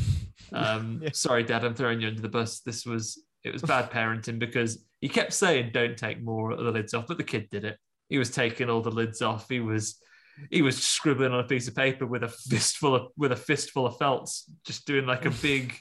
[0.52, 2.62] Um, Sorry, Dad, I'm throwing you under the bus.
[2.62, 6.72] This was it was bad parenting because he kept saying, "Don't take more of the
[6.72, 7.78] lids off," but the kid did it.
[8.10, 9.48] He was taking all the lids off.
[9.48, 10.02] He was
[10.50, 13.86] he was scribbling on a piece of paper with a fistful of with a fistful
[13.86, 15.76] of felts, just doing like a big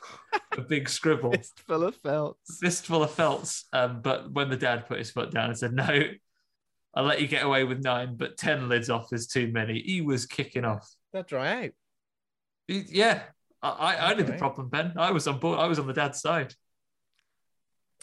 [0.57, 1.33] a big scribble.
[1.33, 2.59] Fistful of felts.
[2.61, 3.67] Fistful of felts.
[3.73, 6.03] Um, but when the dad put his foot down and said, "No,
[6.95, 10.01] I'll let you get away with nine, but ten lids off is too many," he
[10.01, 10.89] was kicking off.
[11.13, 11.71] They'll dry out.
[12.67, 13.23] He- Yeah,
[13.63, 14.93] I, I, I knew the problem, Ben.
[14.97, 15.59] I was on board.
[15.59, 16.55] I was on the dad's side.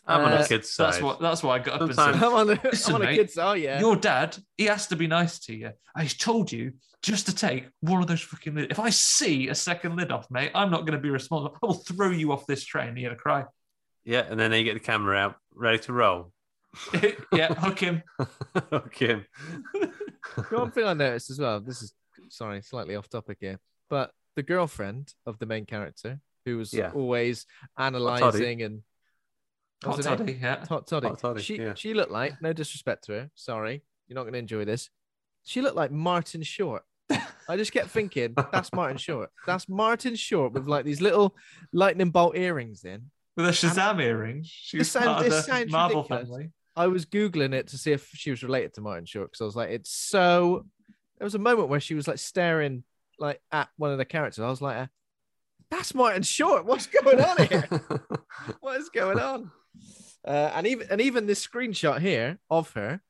[0.07, 0.94] I'm on Uh, a kid's side.
[0.94, 1.19] That's what.
[1.19, 3.06] That's why I got up Sometimes- and said, I'm on a, Listen, I'm on a
[3.11, 3.38] mate, kid's.
[3.38, 3.80] Oh yeah.
[3.80, 5.72] Your dad, he has to be nice to you.
[5.95, 8.68] I he's told you just to take one of those fucking lids.
[8.72, 11.57] If I see a second lid off, mate, I'm not going to be responsible.
[11.61, 12.95] I will throw you off this train.
[12.98, 13.45] You're gonna cry.
[14.03, 16.32] Yeah, and then you get the camera out, ready to roll.
[17.34, 18.03] yeah, hook him.
[18.69, 19.26] hook him.
[20.49, 21.60] One thing I noticed as well.
[21.61, 21.94] This is
[22.30, 23.60] sorry, slightly off topic here,
[23.90, 26.91] but the girlfriend of the main character, who was Yeah.
[26.94, 27.45] always
[27.77, 28.82] analyzing and
[29.84, 30.19] Hot what's her name?
[30.19, 30.65] toddy, yeah.
[30.68, 31.07] Hot toddy.
[31.07, 31.73] Hot toddy, she yeah.
[31.73, 33.30] she looked like no disrespect to her.
[33.35, 34.89] Sorry, you're not going to enjoy this.
[35.43, 36.84] She looked like Martin Short.
[37.49, 39.30] I just kept thinking that's Martin Short.
[39.45, 41.35] That's Martin Short with like these little
[41.72, 43.11] lightning bolt earrings in.
[43.35, 44.43] With a Shazam earring.
[44.45, 46.30] She This sounds- this sounds Marvel ridiculous.
[46.30, 46.52] family.
[46.77, 49.45] I was googling it to see if she was related to Martin Short because I
[49.45, 50.65] was like, it's so.
[51.18, 52.84] There was a moment where she was like staring
[53.19, 54.43] like at one of the characters.
[54.43, 54.88] I was like, uh,
[55.69, 56.65] that's Martin Short.
[56.65, 57.68] What's going on here?
[58.60, 59.52] what is going on?
[60.26, 63.02] Uh, and even and even this screenshot here of her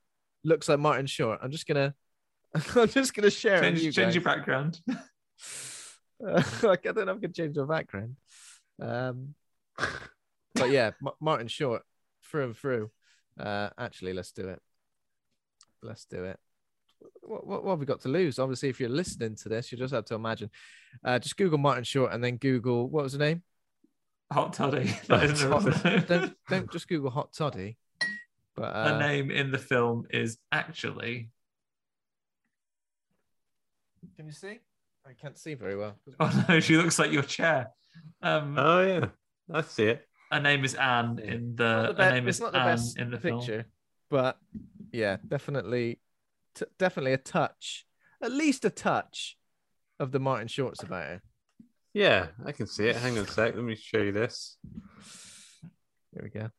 [0.44, 1.40] looks like Martin Short.
[1.42, 1.94] I'm just gonna
[2.76, 4.80] I'm just gonna share with you Change, change your background.
[6.26, 8.16] Uh, like, I don't know if I can change my background.
[8.82, 9.36] Um,
[10.56, 11.84] but yeah, M- Martin Short
[12.24, 12.90] through and through.
[13.38, 14.62] Uh, actually, let's do it.
[15.84, 16.40] Let's do it.
[17.22, 18.40] What, what, what have we got to lose?
[18.40, 20.50] Obviously, if you're listening to this, you just have to imagine.
[21.04, 23.44] Uh, just Google Martin Short and then Google what was the name?
[24.32, 24.92] Hot toddy.
[25.08, 26.04] That isn't her Hot- name.
[26.08, 27.78] don't don't just Google hot toddy.
[28.56, 31.30] But Her uh, name in the film is actually.
[34.16, 34.60] can you see?
[35.08, 35.96] I can't see very well.
[36.20, 37.68] Oh no, she looks like your chair.
[38.22, 39.06] Um, Oh yeah,
[39.52, 40.08] I see it.
[40.32, 41.84] her name is Anne in the.
[41.84, 43.66] Not the her name it's is not the Anne best in the picture, film.
[44.10, 44.38] but
[44.92, 46.00] yeah, definitely,
[46.56, 47.86] t- definitely a touch,
[48.22, 49.38] at least a touch
[50.00, 51.22] of the Martin Shorts about her.
[51.96, 52.98] Yeah, I can see it.
[52.98, 53.56] Hang on a sec.
[53.56, 54.58] Let me show you this.
[56.12, 56.50] There we go.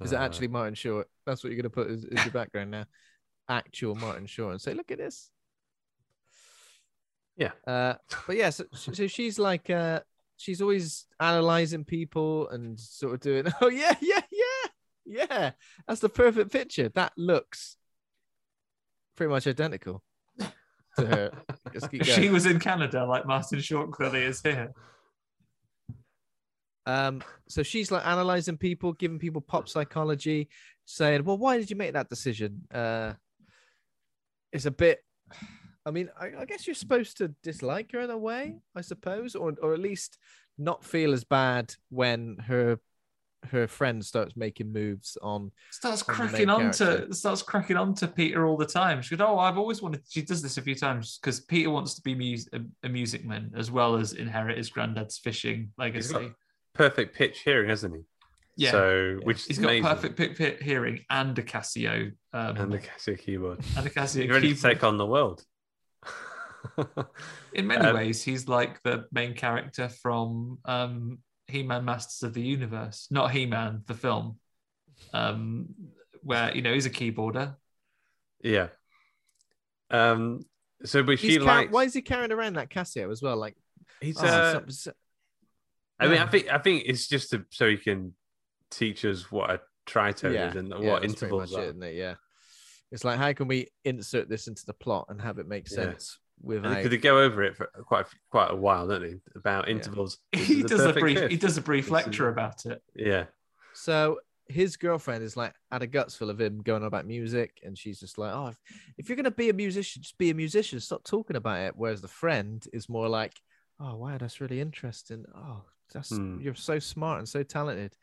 [0.00, 1.08] Is it Uh, actually Martin Short?
[1.26, 2.84] That's what you're going to put as, as your background now.
[3.48, 5.32] Actual Martin Short, and say, look at this.
[7.36, 7.50] Yeah.
[7.66, 7.94] Uh,
[8.28, 10.02] but yeah, so, so she's like, uh,
[10.36, 14.68] she's always analyzing people and sort of doing, oh yeah, yeah, yeah,
[15.04, 15.50] yeah.
[15.88, 16.88] That's the perfect picture.
[16.90, 17.76] That looks
[19.16, 20.04] pretty much identical
[20.98, 21.30] to her.
[21.72, 24.72] Just She was in Canada, like Martin Short clearly is here.
[26.86, 30.48] Um, so she's like analyzing people, giving people pop psychology,
[30.86, 33.12] saying, "Well, why did you make that decision?" Uh,
[34.52, 35.04] it's a bit.
[35.84, 39.34] I mean, I, I guess you're supposed to dislike her in a way, I suppose,
[39.34, 40.18] or or at least
[40.56, 42.80] not feel as bad when her
[43.50, 45.52] her friend starts making moves on.
[45.70, 49.00] starts on cracking on to starts cracking on to Peter all the time.
[49.02, 51.94] She goes, "Oh, I've always wanted." She does this a few times because Peter wants
[51.94, 56.10] to be mus- a, a music man as well as inherit his granddad's fishing He's
[56.10, 56.32] got legacy.
[56.74, 58.02] perfect pitch hearing, hasn't he?
[58.56, 58.72] Yeah.
[58.72, 59.84] So, which he's got amazing.
[59.84, 63.60] perfect pitch pick, hearing and a Casio um, and the Casio keyboard.
[63.76, 64.74] and a Casio You're ready to keyboard.
[64.74, 65.44] take on the world.
[67.52, 72.42] In many Um, ways, he's like the main character from um, He-Man: Masters of the
[72.42, 74.38] Universe, not He-Man, the film,
[75.12, 75.66] um,
[76.22, 77.56] where you know he's a keyboarder.
[78.42, 78.68] Yeah.
[79.90, 80.40] Um.
[80.84, 81.72] So, but He's she car- likes.
[81.72, 83.36] why is he carrying around that Casio as well?
[83.36, 83.56] Like,
[84.00, 84.16] He's.
[84.22, 84.94] oh, uh, some- some-
[85.98, 88.14] I mean, I think I think it's just to, so he can
[88.70, 91.64] teach us what a tritone yeah, is and yeah, what that's intervals much are.
[91.64, 91.94] it, isn't it?
[91.96, 92.14] Yeah.
[92.92, 95.94] It's like how can we insert this into the plot and have it make Yeah.
[96.40, 99.14] Sense Because without they go over it for quite a, quite a while, don't they?
[99.34, 100.18] About intervals.
[100.32, 101.18] This He does a brief.
[101.18, 101.30] fifth.
[101.30, 102.82] He does a brief This is- lecture about it.
[102.94, 103.24] Yeah.
[103.74, 107.60] So his girlfriend is like had a guts full of him going on about music,
[107.62, 108.56] and she's just like, "Oh, if,
[108.96, 110.80] if you're gonna be a musician, just be a musician.
[110.80, 113.34] Stop talking about it." Whereas the friend is more like,
[113.78, 115.24] "Oh, wow, that's really interesting.
[115.36, 116.40] Oh, that's Hmm.
[116.40, 117.94] you're so smart and so talented."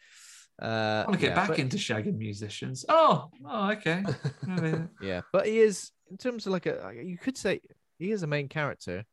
[0.61, 2.85] Uh, I want to get yeah, back but- into shagging musicians.
[2.87, 4.03] Oh, oh, okay.
[5.01, 7.59] Yeah, but he is in terms of like a you could say
[7.97, 9.05] he is a main character,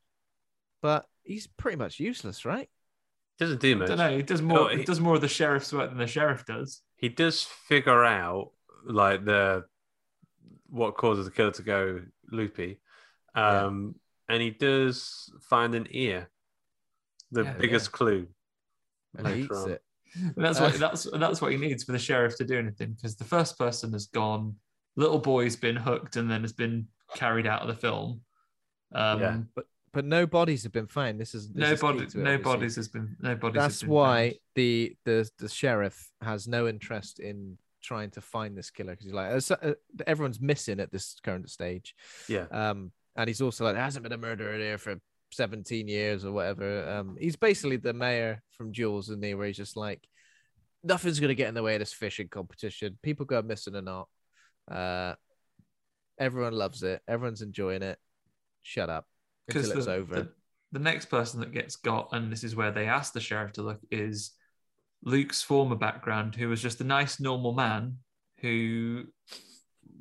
[0.81, 2.69] but he's pretty much useless, right?
[3.39, 3.89] Doesn't do I much.
[3.89, 4.17] don't know.
[4.17, 4.59] He does more.
[4.59, 6.83] Oh, he he- does more of the sheriff's work than the sheriff does.
[6.97, 8.53] He does figure out
[8.85, 9.65] like the
[10.71, 12.01] what causes the killer to go
[12.31, 12.81] loopy,
[13.35, 13.95] um,
[14.29, 16.31] and he does find an ear,
[17.31, 18.29] the Yeah, biggest clue.
[19.19, 19.71] And he eats on.
[19.73, 19.83] it.
[20.15, 22.93] And that's Uh, what that's that's what he needs for the sheriff to do anything
[22.93, 24.57] because the first person has gone.
[24.95, 28.21] Little boy's been hooked and then has been carried out of the film.
[28.95, 29.39] Um, Yeah.
[29.55, 31.21] But but no bodies have been found.
[31.21, 33.61] This is this no is body, it, no bodies has been no bodies.
[33.61, 34.39] That's why found.
[34.55, 39.15] the the the sheriff has no interest in trying to find this killer because he's
[39.15, 39.75] like "Uh,
[40.07, 41.95] everyone's missing at this current stage.
[42.29, 42.47] Yeah.
[42.51, 44.97] Um, and he's also like there hasn't been a murderer there for
[45.33, 46.89] 17 years or whatever.
[46.89, 50.07] Um, he's basically the mayor from Jaws, and the where he's just like
[50.83, 52.99] nothing's gonna get in the way of this fishing competition.
[53.03, 54.09] People go missing or not.
[54.71, 55.15] Uh,
[56.19, 57.03] everyone loves it.
[57.07, 57.99] Everyone's enjoying it.
[58.63, 59.07] Shut up
[59.49, 60.15] until because it's the, over.
[60.15, 60.29] the,
[60.73, 63.63] the next person that gets got, and this is where they ask the sheriff to
[63.63, 64.33] look, is
[65.05, 67.99] Luke's former background, who was just a nice, normal man
[68.41, 69.05] who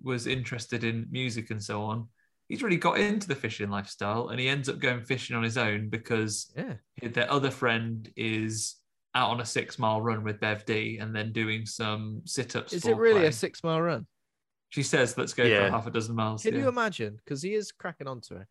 [0.04, 2.08] was interested in music and so on.
[2.48, 5.58] He's really got into the fishing lifestyle, and he ends up going fishing on his
[5.58, 6.74] own because yeah.
[7.02, 8.76] their other friend is
[9.16, 12.74] out on a six mile run with Bev D and then doing some sit ups.
[12.74, 14.06] Is it really a six mile run?
[14.72, 15.68] She says, "Let's go Yeah.
[15.68, 16.62] for half a dozen miles." Can yeah.
[16.62, 17.18] you imagine?
[17.24, 18.48] Because he is cracking onto her,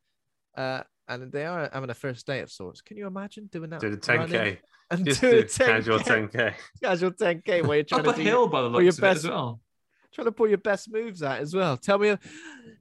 [0.57, 2.81] uh, and they are having a first date of sorts.
[2.83, 3.81] Can you imagine doing that?
[3.81, 4.59] Do the 10k.
[4.93, 5.67] And Just do do a 10K.
[5.67, 6.55] casual 10k.
[6.83, 9.05] Casual 10k where you're trying Up to a hill by the pull your looks of
[9.05, 9.61] it best, as well.
[10.13, 11.77] trying to pull your best moves out as well.
[11.77, 12.17] Tell me,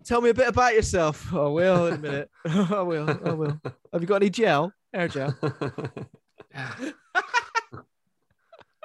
[0.03, 1.31] tell me a bit about yourself.
[1.33, 2.29] I will in a minute.
[2.45, 3.09] I will.
[3.23, 3.61] I will.
[3.93, 4.73] Have you got any gel?
[4.93, 5.37] Air gel?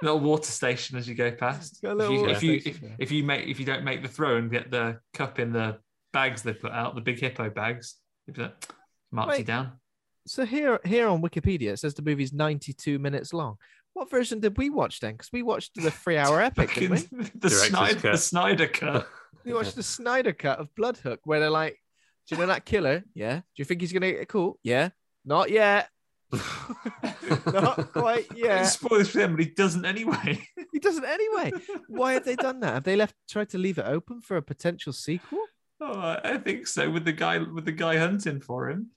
[0.05, 1.81] Little water station as you go past.
[1.83, 3.85] Got a If you, water if you station if, if you make if you don't
[3.85, 5.79] make the throw and get the cup in the
[6.13, 8.55] bags they put out, the big hippo bags, you'd be like,
[9.11, 9.73] marks you down.
[10.27, 13.57] So here, here on Wikipedia, it says the movie's 92 minutes long.
[13.93, 15.13] What version did we watch then?
[15.13, 16.99] Because we watched the three-hour epic, didn't we?
[17.35, 18.21] the Director's Snyder the cut.
[18.21, 19.09] Snyder cut.
[19.45, 21.79] We watched the Snyder cut of Bloodhook, where they're like,
[22.27, 23.05] "Do you know that killer?
[23.15, 23.37] Yeah.
[23.37, 24.59] Do you think he's gonna get it caught?
[24.63, 24.89] Yeah.
[25.27, 25.89] Not yet.
[27.47, 28.65] Not quite yet.
[28.65, 30.47] Spoilers for them, but he doesn't anyway.
[30.73, 31.53] He doesn't anyway.
[31.89, 32.75] Why have they done that?
[32.75, 35.39] Have they left tried to leave it open for a potential sequel?
[35.81, 36.91] oh, I I think so.
[36.91, 38.91] With the guy with the guy hunting for him.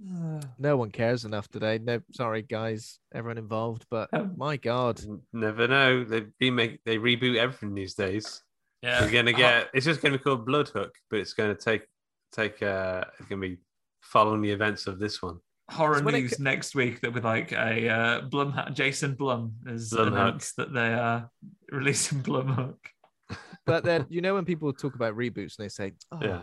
[0.58, 1.78] No one cares enough today.
[1.78, 5.00] No, sorry guys, everyone involved, but my God,
[5.32, 6.02] Never know.
[6.04, 8.42] They remake, they reboot everything these days.
[8.82, 9.02] Yeah.
[9.02, 9.70] You're gonna Uh, get.
[9.74, 11.86] It's just gonna be called Blood Hook, but it's gonna take
[12.32, 12.60] take.
[12.62, 13.58] uh It's gonna be
[14.00, 15.38] following the events of this one.
[15.72, 19.90] Horror when it news next week that with like a uh, Blum Jason Blum has
[19.90, 20.06] Blumhook.
[20.08, 21.30] announced that they are
[21.70, 22.76] releasing Blumhook.
[23.66, 26.42] but then you know when people talk about reboots and they say, "Oh, Yeah.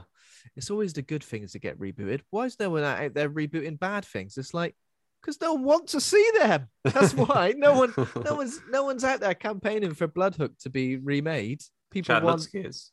[0.56, 3.80] it's always the good things that get rebooted." Why is no one out there rebooting
[3.80, 4.38] bad things?
[4.38, 4.76] It's like
[5.22, 6.68] because no one wants to see them.
[6.84, 7.94] That's why no one,
[8.24, 11.62] no one's, no one's out there campaigning for Bloodhook to be remade.
[11.92, 12.92] People Chad want Lutzke is.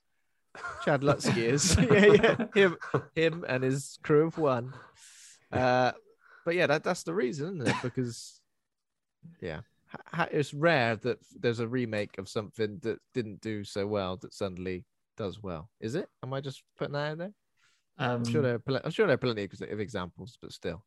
[0.84, 2.76] Chad Lutzke is, yeah, yeah, him,
[3.14, 4.72] him and his crew of one.
[5.52, 5.92] Uh,
[6.46, 7.74] but yeah, that, that's the reason, isn't it?
[7.82, 8.40] Because
[9.42, 9.60] yeah,
[10.30, 14.84] it's rare that there's a remake of something that didn't do so well that suddenly
[15.16, 15.68] does well.
[15.80, 16.08] Is it?
[16.22, 17.32] Am I just putting that out there?
[17.98, 20.84] Um, I'm sure there are pl- I'm sure there are plenty of examples, but still.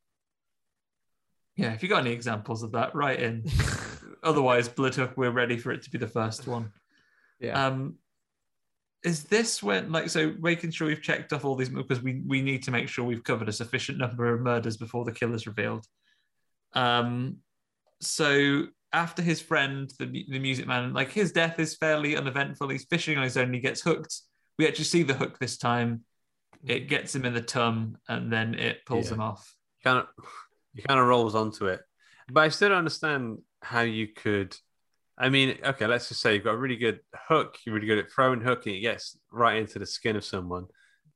[1.58, 3.44] Yeah, if you got any examples of that, write in.
[4.24, 6.72] Otherwise, Bloodhook, we're ready for it to be the first one.
[7.42, 7.66] Yeah.
[7.66, 7.96] Um,
[9.04, 12.42] is this when like so making sure we've checked off all these because we we
[12.42, 15.86] need to make sure we've covered a sufficient number of murders before the killer's revealed.
[16.74, 17.38] Um,
[18.02, 22.70] so after his friend, the the music man, like his death is fairly uneventful.
[22.70, 23.54] He's fishing on his own.
[23.54, 24.16] He gets hooked.
[24.58, 26.04] We actually see the hook this time.
[26.66, 29.14] It gets him in the tum, and then it pulls Yeah.
[29.16, 29.56] him off.
[29.84, 30.08] kind of
[30.76, 31.80] he kind of rolls onto it
[32.32, 34.56] but i still don't understand how you could
[35.20, 37.98] i mean okay let's just say you've got a really good hook you're really good
[38.00, 40.66] at throwing hooking it gets right into the skin of someone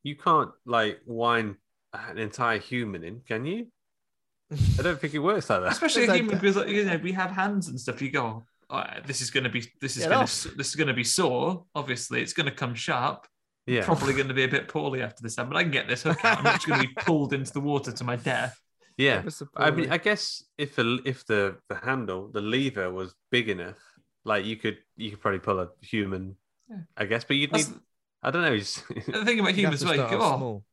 [0.03, 1.55] you can't like wind
[1.93, 3.67] an entire human in can you
[4.79, 6.83] i don't think it works like that especially It's a like- human because like, you
[6.85, 8.01] know we have hands and stuff.
[8.01, 10.41] You go, oh, this is going to be this is Get going off.
[10.43, 11.65] to this is going to be sore.
[11.73, 13.25] Obviously, it's going to come sharp.
[13.65, 15.87] yeah Probably going to be a bit poorly after this time, but I can get
[15.87, 16.37] this hook out.
[16.39, 18.59] I'm not just going to be pulled into the water to my death.
[18.97, 19.23] yeah
[19.57, 23.79] i mean i guess if the if the the handle the lever was big enough
[24.25, 26.35] like you could you could probably pull a human
[26.69, 26.77] Yeah.
[26.97, 27.79] i guess but you'd That's need
[28.21, 29.81] i don't know just the thing about humans.
[29.81, 30.63] to Well, you start go, off oh, small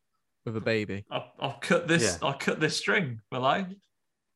[0.46, 1.04] with a baby.
[1.10, 2.02] I'll, I'll cut this.
[2.02, 2.26] Yeah.
[2.26, 3.20] I'll cut this string.
[3.30, 3.66] Will I?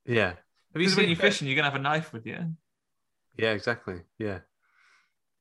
[0.04, 0.34] yeah
[0.74, 2.36] have you Because when you're fishing, you're going to have a knife with you.
[3.38, 4.02] Yeah, exactly.
[4.18, 4.40] Yeah.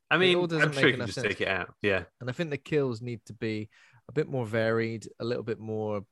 [0.09, 1.27] I It mean, all I'm sure make you can just sense.
[1.27, 1.73] take it out.
[1.81, 2.03] Yeah.
[2.21, 3.69] And I think the kills need to be
[4.07, 6.05] a bit more varied, a little bit more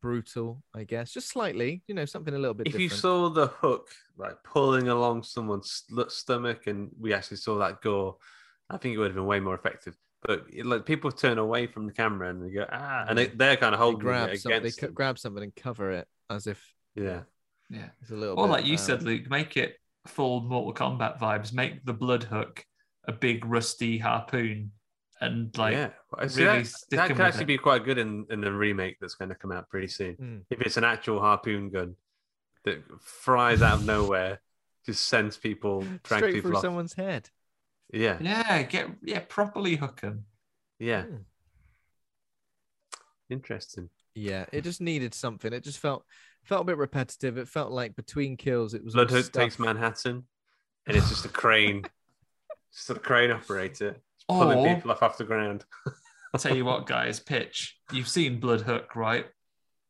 [0.00, 1.82] brutal, I guess, just slightly.
[1.86, 2.66] You know, something a little bit.
[2.66, 2.92] If different.
[2.92, 7.80] you saw the hook like pulling along someone's st- stomach and we actually saw that
[7.82, 8.16] gore,
[8.70, 9.96] I think it would have been way more effective.
[10.22, 13.26] But it, like people turn away from the camera and they go ah, and they,
[13.26, 14.80] they're kind of they holding grab it something, they against.
[14.80, 14.92] them.
[14.94, 16.62] grab something and cover it as if
[16.94, 17.20] Yeah.
[17.70, 17.88] Yeah.
[18.00, 18.38] it's a little.
[18.38, 21.52] Or bit, like you um, said, Luke, make it full Mortal Kombat vibes.
[21.52, 22.64] Make the blood hook
[23.06, 24.72] a big rusty harpoon,
[25.20, 25.90] and like yeah.
[26.28, 27.46] See really that, stick that 'em could actually it.
[27.46, 30.16] be quite good in, in the remake that's going to come out pretty soon.
[30.16, 30.42] Mm.
[30.50, 31.96] If it's an actual harpoon gun
[32.64, 34.40] that fries out of nowhere,
[34.84, 36.62] just sends people, drag straight people through off.
[36.62, 37.30] someone's head.
[37.92, 38.18] Yeah.
[38.20, 40.24] yeah, get yeah properly hook them.
[40.78, 41.02] Yeah.
[41.02, 41.16] Hmm.
[43.30, 43.90] Interesting.
[44.14, 45.52] Yeah, it just needed something.
[45.52, 46.04] It just felt
[46.44, 47.38] felt a bit repetitive.
[47.38, 49.58] It felt like between kills, it was all Bloodhook takes.
[49.58, 50.24] Manhattan,
[50.86, 51.84] and it's just a crane,
[52.72, 55.64] just a crane operator just pulling Or- people off off the ground.
[56.34, 57.78] I'll tell you what, guys, pitch.
[57.92, 59.26] You've seen Blood Hook, right?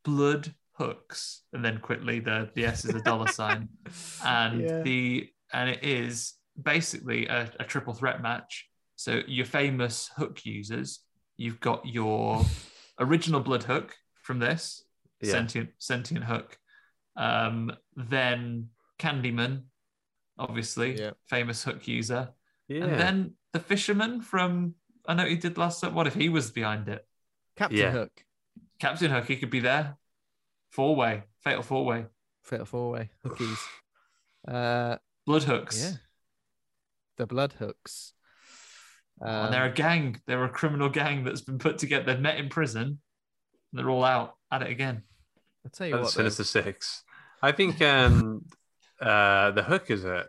[0.05, 3.69] Blood hooks, and then quickly the the S is a dollar sign,
[4.25, 4.83] and Yeah.
[4.83, 8.69] the and it is basically a, a triple threat match.
[8.97, 11.01] So your famous hook users,
[11.37, 12.45] you've got your
[12.99, 14.85] original Blood Hook from this
[15.21, 15.33] Yeah.
[15.33, 16.59] sentient sentient hook,
[17.17, 18.69] um, then
[18.99, 19.63] Candyman,
[20.39, 21.11] obviously Yeah.
[21.29, 22.31] famous hook user,
[22.69, 22.85] Yeah.
[22.85, 24.75] and then the fisherman from
[25.07, 25.95] I know he did last time.
[25.95, 27.07] What if he was behind it?
[27.57, 27.91] Captain Yeah.
[27.93, 28.25] Hook,
[28.79, 29.97] Captain Hook, he could be there.
[30.71, 32.07] Four way, fatal four way,
[32.43, 33.59] fatal four way hookies.
[34.47, 35.83] Uh, blood hooks.
[35.83, 35.97] yeah,
[37.17, 38.13] the blood hooks.
[39.21, 40.21] and Um, they're a gang.
[40.27, 42.05] They're a criminal gang that's been put together.
[42.05, 43.01] They've met in prison.
[43.73, 45.03] They're all out at it again.
[45.65, 47.03] I'll tell you That's what, though, Sinister Six.
[47.43, 48.45] I think um,
[49.01, 50.27] uh, the hook is a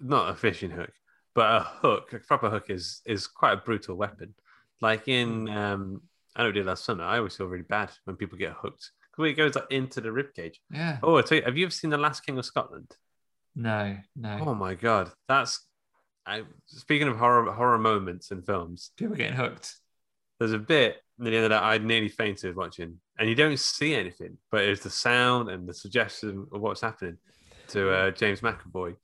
[0.00, 0.92] not a fishing hook,
[1.34, 4.34] but a hook, a proper hook is is quite a brutal weapon.
[4.80, 6.02] Like in um,
[6.36, 7.04] I know we did last summer.
[7.04, 10.12] I always feel really bad when people get hooked because it goes like into the
[10.12, 10.60] rib cage.
[10.70, 10.98] Yeah.
[11.02, 12.90] Oh, I tell you, have you ever seen the Last King of Scotland?
[13.56, 14.38] No, no.
[14.46, 15.64] Oh my god, that's.
[16.26, 19.74] I, speaking of horror horror moments in films, People getting hooked.
[20.38, 23.58] there's a bit near the end of that I nearly fainted watching, and you don't
[23.58, 27.16] see anything, but it's the sound and the suggestion of what's happening
[27.68, 28.94] to uh, James McAvoy.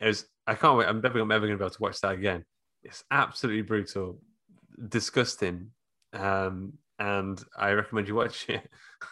[0.00, 0.88] It was I can't wait.
[0.88, 2.44] I'm never, I'm never going to be able to watch that again.
[2.82, 4.20] It's absolutely brutal,
[4.88, 5.70] disgusting,
[6.12, 8.68] um, and I recommend you watch it.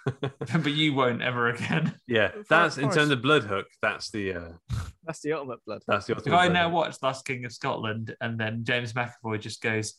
[0.39, 1.95] but you won't ever again.
[2.07, 3.67] Yeah, that's in terms of Blood Hook.
[3.83, 4.53] That's the uh,
[5.05, 5.83] That's the ultimate blood.
[5.87, 6.33] that's the ultimate.
[6.33, 6.37] If ultimate.
[6.37, 6.87] I Blood now Hook.
[6.87, 9.95] watch Last King of Scotland and then James McAvoy just goes,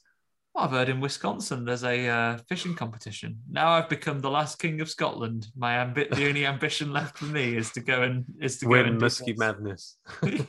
[0.56, 3.40] "Oh, I've heard in Wisconsin there's a uh, fishing competition.
[3.50, 5.48] Now I've become the last king of Scotland.
[5.56, 8.76] My ambi- the only ambition left for me is to go and is to go
[8.76, 9.34] and do Musky.
[9.34, 9.98] Madness.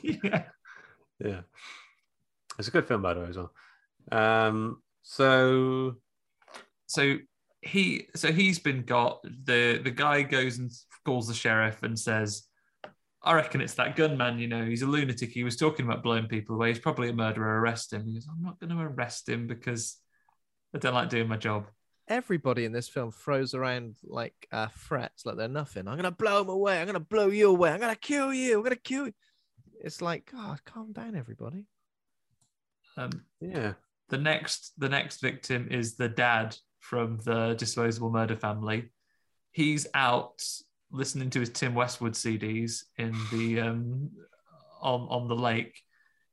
[0.01, 0.43] yeah.
[1.23, 1.41] Yeah,
[2.59, 3.53] it's a good film by the way as well.
[4.11, 5.95] Um, so
[6.87, 7.17] so
[7.61, 10.71] he so he's been got the the guy goes and
[11.05, 12.43] calls the sheriff and says
[13.23, 16.27] i reckon it's that gunman you know he's a lunatic he was talking about blowing
[16.27, 19.29] people away he's probably a murderer arrest him he goes i'm not going to arrest
[19.29, 19.97] him because
[20.75, 21.65] i don't like doing my job
[22.09, 25.87] Everybody in this film throws around like uh, threats, like they're nothing.
[25.87, 26.81] I'm gonna blow them away.
[26.81, 27.71] I'm gonna blow you away.
[27.71, 28.57] I'm gonna kill you.
[28.57, 29.13] I'm gonna kill you.
[29.83, 31.67] It's like, God, calm down, everybody.
[32.97, 33.11] um
[33.41, 33.73] yeah,
[34.09, 38.91] the next the next victim is the dad from the disposable murder family.
[39.51, 40.41] He's out
[40.91, 44.09] listening to his tim westwood cds in the um
[44.81, 45.81] on on the lake.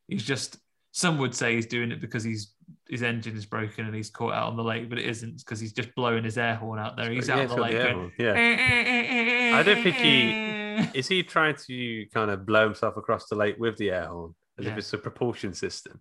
[0.06, 0.56] He's just
[0.92, 2.54] some would say he's doing it because he's
[2.88, 5.60] his engine is broken and he's caught out on the lake but it isn't because
[5.60, 7.82] he's just blowing his air horn out there he's Yeah, out on the lake the
[7.84, 8.32] going, yeah.
[8.32, 12.96] Eh, eh, eh, I don't think he is he trying to kind of blow himself
[12.96, 14.72] across the lake with the air horn as Yeah.
[14.72, 16.00] if it's a propulsion system.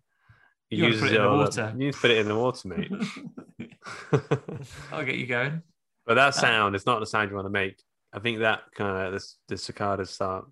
[0.69, 1.69] He You put it in the water.
[1.73, 2.91] You need to put it in the water, mate.
[4.91, 5.61] i'll get you going
[6.05, 7.81] But that Uh, sound is not the sound you want to make.
[8.13, 10.45] I think that kind of the, the cicadas start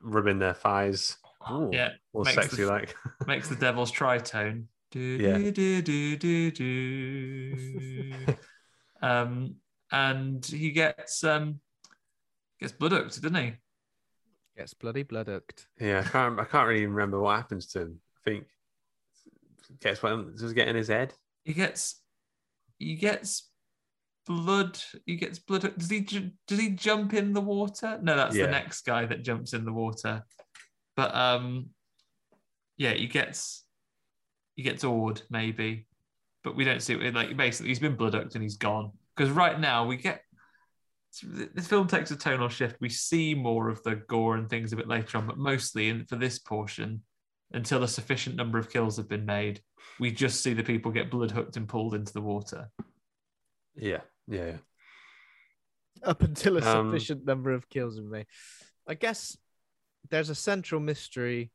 [0.00, 1.16] rubbing their thighs.
[1.50, 2.94] Ooh, Yeah, all sexy the- like.
[3.26, 4.66] makes the devil's tritone.
[4.94, 5.38] Do, Yeah.
[5.38, 8.26] do, do, do, do, do.
[9.02, 9.56] um,
[9.90, 11.58] and he gets um
[12.60, 13.54] gets blood hooked, doesn't he?
[14.56, 15.66] Gets bloody blood hooked.
[15.80, 16.38] Yeah, I can't.
[16.38, 18.00] I can't really remember what happens to him.
[18.18, 18.46] I think
[19.80, 21.12] gets what does it get in his head.
[21.42, 22.00] He gets
[22.78, 23.50] he gets
[24.28, 24.78] blood.
[25.06, 25.76] He gets blood.
[25.76, 26.02] Does he
[26.46, 27.98] does he jump in the water?
[28.00, 28.46] No, that's Yeah.
[28.46, 30.22] the next guy that jumps in the water.
[30.94, 31.70] But um,
[32.76, 33.63] yeah, he gets
[34.56, 35.86] he gets awed maybe,
[36.42, 37.14] but we don't see it.
[37.14, 38.92] Like basically, he's been blood hooked and he's gone.
[39.16, 40.22] Because right now we get
[41.22, 42.76] the film takes a tonal shift.
[42.80, 46.06] We see more of the gore and things a bit later on, but mostly in,
[46.06, 47.02] for this portion,
[47.52, 49.60] until a sufficient number of kills have been made,
[50.00, 52.68] we just see the people get blood hooked and pulled into the water.
[53.76, 54.56] Yeah, yeah, yeah.
[56.02, 58.26] Up until a Um, sufficient number of kills have been made.
[58.88, 59.36] I guess
[60.10, 61.52] there's a central mystery,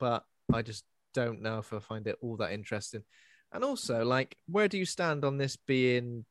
[0.00, 0.84] but I just
[1.14, 3.02] don't know if I find it all that interesting.
[3.52, 6.24] And also, like, where do you stand on this being?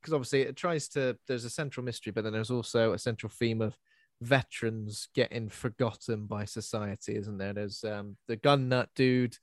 [0.00, 1.16] Because obviously, it tries to.
[1.26, 3.78] There's a central mystery, but then there's also a central theme of
[4.20, 7.52] veterans getting forgotten by society, isn't there?
[7.52, 9.36] There's um, the gun nut dude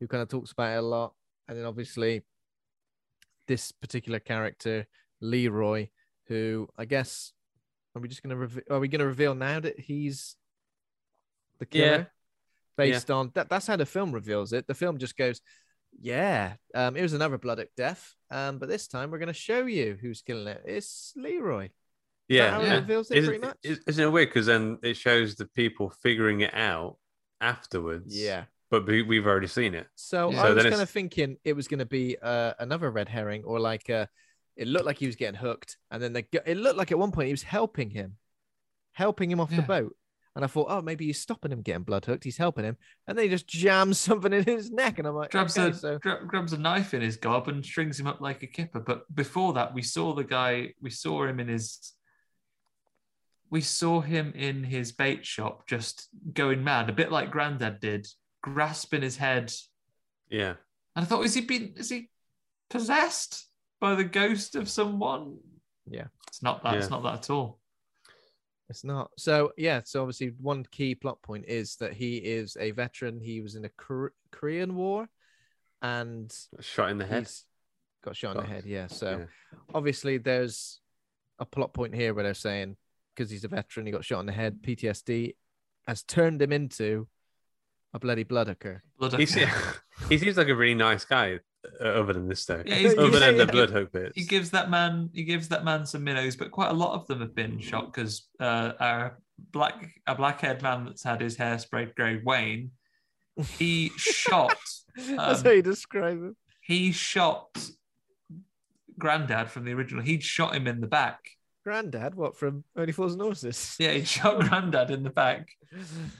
[0.00, 1.12] who kind of talks about it a lot,
[1.48, 2.22] and then obviously
[3.46, 4.86] this particular character,
[5.20, 5.88] Leroy,
[6.26, 7.32] who I guess
[7.94, 10.36] are we just gonna reve- are we gonna reveal now that he's
[11.58, 12.10] the killer?
[12.78, 12.84] Yeah.
[12.84, 14.66] Based on that, that's how the film reveals it.
[14.66, 15.40] The film just goes,
[16.00, 18.14] Yeah, um, it was another blood death.
[18.30, 20.62] Um, but this time we're gonna show you who's killing it.
[20.66, 21.70] It's Leroy.
[22.28, 22.74] Yeah, how it yeah.
[22.74, 23.56] reveals it Isn't- pretty much?
[23.62, 24.28] is- Isn't it weird?
[24.28, 26.96] Because then it shows the people figuring it out
[27.40, 28.14] afterwards.
[28.16, 28.44] Yeah.
[28.68, 29.86] but we, we've already seen it.
[29.94, 32.90] So So I was then kind of thinking it was going to be uh, another
[32.90, 34.06] red herring, or like uh,
[34.56, 37.12] it looked like he was getting hooked, and then the, it looked like at one
[37.12, 38.16] point he was helping him,
[38.92, 39.94] helping him off the boat.
[40.36, 42.22] And I thought, oh, maybe he's stopping him getting blood hooked.
[42.22, 42.76] He's helping him,
[43.06, 45.74] and then he just jams something in his neck, and I'm like, grabs okay, a
[45.74, 48.80] so gra- grabs a knife in his gob and strings him up like a kipper.
[48.80, 50.74] But before that, we saw the guy.
[50.80, 51.94] We saw him in his.
[53.48, 58.06] We saw him in his bait shop, just going mad, a bit like Grandad did,
[58.42, 59.52] grasping his head.
[60.28, 60.54] Yeah.
[60.96, 61.74] And I thought, is he been?
[61.76, 62.10] Is he
[62.68, 63.46] possessed
[63.80, 65.38] by the ghost of someone?
[65.88, 66.74] yeah, It's not that.
[66.74, 67.58] It's not that at all.
[68.68, 69.10] It's not.
[69.16, 69.82] So yeah.
[69.84, 73.20] So obviously, one key plot point is that he is a veteran.
[73.20, 75.08] He was in a Kor- Korean War,
[75.82, 77.30] and Shot in the head.
[78.02, 78.64] got shot in the head.
[78.66, 78.88] Yeah.
[78.88, 79.58] So yeah.
[79.74, 80.80] obviously, there's
[81.38, 82.76] a plot point here where they're saying
[83.14, 84.58] because he's a veteran, he got shot in the head.
[84.62, 85.34] PTSD
[85.86, 87.08] has turned him into
[87.94, 88.80] a bloody bloodhooker.
[88.98, 89.48] Blood He, se-
[90.08, 91.40] he seems like a really nice guy,
[91.80, 92.62] other than this though.
[92.64, 94.12] Yeah, other than the he- blood hook bits.
[94.14, 95.10] He gives that man.
[95.12, 97.92] He gives that man some minnows, but quite a lot of them have been shot
[97.92, 99.18] because uh, our
[99.52, 102.70] black a black haired man that's had his hair sprayed grey, Wayne.
[103.58, 104.56] He shot.
[104.96, 106.36] That's um, how you describe him.
[106.62, 107.50] he shot
[108.98, 110.02] Grandad from the original.
[110.02, 111.20] He'd shot him in the back.
[111.64, 113.76] Granddad, what from Only Fools and Horses?
[113.78, 115.50] Yeah, he'd shot Grandad in the back.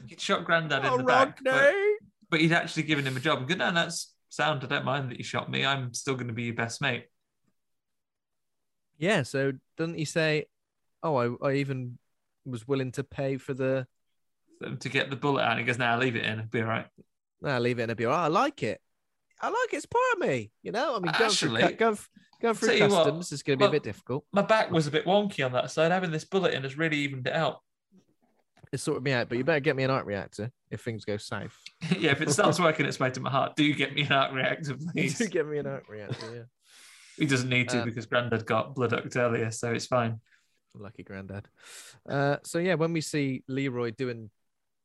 [0.08, 1.94] He'd shot Grandad in Oh, the back, but, Rodney!
[2.28, 3.46] but he'd actually given him a job.
[3.48, 4.62] Good, no, that's sound.
[4.62, 5.64] I don't mind that you shot me.
[5.64, 7.06] I'm still going to be your best mate.
[8.98, 9.22] Yeah.
[9.22, 10.46] So doesn't he say,
[11.02, 11.98] "Oh, I, I even
[12.44, 13.86] was willing to pay for the
[14.80, 16.38] to get the bullet out?" And he goes, "Now leave it in.
[16.38, 16.86] It'll be all right."
[17.42, 18.24] Nah, leave it in It'll be all right.
[18.24, 18.80] I like it.
[19.40, 19.76] I like it.
[19.76, 20.50] It's part of me.
[20.62, 21.98] You know, I mean, going through, Actually, cu- going,
[22.40, 24.24] going through customs is going to be a bit difficult.
[24.32, 25.92] My back was a bit wonky on that side.
[25.92, 27.60] Having this bullet in has really evened it out.
[28.72, 31.16] It's sorted me out, but you better get me an art reactor if things go
[31.16, 31.56] south.
[31.98, 34.32] yeah, if it starts working its way to my heart, do get me an art
[34.32, 35.18] reactor, please.
[35.18, 36.34] Do get me an art reactor.
[36.34, 36.42] Yeah.
[37.16, 40.20] He doesn't need to Um, because Grandad got blood duct earlier, so it's fine.
[40.74, 41.48] Lucky granddad.
[42.06, 44.30] Uh, so yeah, when we see Leroy doing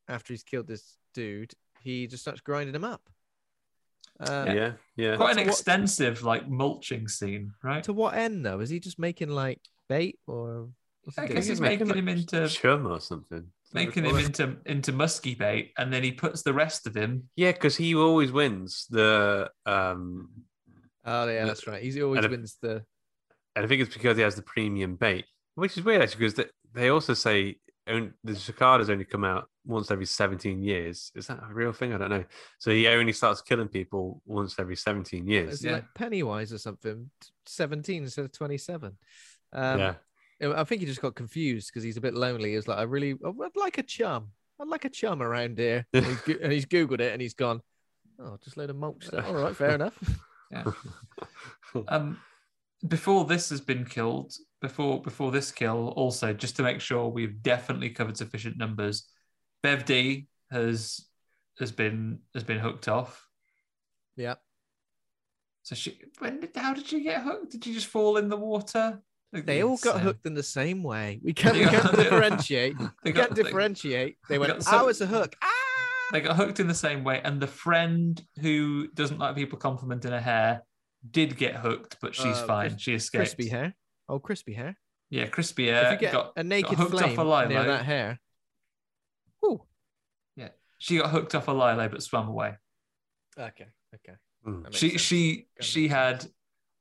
[0.07, 3.01] after he's killed this dude, he just starts grinding him up.
[4.19, 5.15] Uh, yeah, yeah.
[5.17, 7.83] Quite an to what- extensive like mulching scene, right?
[7.85, 8.59] To what end though?
[8.59, 9.59] Is he just making like
[9.89, 10.69] bait or?
[11.03, 13.47] what's he I guess he's making him into chum or something.
[13.73, 17.29] Making him into into musky bait, and then he puts the rest of him.
[17.35, 19.49] Yeah, because he always wins the.
[19.65, 20.29] um
[21.05, 21.81] Oh yeah, that's right.
[21.81, 22.83] He always and I- wins the.
[23.55, 25.25] And I think it's because he has the premium bait,
[25.55, 27.57] which is weird actually, because they, they also say
[27.87, 31.11] on- the cicadas only come out once every 17 years.
[31.15, 31.93] Is that a real thing?
[31.93, 32.23] I don't know.
[32.59, 35.53] So he only starts killing people once every 17 years.
[35.55, 37.09] Is it like Pennywise or something?
[37.45, 38.97] Seventeen instead of twenty-seven.
[39.53, 39.93] Um, Yeah.
[40.41, 42.55] I think he just got confused because he's a bit lonely.
[42.55, 44.29] He's like, I really, I'd like a chum.
[44.59, 45.85] I'd like a chum around here.
[45.93, 47.61] And he's, go- and he's googled it and he's gone.
[48.19, 49.07] Oh, just load of mulch.
[49.07, 49.23] there.
[49.25, 49.97] All right, fair enough.
[50.51, 50.65] Yeah.
[51.87, 52.17] um,
[52.85, 57.41] before this has been killed, before before this kill, also just to make sure we've
[57.41, 59.07] definitely covered sufficient numbers,
[59.63, 61.05] Bev D has
[61.57, 63.25] has been has been hooked off.
[64.17, 64.35] Yeah.
[65.63, 67.51] So she, when did, how did she get hooked?
[67.53, 69.01] Did she just fall in the water?
[69.33, 70.03] They all got Insane.
[70.03, 71.19] hooked in the same way.
[71.23, 72.75] We can't, we can't differentiate.
[72.79, 74.17] They We got- can't differentiate.
[74.27, 75.35] They they went, got some- oh, it's a hook.
[76.11, 80.11] They got hooked in the same way, and the friend who doesn't like people complimenting
[80.11, 80.63] her hair
[81.09, 82.69] did get hooked, but she's Uh, fine.
[82.71, 83.19] cris- she escaped.
[83.21, 83.73] Crispy hair.
[84.09, 84.77] Oh, crispy hair.
[85.09, 85.93] Yeah, crispy if hair.
[85.93, 88.19] you get got, a naked got hooked flame off a near that hair,
[90.35, 92.55] Yeah, she got hooked off a lilo, but swam away.
[93.37, 93.67] Okay.
[93.95, 94.17] Okay.
[94.45, 94.63] Mm.
[94.63, 95.01] That makes She sense.
[95.01, 96.25] she she had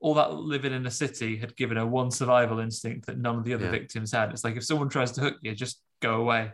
[0.00, 3.44] all that living in a city had given her one survival instinct that none of
[3.44, 3.70] the other Yeah.
[3.70, 4.30] victims had.
[4.30, 6.52] It's like if someone tries to hook you, just go away.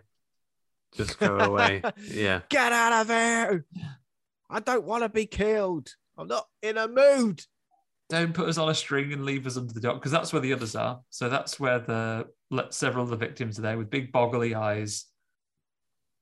[0.94, 1.82] Just go away.
[2.10, 2.40] yeah.
[2.48, 3.64] Get out of here!
[4.50, 5.94] I don't want to be killed.
[6.18, 7.42] I'm not in a mood.
[8.08, 10.40] Don't put us on a string and leave us under the dock because that's where
[10.42, 11.00] the others are.
[11.10, 15.06] So that's where the let several of the victims are there with big boggly eyes,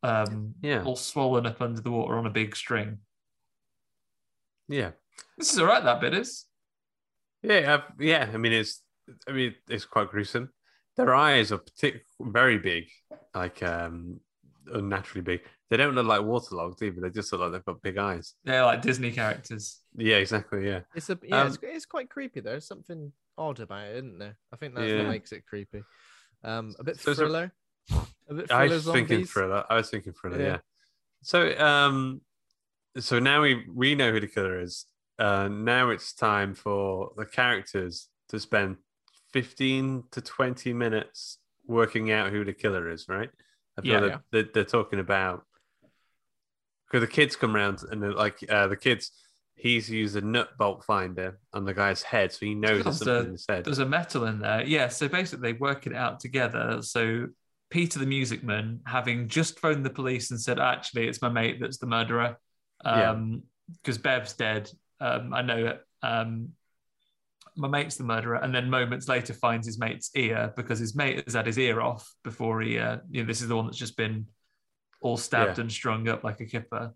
[0.02, 0.82] um, Yeah.
[0.84, 2.98] all swollen up under the water on a big string.
[4.68, 4.92] Yeah.
[5.36, 5.84] This is all right.
[5.84, 6.46] That bit is.
[7.44, 8.30] Yeah, I've, yeah.
[8.32, 8.82] I mean, it's
[9.28, 10.50] I mean, it's quite gruesome.
[10.96, 12.84] Their eyes are partic- very big,
[13.34, 14.20] like um,
[14.72, 15.40] unnaturally big.
[15.70, 17.00] They don't look like waterlogged either.
[17.00, 18.34] They just look like they've got big eyes.
[18.44, 19.80] They're like Disney characters.
[19.96, 20.66] Yeah, exactly.
[20.66, 21.40] Yeah, It's a yeah.
[21.42, 22.40] Um, it's, it's quite creepy.
[22.40, 22.50] though.
[22.50, 24.36] There's something odd about it, isn't there?
[24.52, 24.98] I think that's Yeah.
[24.98, 25.82] what makes it creepy.
[26.44, 27.52] Um, a bit So it's a- thriller.
[28.28, 29.30] A bit thriller I thriller was thinking zombies.
[29.32, 29.64] thriller.
[29.68, 30.40] I was thinking thriller.
[30.40, 30.46] Yeah.
[30.46, 30.58] Yeah.
[31.22, 32.20] So um,
[32.98, 34.86] so now we we know who the killer is.
[35.18, 38.76] Uh, now it's time for the characters to spend
[39.32, 43.06] fifteen to twenty minutes working out who the killer is.
[43.08, 43.30] Right?
[43.78, 44.00] I feel Yeah.
[44.00, 45.44] that They're, they're talking about
[46.86, 49.10] because the kids come around and they're like uh, the kids.
[49.56, 53.14] He's used a nut bolt finder on the guy's head, so he knows there's something
[53.14, 53.64] a, in his head.
[53.64, 54.64] there's a metal in there.
[54.64, 54.88] Yeah.
[54.88, 56.80] So basically, they work it out together.
[56.82, 57.28] So
[57.70, 61.58] Peter, the music man, having just phoned the police and said, "Actually, it's my mate
[61.60, 62.36] that's the murderer,"
[62.84, 63.10] Yeah.
[63.10, 63.44] um,
[63.80, 64.70] because Bev's dead.
[65.00, 65.78] Um, I know.
[66.02, 66.50] Um,
[67.56, 71.22] my mate's the murderer, and then moments later finds his mate's ear because his mate
[71.24, 72.78] has had his ear off before he.
[72.78, 74.26] Uh, you know, this is the one that's just been
[75.00, 75.62] all stabbed Yeah.
[75.62, 76.92] and strung up like a kipper.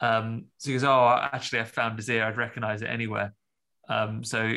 [0.00, 2.24] Um, so he goes, "Oh, actually, I found his ear.
[2.24, 3.34] I'd recognize it anywhere."
[3.88, 4.54] Um, so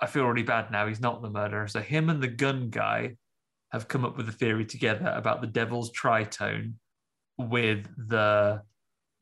[0.00, 0.86] I feel really bad now.
[0.86, 1.68] He's not the murderer.
[1.68, 3.16] So him and the gun guy
[3.72, 6.74] have come up with a theory together about the devil's tritone
[7.36, 8.62] with the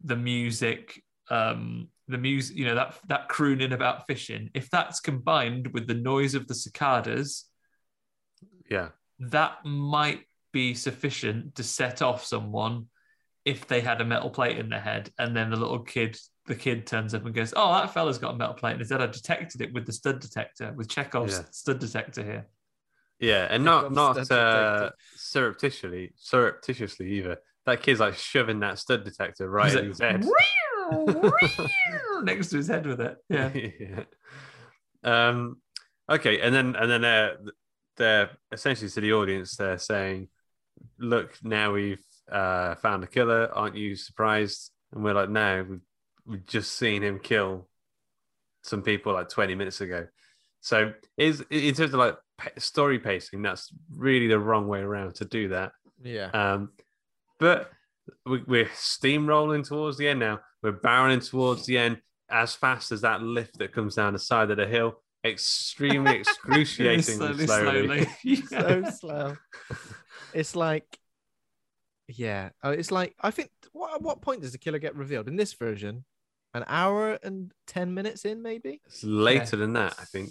[0.05, 4.51] the music, um, the music, you know, that that crooning about fishing.
[4.55, 7.47] If that's combined with the noise of the cicadas,
[8.71, 8.89] yeah,
[9.21, 10.21] that might
[10.53, 12.87] be sufficient to set off someone
[13.45, 16.17] if they had a metal plate in their head and then the little kid
[16.47, 18.91] the kid turns up and goes oh that fella's got a metal plate in his
[18.91, 21.43] head i detected it with the stud detector with chekhov's Yeah.
[21.51, 22.47] stud detector here
[23.21, 27.37] Yeah, and not not uh, surreptitiously surreptitiously either.
[27.67, 30.25] That kid's like shoving that stud detector right He's in his head.
[32.23, 34.05] next to his head with it yeah yeah.
[35.07, 35.59] Um.
[36.09, 37.37] Okay, and then and then they're
[37.97, 39.57] they're essentially to the audience.
[39.57, 40.29] They're saying,
[40.99, 43.51] "Look, now we've uh, found a killer.
[43.53, 45.81] Aren't you surprised?" And we're like, "No, we've,
[46.27, 47.69] we've just seen him kill
[48.63, 50.07] some people like 20 minutes ago."
[50.61, 52.17] So is in terms of like
[52.59, 55.73] story pacing, that's really the wrong way around to do that.
[56.03, 56.31] Yeah.
[56.31, 56.71] Um,
[57.39, 57.71] but
[58.25, 60.41] we, we're steamrolling towards the end now.
[60.63, 62.01] We're barreling towards the end
[62.31, 65.03] as fast as that lift that comes down the side of the hill.
[65.25, 68.37] Extremely excruciatingly Slowly, slowly.
[68.49, 69.37] so slow.
[70.33, 70.99] It's like,
[72.09, 73.51] yeah, oh, it's like I think.
[73.73, 76.05] What at what point does the killer get revealed in this version?
[76.55, 78.81] An hour and ten minutes in, maybe.
[78.87, 80.31] It's later than that, I think.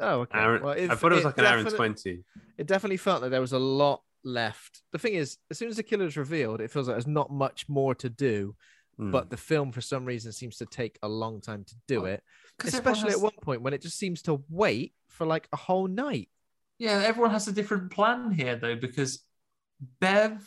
[0.00, 0.38] Oh, okay.
[0.38, 2.24] Hour- Well, I thought it was like an hour and 20.
[2.58, 4.82] It definitely felt like there was a lot left.
[4.92, 7.30] The thing is, as soon as the killer is revealed, it feels like there's not
[7.30, 8.54] much more to do.
[8.96, 9.10] Hmm.
[9.12, 12.22] But the film, for some reason, seems to take a long time to do it.
[12.62, 15.88] Especially has- at one point when it just seems to wait for like a whole
[15.88, 16.28] night.
[16.78, 19.22] Yeah, everyone has a different plan here though, because
[20.00, 20.46] Bev,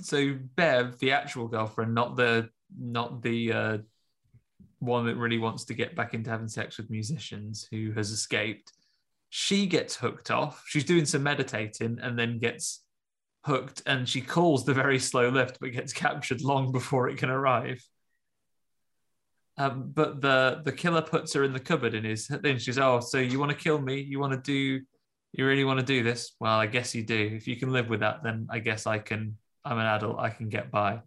[0.00, 3.78] so Bev, the actual girlfriend, not the not the uh,
[4.78, 8.72] one that really wants to get back into having sex with musicians who has escaped.
[9.30, 10.62] She gets hooked off.
[10.66, 12.82] She's doing some meditating and then gets
[13.44, 17.30] hooked, and she calls the very slow lift, but gets captured long before it can
[17.30, 17.82] arrive.
[19.56, 23.00] Um, but the the killer puts her in the cupboard and is then she's oh
[23.00, 24.80] so you want to kill me you want to do
[25.32, 27.88] you really want to do this well I guess you do if you can live
[27.88, 31.00] with that then I guess I can I'm an adult I can get by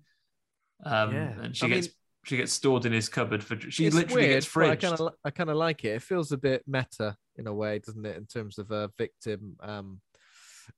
[0.84, 1.32] um Yeah.
[1.42, 1.96] and she I gets mean-
[2.26, 5.00] she gets stored in his cupboard for she literally weird, gets but I fridged kind
[5.00, 5.94] of I kind of like it.
[5.96, 8.18] It feels a bit meta in a way, doesn't it?
[8.18, 10.02] In terms of a victim, um,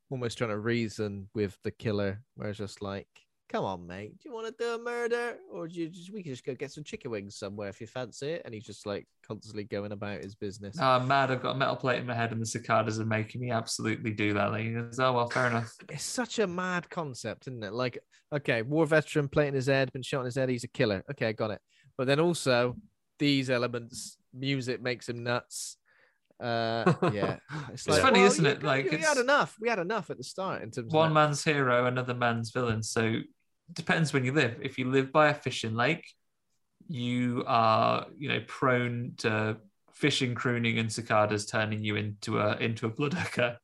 [0.09, 3.07] almost trying to reason with the killer, where it's just like,
[3.49, 6.23] "Come on, mate, do you want to do a murder, or do you just we
[6.23, 8.85] can just go get some chicken wings somewhere if you fancy it?" And he's just
[8.85, 10.77] like constantly going about his business.
[10.79, 13.05] oh, I'm mad I've got a metal plate in my head and the cicadas are
[13.05, 16.47] making me absolutely do that like, he goes, oh well fair enough It's such a
[16.47, 17.73] mad concept, isn't it?
[17.73, 17.99] Like,
[18.33, 21.03] okay, war veteran, plate in his head, been shot in his head, he's a killer.
[21.11, 21.61] Okay, I got it.
[21.97, 22.75] But then also
[23.19, 25.77] these elements, music makes him nuts.
[26.39, 27.37] Uh, yeah,
[27.71, 28.63] It's funny, well, isn't you- it?
[28.63, 29.55] Like, we had enough.
[29.59, 32.83] We had enough at the start in terms of one man's hero, another man's villain.
[32.83, 33.19] So
[33.71, 34.57] depends when you live.
[34.61, 36.05] If you live by a fishing lake,
[36.89, 39.57] you are, you know, prone to
[39.93, 43.57] fishing, crooning, and cicadas turning you into a into a bloodhooker.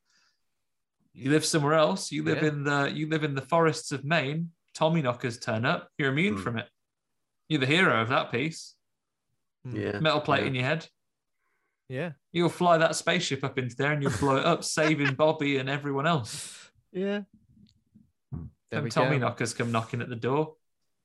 [1.13, 2.11] You live somewhere else.
[2.11, 2.49] You live Yeah.
[2.49, 4.51] in the you live in the forests of Maine.
[4.73, 5.89] Tommy knockers turn up.
[5.97, 6.41] You're immune Hmm.
[6.43, 6.69] from it.
[7.49, 8.75] You're the hero of that piece.
[9.65, 9.99] Yeah.
[9.99, 10.47] Metal plate yeah.
[10.47, 10.87] in your head.
[11.89, 15.57] Yeah, You'll fly that spaceship up into there and you'll blow it up, saving Bobby
[15.57, 16.69] and everyone else.
[16.91, 17.22] yeah.
[18.72, 19.26] There Them Tommy go.
[19.27, 20.53] knockers come knocking at the door.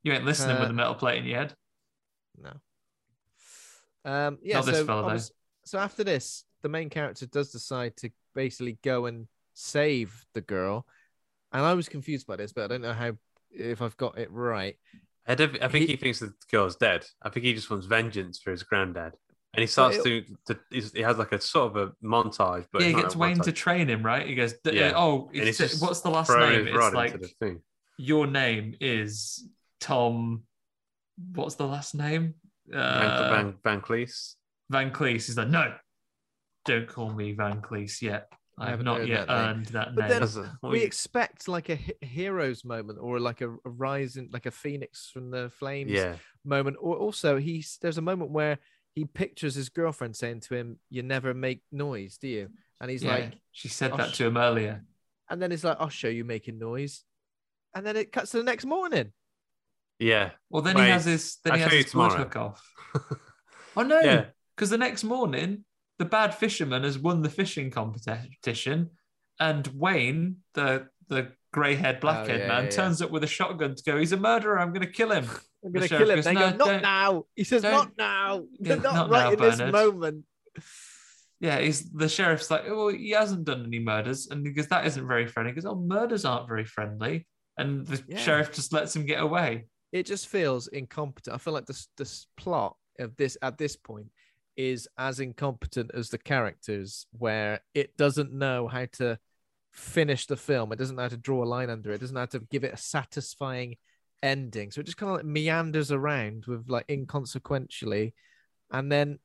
[0.03, 1.55] You ain't listening Uh, with a metal plate in your head.
[2.39, 2.51] No.
[4.05, 4.57] Um, yeah.
[4.57, 5.23] Not this so, fella, though.
[5.65, 10.87] so after this, the main character does decide to basically go and save the girl,
[11.53, 13.13] and I was confused by this, but I don't know how
[13.51, 14.77] if I've got it right.
[15.27, 17.07] I, I think He- he, thinks the girl's dead.
[17.23, 19.15] I think he just wants vengeance for his granddad.
[19.55, 20.59] And he starts Well, to, to
[20.95, 23.53] he has like a sort of a montage, but yeah, he gets a Wayne to
[23.53, 24.27] train him, right?
[24.27, 24.89] He goes, Yeah.
[24.89, 27.63] uh, "Oh, it's, it's just what's the last name?" It's into like the thing.
[27.97, 29.47] your name is
[29.81, 30.43] Tom.
[31.35, 32.35] What's the last name?
[32.67, 34.35] Van, Uh, Van, Van Cleese.
[34.71, 35.27] Van Cleese.
[35.27, 35.75] He's like, "No,
[36.65, 38.29] don't call me Van Cleese yet.
[38.57, 40.83] I, have haven't not heard yet that name." earned that But name." then a- we
[40.83, 45.51] expect like a hero's moment or like a, a rising, like a phoenix from the
[45.51, 46.17] flames Yeah.
[46.45, 46.77] moment.
[46.81, 48.59] Or also, he's there's a moment where
[48.95, 52.49] he pictures his girlfriend saying to him, "You never make noise, do you?"
[52.81, 54.85] And he's Yeah, like, she said oh, that sh- to him earlier.
[55.31, 57.05] and then he's like, "I'll show you making noise,"
[57.75, 59.13] and then it cuts to the next morning.
[59.99, 60.31] Yeah.
[60.51, 62.25] Well, then Wait, he has his then I'll he has his blood tomorrow.
[62.25, 62.73] hook off.
[63.77, 64.27] Oh no, Yeah.
[64.55, 65.65] because the next morning
[65.99, 68.91] the bad fisherman has won the fishing competition,
[69.41, 73.23] and Wayne, the the grey haired black haired Oh, yeah, man, yeah, turns up with
[73.23, 73.97] a shotgun to go.
[73.97, 74.59] He's a murderer.
[74.59, 75.25] I'm going to kill him.
[75.65, 76.17] I'm gonna kill him.
[76.17, 77.25] goes, They "No, go, not now.
[77.37, 78.45] He says, don't- now.
[78.59, 80.25] Yeah, not, not right now, in this moment.
[81.41, 84.87] Yeah, he's the sheriff's like, oh, he hasn't done any murders, and he goes, that
[84.87, 85.53] isn't very friendly.
[85.53, 87.27] He goes, oh, murders aren't very friendly,
[87.59, 88.19] and the Yeah.
[88.19, 89.67] sheriff just lets him get away.
[89.93, 91.35] It just feels incompetent.
[91.35, 94.07] I feel like this this plot of this at this point
[94.57, 99.19] is as incompetent as the characters, where it doesn't know how to
[99.75, 100.73] finish the film.
[100.73, 101.97] It doesn't know how to draw a line under it.
[101.97, 103.77] It doesn't know how to give it a satisfying
[104.23, 104.71] ending.
[104.71, 108.15] So it just kind of like meanders around with like inconsequentially,
[108.71, 109.19] and then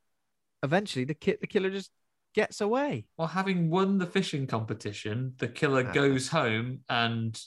[0.63, 1.91] eventually the kid the killer just
[2.35, 3.05] gets away.
[3.17, 5.93] Well, having won the fishing competition, the killer Ah.
[5.93, 7.39] goes home and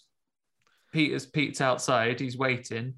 [0.92, 2.20] Peter's Pete's outside.
[2.20, 2.94] He's waiting.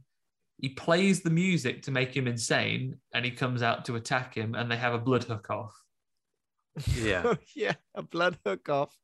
[0.59, 4.55] He plays the music to make him insane, and he comes out to attack him,
[4.55, 5.75] and they have a blood hook off.
[6.97, 7.35] Yeah.
[7.55, 8.97] yeah, a blood hook off.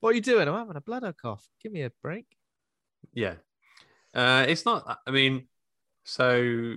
[0.00, 0.46] What are you doing?
[0.48, 1.46] I'm having a blood hook off.
[1.62, 2.26] Give me a break.
[3.12, 3.34] Yeah.
[4.14, 5.48] Uh, it's not, I mean,
[6.04, 6.76] so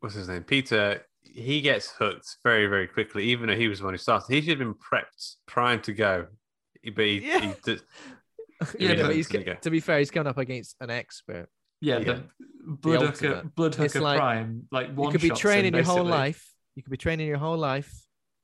[0.00, 0.44] what's his name?
[0.44, 4.32] Peter, he gets hooked very, very quickly, even though he was the one who started.
[4.32, 6.26] He should have been prepped, primed to go.
[6.94, 7.40] But he, Yeah.
[7.40, 7.80] he did,
[8.78, 9.54] Yeah, but he's doesn't go.
[9.60, 11.48] to be fair, he's coming up against an expert.
[11.80, 12.04] Yeah, Yeah.
[12.04, 12.22] the
[12.64, 13.54] blood hooker, ultimate.
[13.54, 14.68] blood It's hooker like- prime.
[14.70, 16.54] Like one you could be training him, your whole life.
[16.76, 17.92] You could be training your whole life,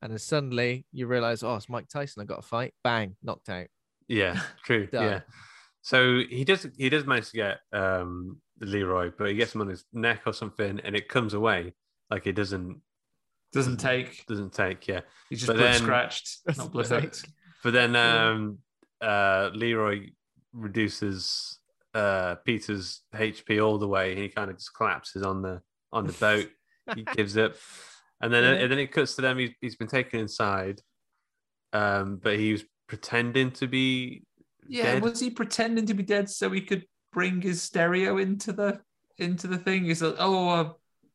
[0.02, 2.22] and then suddenly you realize, oh, it's Mike Tyson.
[2.22, 2.74] I got a fight.
[2.84, 3.68] Bang, knocked out.
[4.08, 4.88] Yeah, true.
[4.92, 5.20] Yeah.
[5.82, 9.68] So he does he does manage to get um Leroy, but he gets him on
[9.68, 11.72] his neck or something, and it comes away.
[12.10, 12.80] Like it doesn't
[13.52, 14.26] Doesn't take.
[14.26, 14.86] doesn't take.
[14.86, 15.00] Yeah.
[15.30, 17.24] He's just But blood then- scratched, not blood Doesn't.
[17.64, 18.58] But then um
[19.00, 20.10] uh Leroy
[20.52, 21.58] reduces
[21.94, 25.60] uh Peter's HP all the way, and he kind of just collapses on the
[25.92, 26.48] on the boat.
[26.94, 27.54] he gives up,
[28.22, 28.60] and then Yeah.
[28.62, 29.38] and then it cuts to them.
[29.38, 30.80] He's, he's been taken inside,
[31.72, 34.22] um, but he was pretending to be
[34.68, 35.02] Yeah, dead.
[35.02, 38.80] was he pretending to be dead so he could bring his stereo into the
[39.18, 39.84] into the thing?
[39.84, 40.72] He's like, oh, uh,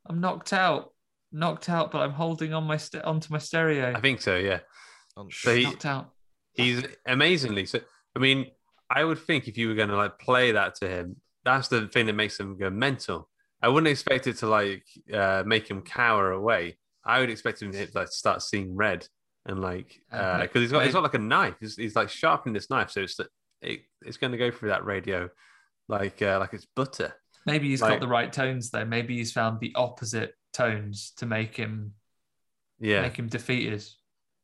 [0.08, 0.94] I'm knocked out,
[1.32, 3.94] knocked out, but I'm holding on my st- onto my stereo.
[3.96, 4.36] I think so.
[4.38, 4.60] Yeah.
[5.16, 6.12] On- So he, knocked out.
[6.54, 7.80] he's amazingly so.
[8.16, 8.48] I mean,
[8.90, 11.88] I would think if you were going to like play that to him, that's the
[11.88, 13.30] thing that makes him go mental.
[13.62, 16.78] I wouldn't expect it to like uh, make him cower away.
[17.08, 19.08] I would expect him to like start seeing red
[19.46, 21.56] and like Uh, because he's got he's got like a knife.
[21.60, 23.20] He's, he's like sharpening this knife, so it's
[23.62, 25.30] it, it's going to go through that radio
[25.88, 27.14] like uh, like it's butter.
[27.46, 28.86] Maybe he's like- got the right tones though.
[28.86, 31.94] Maybe he's found the opposite tones to make him
[32.80, 33.84] Yeah, make him defeated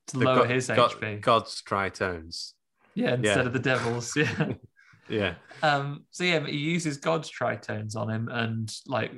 [0.07, 1.21] to The lower God- his God- HP.
[1.21, 2.53] God's tritones.
[2.95, 3.45] Yeah, instead Yeah.
[3.47, 4.15] of the devil's.
[4.15, 4.53] Yeah.
[5.09, 9.11] Yeah, Um, so yeah, he uses God's tritones on him and like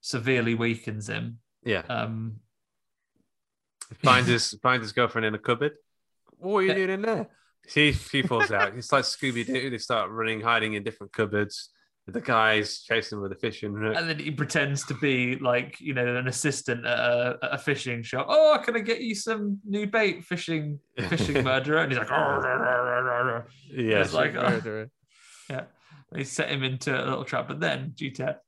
[0.00, 1.40] severely weakens him.
[1.62, 1.82] yeah.
[1.82, 2.36] Um,
[4.02, 5.72] Finds his finds his girlfriend in a cupboard.
[6.36, 7.28] What are you doing in there?
[7.66, 8.74] She she falls out.
[8.76, 9.70] It's like Scooby Doo.
[9.70, 11.70] They start running, hiding in different cupboards.
[12.06, 13.94] The guys chasing with a fishing hook.
[13.94, 17.58] and then he pretends to be like you know an assistant at a, at a
[17.58, 18.26] fishing shop.
[18.30, 21.82] Oh, can I get you some new bait, fishing fishing murderer?
[21.82, 24.86] And he's like, "Arr, arr, arr, arr, arr." Yeah, it's like, oh,
[25.50, 25.64] yeah.
[26.10, 28.38] They set him into a little trap, but then due to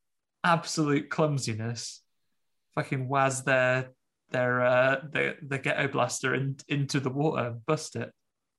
[0.43, 2.01] absolute clumsiness,
[2.75, 3.91] fucking waz their
[4.31, 8.11] their uh the the ghetto blaster in, into the water, bust it.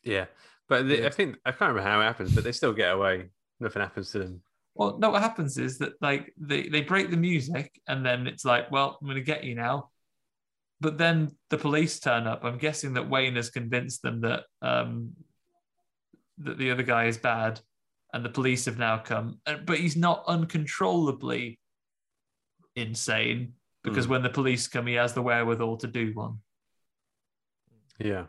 [0.04, 0.26] yeah.
[0.70, 1.08] But the, Yeah.
[1.08, 3.30] I think I can't remember how it happens, but they still get away.
[3.60, 4.42] Nothing happens to them.
[4.74, 8.46] Well, no, what happens is that like they, they break the music and then it's
[8.46, 9.90] like, well, I'm gonna get you now.
[10.80, 12.44] But then the police turn up.
[12.46, 15.12] I'm guessing that Wayne has convinced them that um
[16.38, 17.60] that the other guy is bad
[18.14, 19.40] and the police have now come.
[19.46, 21.60] But he's not uncontrollably
[22.76, 24.12] insane because Hmm.
[24.12, 26.40] when the police come, he has the wherewithal to do one.
[28.00, 28.26] Yeah,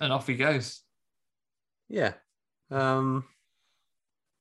[0.00, 0.82] And off he goes.
[1.88, 2.14] yeah.
[2.70, 3.24] Um,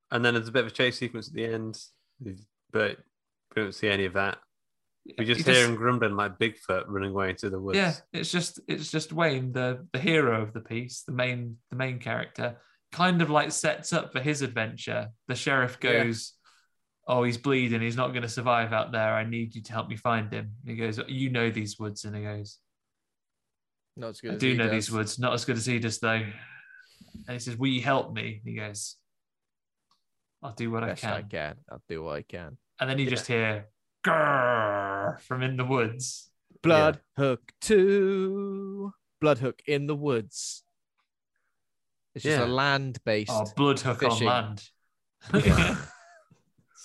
[0.09, 1.79] and then there's a bit of a chase sequence at the end,
[2.71, 2.97] but
[3.55, 4.39] we don't see any of that.
[5.19, 7.77] We just He hear him grumbling like Bigfoot running away into the woods.
[7.77, 11.75] Yeah, it's just it's just Wayne, the the hero of the piece, the main the
[11.75, 12.59] main character,
[12.91, 15.09] kind of like sets up for his adventure.
[15.27, 16.33] The sheriff goes,
[17.07, 17.81] "Oh, he's bleeding.
[17.81, 19.13] He's not going to survive out there.
[19.13, 22.05] I need you to help me find him." And he goes, "You know these woods,"
[22.05, 22.59] and he goes,
[23.97, 24.71] Not as good "I as do know does.
[24.71, 25.19] these woods.
[25.19, 26.09] Not as good as he does, though."
[27.27, 28.95] And he says, "Will you help me?" And he goes,
[30.43, 31.55] "I'll do what Best I I can." can.
[31.71, 32.57] I'll do what I can.
[32.79, 33.67] And then you just hear
[34.05, 36.29] "Grrr" from in the woods.
[36.61, 38.91] Blood Hook 2.
[39.21, 40.63] Blood Hook in the woods.
[42.15, 42.45] It's just Yeah.
[42.45, 44.69] a land based Oh, blood hook on land.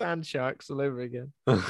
[0.01, 1.33] sand sharks all over again.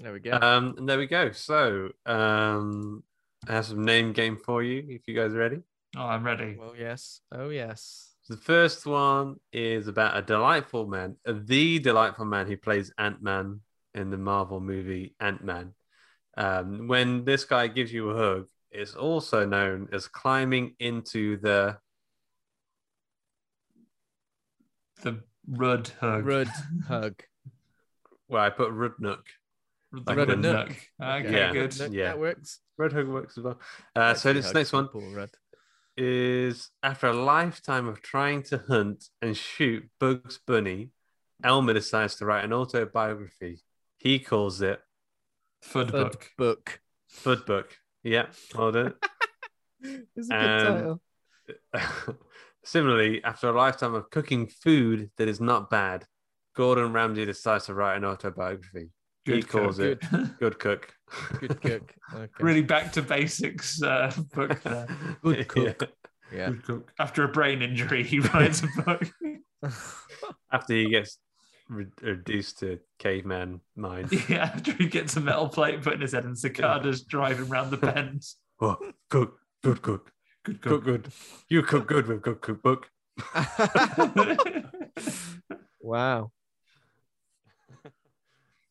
[0.00, 0.38] There we go.
[0.40, 1.32] Um, and there we go.
[1.32, 3.02] So, um,
[3.48, 5.58] I have some name game for you if you guys are ready.
[5.96, 6.56] Oh, I'm ready.
[6.56, 7.20] well, yes.
[7.32, 8.14] Oh, yes.
[8.28, 13.20] The first one is about a delightful man, uh, the delightful man who plays Ant
[13.20, 13.60] Man
[13.92, 15.74] in the Marvel movie Ant Man.
[16.36, 21.78] Um, when this guy gives you a hug, it's also known as climbing into the.
[25.02, 26.26] The Rud hug.
[26.26, 26.48] Rud
[26.88, 27.22] hug.
[28.28, 29.22] Well, I put Rudnook.
[29.92, 30.68] The Like Rud the- Nook.
[31.02, 31.52] Okay, Yeah.
[31.52, 31.78] good.
[31.78, 32.04] Look, Yeah.
[32.08, 32.60] That works.
[32.76, 33.58] Red hug works as well.
[33.96, 35.30] Uh, so Actually, this next one Paul Rudd.
[35.96, 40.90] is after a lifetime of trying to hunt and shoot Bugs Bunny,
[41.42, 43.62] Elmer decides to write an autobiography.
[43.96, 44.80] He calls it
[45.64, 46.30] Fud Thud book.
[46.36, 46.80] book.
[47.10, 47.78] Fud Book.
[48.04, 48.94] Yeah, hold it.
[49.80, 51.00] It's a good Um,
[51.72, 52.18] title.
[52.64, 56.04] Similarly, after a lifetime of cooking food that is not bad,
[56.56, 58.90] Gordon Ramsay decides to write an autobiography.
[59.24, 60.02] he Good calls cook.
[60.02, 60.92] it Good Cook.
[61.40, 61.94] Good cook.
[62.14, 62.28] Okay.
[62.40, 64.86] really back to basics uh, book there.
[65.22, 65.82] Good cook.
[65.82, 66.36] Yeah.
[66.38, 66.50] Yeah.
[66.50, 66.92] Good cook.
[66.98, 69.10] After a brain injury, he writes a book.
[70.52, 71.18] After he gets
[71.68, 74.10] re- reduced to caveman mind.
[74.28, 77.70] Yeah, after he gets a metal plate put in his head and cicadas driving around
[77.70, 78.36] the bends.
[78.60, 78.76] Oh,
[79.08, 80.10] cook, good cook,
[80.48, 81.12] Good cook, good.
[81.48, 82.90] You cook good with good cookbook.
[85.80, 86.32] Wow.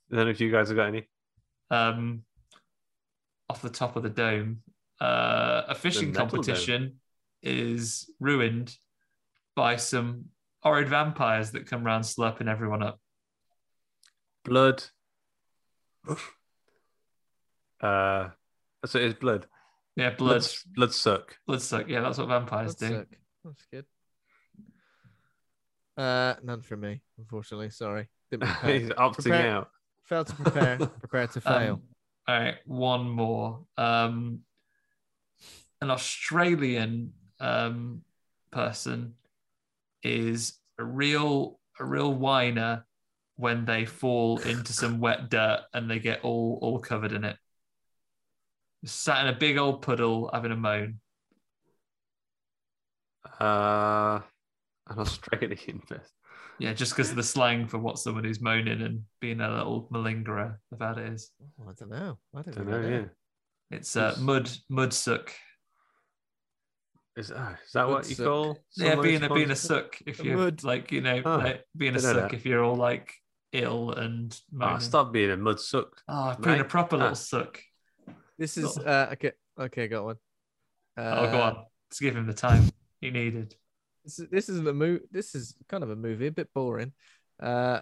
[0.10, 1.08] Then if you guys have got any,
[1.72, 2.24] um,
[3.50, 4.62] off the top of the dome,
[5.02, 6.30] uh, a fishing metal dome.
[6.30, 7.00] competition
[7.42, 8.76] is ruined
[9.56, 10.26] by some
[10.60, 13.00] horrid vampires that come round slurping everyone up.
[14.46, 14.84] blood.
[17.82, 18.30] uh,
[18.86, 19.48] so it's blood.
[19.98, 21.36] Yeah, blood, Blood, blood suck.
[21.48, 21.88] blood suck.
[21.90, 22.98] Yeah, that's what vampires That's do.
[23.00, 23.20] sick.
[23.44, 23.86] That's good.
[25.98, 27.72] Uh, none for me, unfortunately.
[27.72, 28.08] Sorry.
[28.32, 28.80] Didn't prepare.
[28.80, 29.70] He's opting Prepare- out.
[30.04, 30.78] Failed to prepare.
[31.00, 31.74] prepare to fail.
[31.74, 31.82] Um,
[32.28, 33.62] all right, one more.
[33.78, 34.42] Um,
[35.82, 38.04] an Australian um,
[38.52, 39.16] person
[40.04, 42.86] is a real a real whiner
[43.36, 47.36] when they fall into some wet dirt and they get all all covered in it.
[48.86, 51.00] Sat in a big old puddle having a moan.
[53.40, 54.20] Uh,
[54.88, 56.06] an Australian person.
[56.60, 59.88] Yeah, just because of the slang for what someone who's moaning and being a little
[59.92, 61.32] malingerer about it is.
[61.62, 62.18] Oh, I don't know.
[62.36, 62.82] I don't, Don't know.
[62.82, 62.90] know.
[62.90, 63.78] Yeah.
[63.78, 65.32] It's uh, mud mud suck.
[67.16, 68.24] Is, uh, is that what you Mudsuck.
[68.26, 68.58] call?
[68.76, 70.64] Yeah, being a being a suck if you're mud.
[70.64, 72.34] like you know Oh, like being a suck that.
[72.34, 73.14] if you're all like
[73.54, 75.90] ill and Oh, stop being a mud suck.
[76.08, 77.16] Oh, being a proper little Ah.
[77.16, 77.60] suck.
[78.38, 79.32] This is uh okay.
[79.60, 80.16] Okay, got one.
[80.96, 81.56] Uh, oh, go on.
[81.90, 82.70] Let's give him the time
[83.02, 83.56] he needed.
[84.04, 85.06] This, is- this isn't a movie.
[85.12, 86.94] This is kind of a movie, a bit boring.
[87.42, 87.82] Uh,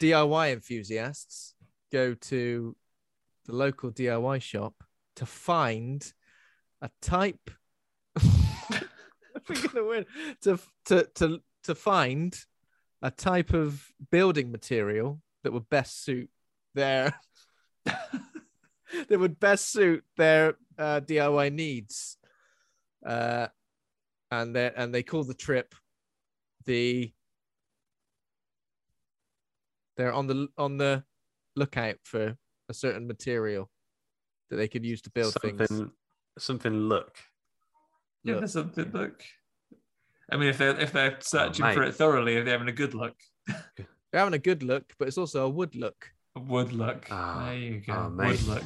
[0.00, 1.54] DIY enthusiasts
[1.92, 2.76] go to
[3.46, 4.74] the local DIY shop
[5.16, 6.12] to find
[6.82, 7.50] a type.
[8.18, 10.06] Thinking the word
[10.42, 12.38] to to to to find
[13.02, 16.28] a type of building material that would best suit
[16.74, 17.14] their
[19.08, 22.16] that would best suit their uh, DIY needs.
[23.04, 23.48] Uh,
[24.30, 25.74] and they and they call the trip
[26.66, 27.12] the
[29.96, 31.02] they're on the on the
[31.56, 32.36] lookout for
[32.68, 33.68] a certain material
[34.50, 35.90] that they could use to build something, things.
[36.38, 37.16] something look.
[38.22, 38.48] Yeah, Look.
[38.48, 39.22] something look.
[40.30, 42.94] I mean, if they're if they're searching for it thoroughly, if they're having a good
[42.94, 43.16] look,
[44.12, 46.10] They're having a good look, but it's also a wood look.
[46.40, 47.06] A wood look.
[47.10, 47.92] Ah, there you go.
[47.94, 48.62] oh, wood look.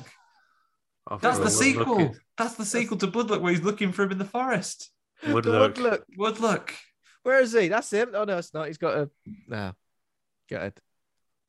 [1.20, 1.96] That's the sequel.
[1.98, 4.90] Wood That's the sequel to Wood Look, where he's looking for him in the forest.
[5.22, 5.78] is- Wood The look.
[5.78, 6.04] look.
[6.16, 6.74] Wood Look.
[7.22, 7.68] Where is he?
[7.68, 8.10] That's him.
[8.14, 8.66] Oh no, it's not.
[8.68, 9.10] He's got a
[9.48, 9.72] no.
[10.50, 10.80] Got it.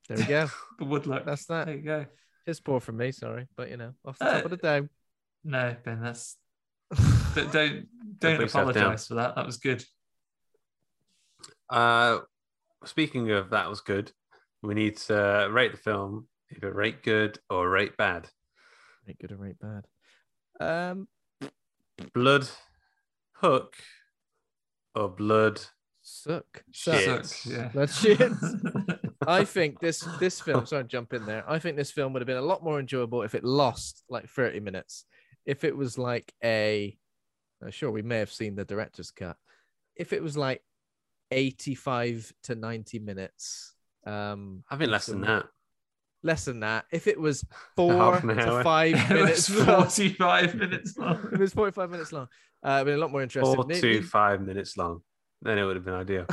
[0.10, 0.48] There we go.
[0.80, 1.26] The Wood Look.
[1.26, 1.68] That's that.
[1.68, 2.06] There you go.
[2.46, 4.90] It's poor from me, sorry, but you know, off the Uh, top of the dome.
[5.44, 6.38] No, Ben, that's
[7.36, 7.88] don't don't,
[8.20, 9.36] don't apologize for that.
[9.36, 9.84] That was good.
[11.70, 12.20] Uh,
[12.86, 14.12] speaking of that was good.
[14.66, 18.28] We need to rate the film either rate good or rate bad.
[19.08, 19.88] Rate good or rate bad.
[20.60, 21.08] Um,
[22.14, 22.48] Blood
[23.34, 23.76] hook
[24.96, 25.62] or blood
[26.02, 26.64] suck.
[26.72, 27.26] shit.
[27.26, 27.70] Suck, yeah.
[27.74, 28.32] That's shit.
[29.28, 30.66] I think this this film.
[30.66, 31.44] Sorry, to jump in there.
[31.50, 34.28] I think this film would have been a lot more enjoyable if it lost like
[34.28, 35.06] thirty minutes.
[35.46, 36.98] If it was like a,
[37.70, 39.38] sure, we may have seen the director's cut.
[39.96, 40.62] If it was like
[41.32, 43.75] eighty-five to ninety minutes,
[44.06, 45.46] um, I think less than that.
[46.24, 46.86] less than that.
[46.92, 47.44] If it was
[47.76, 51.30] four to five minutes, long, 45 minutes long.
[51.34, 52.28] it was forty-five minutes long,
[52.64, 53.56] uh, been a lot more interesting.
[53.56, 55.02] Four to five minutes long.
[55.42, 56.26] Then it would have been ideal.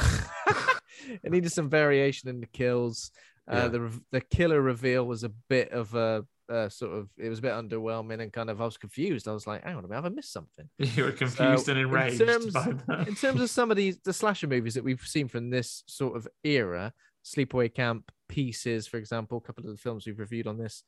[1.23, 3.11] it needed some variation in the kills.
[3.51, 3.69] Uh, Yeah.
[3.69, 7.43] the the killer reveal was a bit of a uh, sort of it was a
[7.43, 9.27] bit underwhelming and kind of I was confused.
[9.27, 10.69] I was like, hang on a minute, have I missed something?
[10.79, 13.09] You were confused So, and in enraged terms- by that.
[13.09, 16.17] In terms of some of these the slasher movies that we've seen from this sort
[16.17, 16.93] of era,
[17.25, 20.83] Sleepaway Camp, Pieces, for example, a couple of the films we've reviewed on this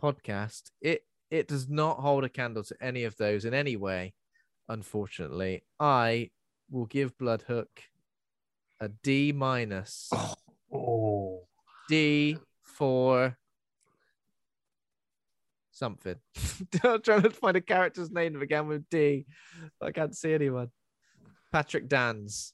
[0.00, 4.14] podcast, it it does not hold a candle to any of those in any way.
[4.68, 6.30] Unfortunately, I
[6.70, 7.82] will give Blood Hook
[8.80, 10.10] a D minus.
[10.74, 11.46] oh,
[11.88, 13.36] D for
[15.70, 16.16] something.
[16.84, 19.26] I'm trying to find a character's name that began with D.
[19.80, 20.70] I can't see anyone.
[21.52, 22.52] Patrick Danz.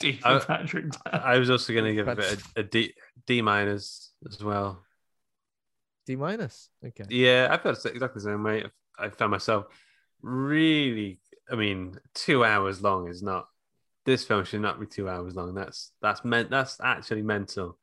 [0.00, 0.90] D I- for Patrick.
[0.90, 1.20] Dan.
[1.22, 2.94] I was also going to give it a, a D
[3.26, 4.82] D minus as well.
[6.06, 6.68] D minus.
[6.84, 7.04] Okay.
[7.08, 8.64] Yeah, I felt exactly the same way.
[8.98, 9.66] I found myself
[10.22, 11.20] really.
[11.50, 13.46] I mean, two hours long is not.
[14.06, 15.54] This film should not be two hours long.
[15.54, 16.50] That's that's meant.
[16.50, 17.78] That's actually mental.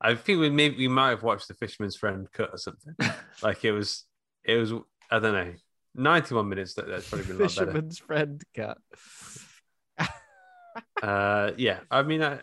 [0.00, 2.94] I think we maybe we might have watched the Fisherman's Friend cut or something.
[3.42, 4.04] like it was,
[4.44, 4.72] it was.
[5.10, 5.52] I don't know.
[5.94, 6.74] Ninety-one minutes.
[6.74, 7.66] That, that's probably been a lot better.
[7.66, 8.78] Fisherman's friend cat.
[11.02, 11.80] Uh, yeah.
[11.90, 12.40] I mean, I,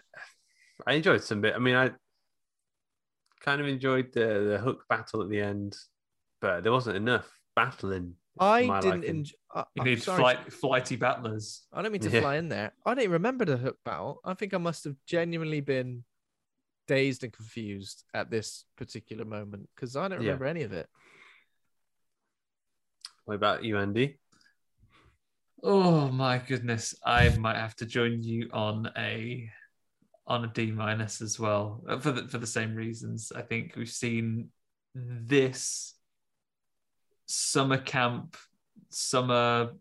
[0.86, 1.56] I enjoyed some bit.
[1.56, 1.92] I mean, I
[3.40, 5.78] kind of enjoyed the the hook battle at the end,
[6.42, 8.16] but there wasn't enough battling.
[8.40, 9.04] I didn't liking.
[9.04, 9.36] enjoy.
[9.54, 11.64] I, You I'm need flight, flighty battlers.
[11.74, 12.22] I don't mean to Yeah.
[12.22, 12.74] fly in there.
[12.86, 14.20] I don't remember the hook battle.
[14.24, 16.04] I think I must have genuinely been
[16.88, 20.32] dazed and confused at this particular moment because I don't Yeah.
[20.32, 20.88] remember any of it.
[23.26, 24.20] What about you, Andy?
[25.62, 29.50] Oh my goodness, I might have to join you on a
[30.26, 33.32] on a D minus as well uh, for the, for the same reasons.
[33.36, 34.50] I think we've seen
[34.96, 35.96] this
[37.26, 38.38] summer camp,
[38.90, 39.72] summer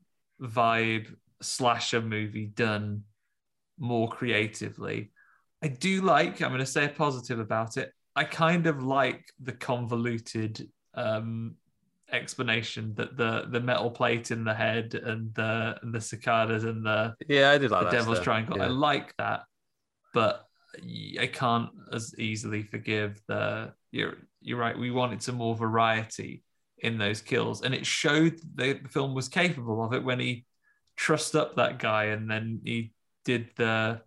[0.40, 3.04] vibe slasher movie done
[3.78, 5.12] more creatively.
[5.62, 6.42] I do like.
[6.42, 7.92] I'm going to say a positive about it.
[8.16, 11.54] I kind of like the convoluted um,
[12.12, 16.84] explanation that the the metal plate in the head and the and the cicadas and
[16.84, 18.62] the Yeah, I did like the that devil's stuff, triangle.
[18.62, 19.44] I like that,
[20.14, 20.46] but
[21.20, 23.72] I can't as easily forgive the.
[23.90, 24.78] You're you're right.
[24.78, 26.42] We wanted some more variety
[26.78, 30.46] in those kills, and it showed the film was capable of it when he
[30.96, 32.92] trussed up that guy and then he
[33.24, 34.00] did the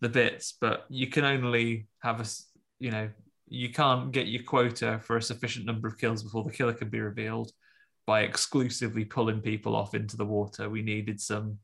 [0.00, 0.54] the bits.
[0.60, 2.26] But you can only have a
[2.78, 3.10] you know
[3.50, 6.88] you can't get your quota for a sufficient number of kills before the killer can
[6.90, 7.50] be revealed
[8.06, 10.68] by exclusively pulling people off into the water.
[10.70, 11.58] We needed some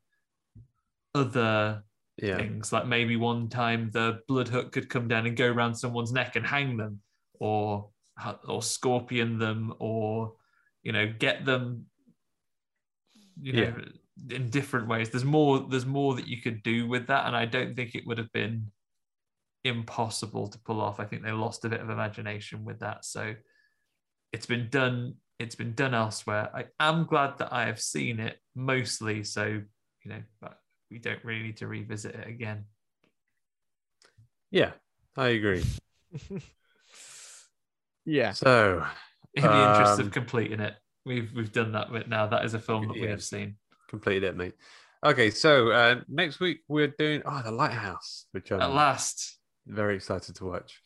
[1.14, 1.82] other
[2.16, 2.36] Yeah.
[2.36, 6.12] things, like maybe one time the blood hook could come down and go around someone's
[6.12, 7.00] neck and hang them,
[7.34, 7.90] or
[8.46, 10.36] or scorpion them, or
[10.82, 11.86] you know get them,
[13.40, 13.74] you know,
[14.30, 15.10] in different ways.
[15.10, 15.66] There's more.
[15.68, 18.30] There's more that you could do with that, and I don't think it would have
[18.32, 18.70] been
[19.64, 21.00] impossible to pull off.
[21.00, 23.04] I think they lost a bit of imagination with that.
[23.04, 23.34] So
[24.32, 25.14] it's been done.
[25.38, 26.50] It's been done elsewhere.
[26.54, 29.24] I am glad that I have seen it mostly.
[29.24, 30.58] So you know, but
[30.90, 32.64] we don't really need to revisit it again.
[34.50, 34.72] Yeah,
[35.16, 35.64] I agree.
[38.04, 38.32] Yeah.
[38.32, 38.84] So,
[39.34, 40.74] In the interest um, of completing it,
[41.04, 42.26] we've we've done that with now.
[42.26, 43.56] That is a film that we have seen.
[43.88, 44.54] completed it, mate.
[45.04, 49.96] Okay, so uh, next week we're doing oh the Lighthouse, which I'm At last, very
[49.96, 50.82] excited to watch.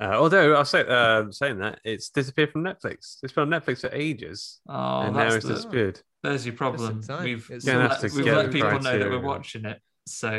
[0.00, 3.16] Uh, although I'll say uh, saying that it's disappeared from Netflix.
[3.22, 6.00] It's been on Netflix for ages, oh, and now it's the, disappeared.
[6.22, 7.00] there's your problem.
[7.22, 9.80] We've we've let, we've let the people know that we're watching it.
[10.06, 10.32] So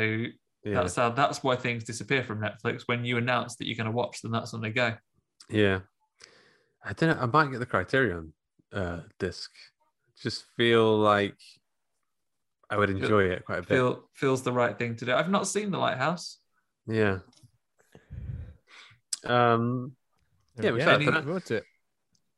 [0.64, 2.82] Yeah, that's how that's why things disappear from Netflix.
[2.86, 4.94] When you announce that you're going to watch them, that's when they go.
[5.48, 5.80] yeah.
[6.84, 7.20] I don't know.
[7.20, 8.32] I might get the Criterion
[8.72, 9.50] uh, disc.
[10.22, 11.34] Just feel like
[12.70, 13.68] I would enjoy it quite a bit.
[13.68, 15.12] Feel feels the right thing to do.
[15.12, 16.38] I've not seen The Lighthouse.
[16.86, 17.18] Yeah.
[19.28, 19.92] Um.
[20.60, 21.46] Yeah, we're yeah, excited for that.
[21.46, 21.64] to it.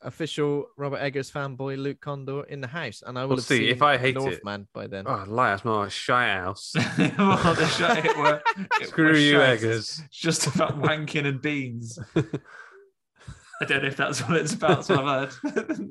[0.02, 3.68] Official Robert Eggers fanboy Luke Condor in the house, and I will We'll see.
[3.68, 5.04] If I hate it- Northman by then.
[5.06, 6.72] Oh, Lighthouse, more like shy house.
[7.18, 8.42] Well, the show- it were-
[8.80, 9.58] it Screw you, shite.
[9.58, 10.00] Eggers.
[10.06, 11.98] It's just about wanking and beans.
[12.16, 14.86] I don't know if that's what it's about.
[14.86, 15.90] So I've heard.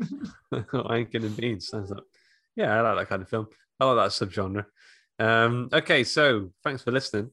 [0.52, 2.04] Wanking and beans sounds like.
[2.56, 3.48] Yeah, I like that kind of film.
[3.80, 4.66] I like that subgenre.
[5.20, 7.30] Um, okay, so thanks for listening.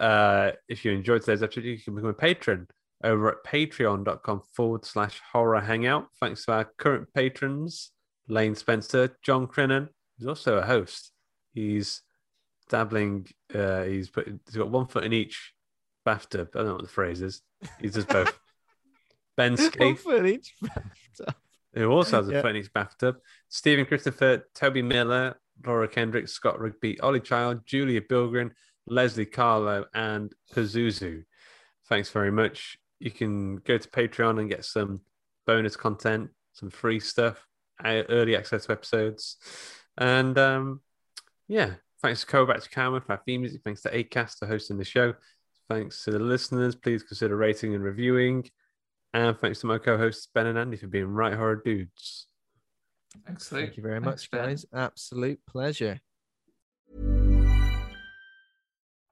[0.00, 2.66] Uh, if you enjoyed today's episode, you can become a patron
[3.02, 6.06] over at patreon.com forward slash horror hangout.
[6.20, 7.92] Thanks to our current patrons,
[8.28, 11.12] Lane Spencer, John Crennan, who's also a host.
[11.54, 12.02] He's
[12.68, 15.52] dabbling, uh, he's put, he's got one foot in each
[16.04, 16.48] bathtub.
[16.54, 17.42] I don't know what the phrase is.
[17.80, 18.38] He does both.
[19.36, 21.34] Ben One Scaife, foot each bathtub.
[21.74, 22.42] who also has a Yeah.
[22.42, 23.16] foot in each bathtub.
[23.48, 28.50] Stephen Christopher, Toby Miller, Laura Kendrick, Scott Rigby, Ollie Child, Julia Bilgren,
[28.86, 31.24] Leslie Carlo, and Pazuzu.
[31.88, 32.76] Thanks very much.
[33.00, 35.00] You can go to Patreon and get some
[35.46, 37.44] bonus content, some free stuff,
[37.84, 39.36] uh, early access to episodes.
[39.98, 40.80] And um,
[41.48, 43.62] yeah, thanks to Kovac Karma for our theme music.
[43.64, 45.14] Thanks to ACAST for hosting the show.
[45.68, 46.74] Thanks to the listeners.
[46.76, 48.48] Please consider rating and reviewing.
[49.12, 52.26] And thanks to my co hosts, Ben and Andy, for being right horror dudes.
[53.28, 53.66] Excellent.
[53.66, 54.48] Thank you very Thanks, much, Ben.
[54.48, 54.66] guys.
[54.72, 56.00] Absolute pleasure.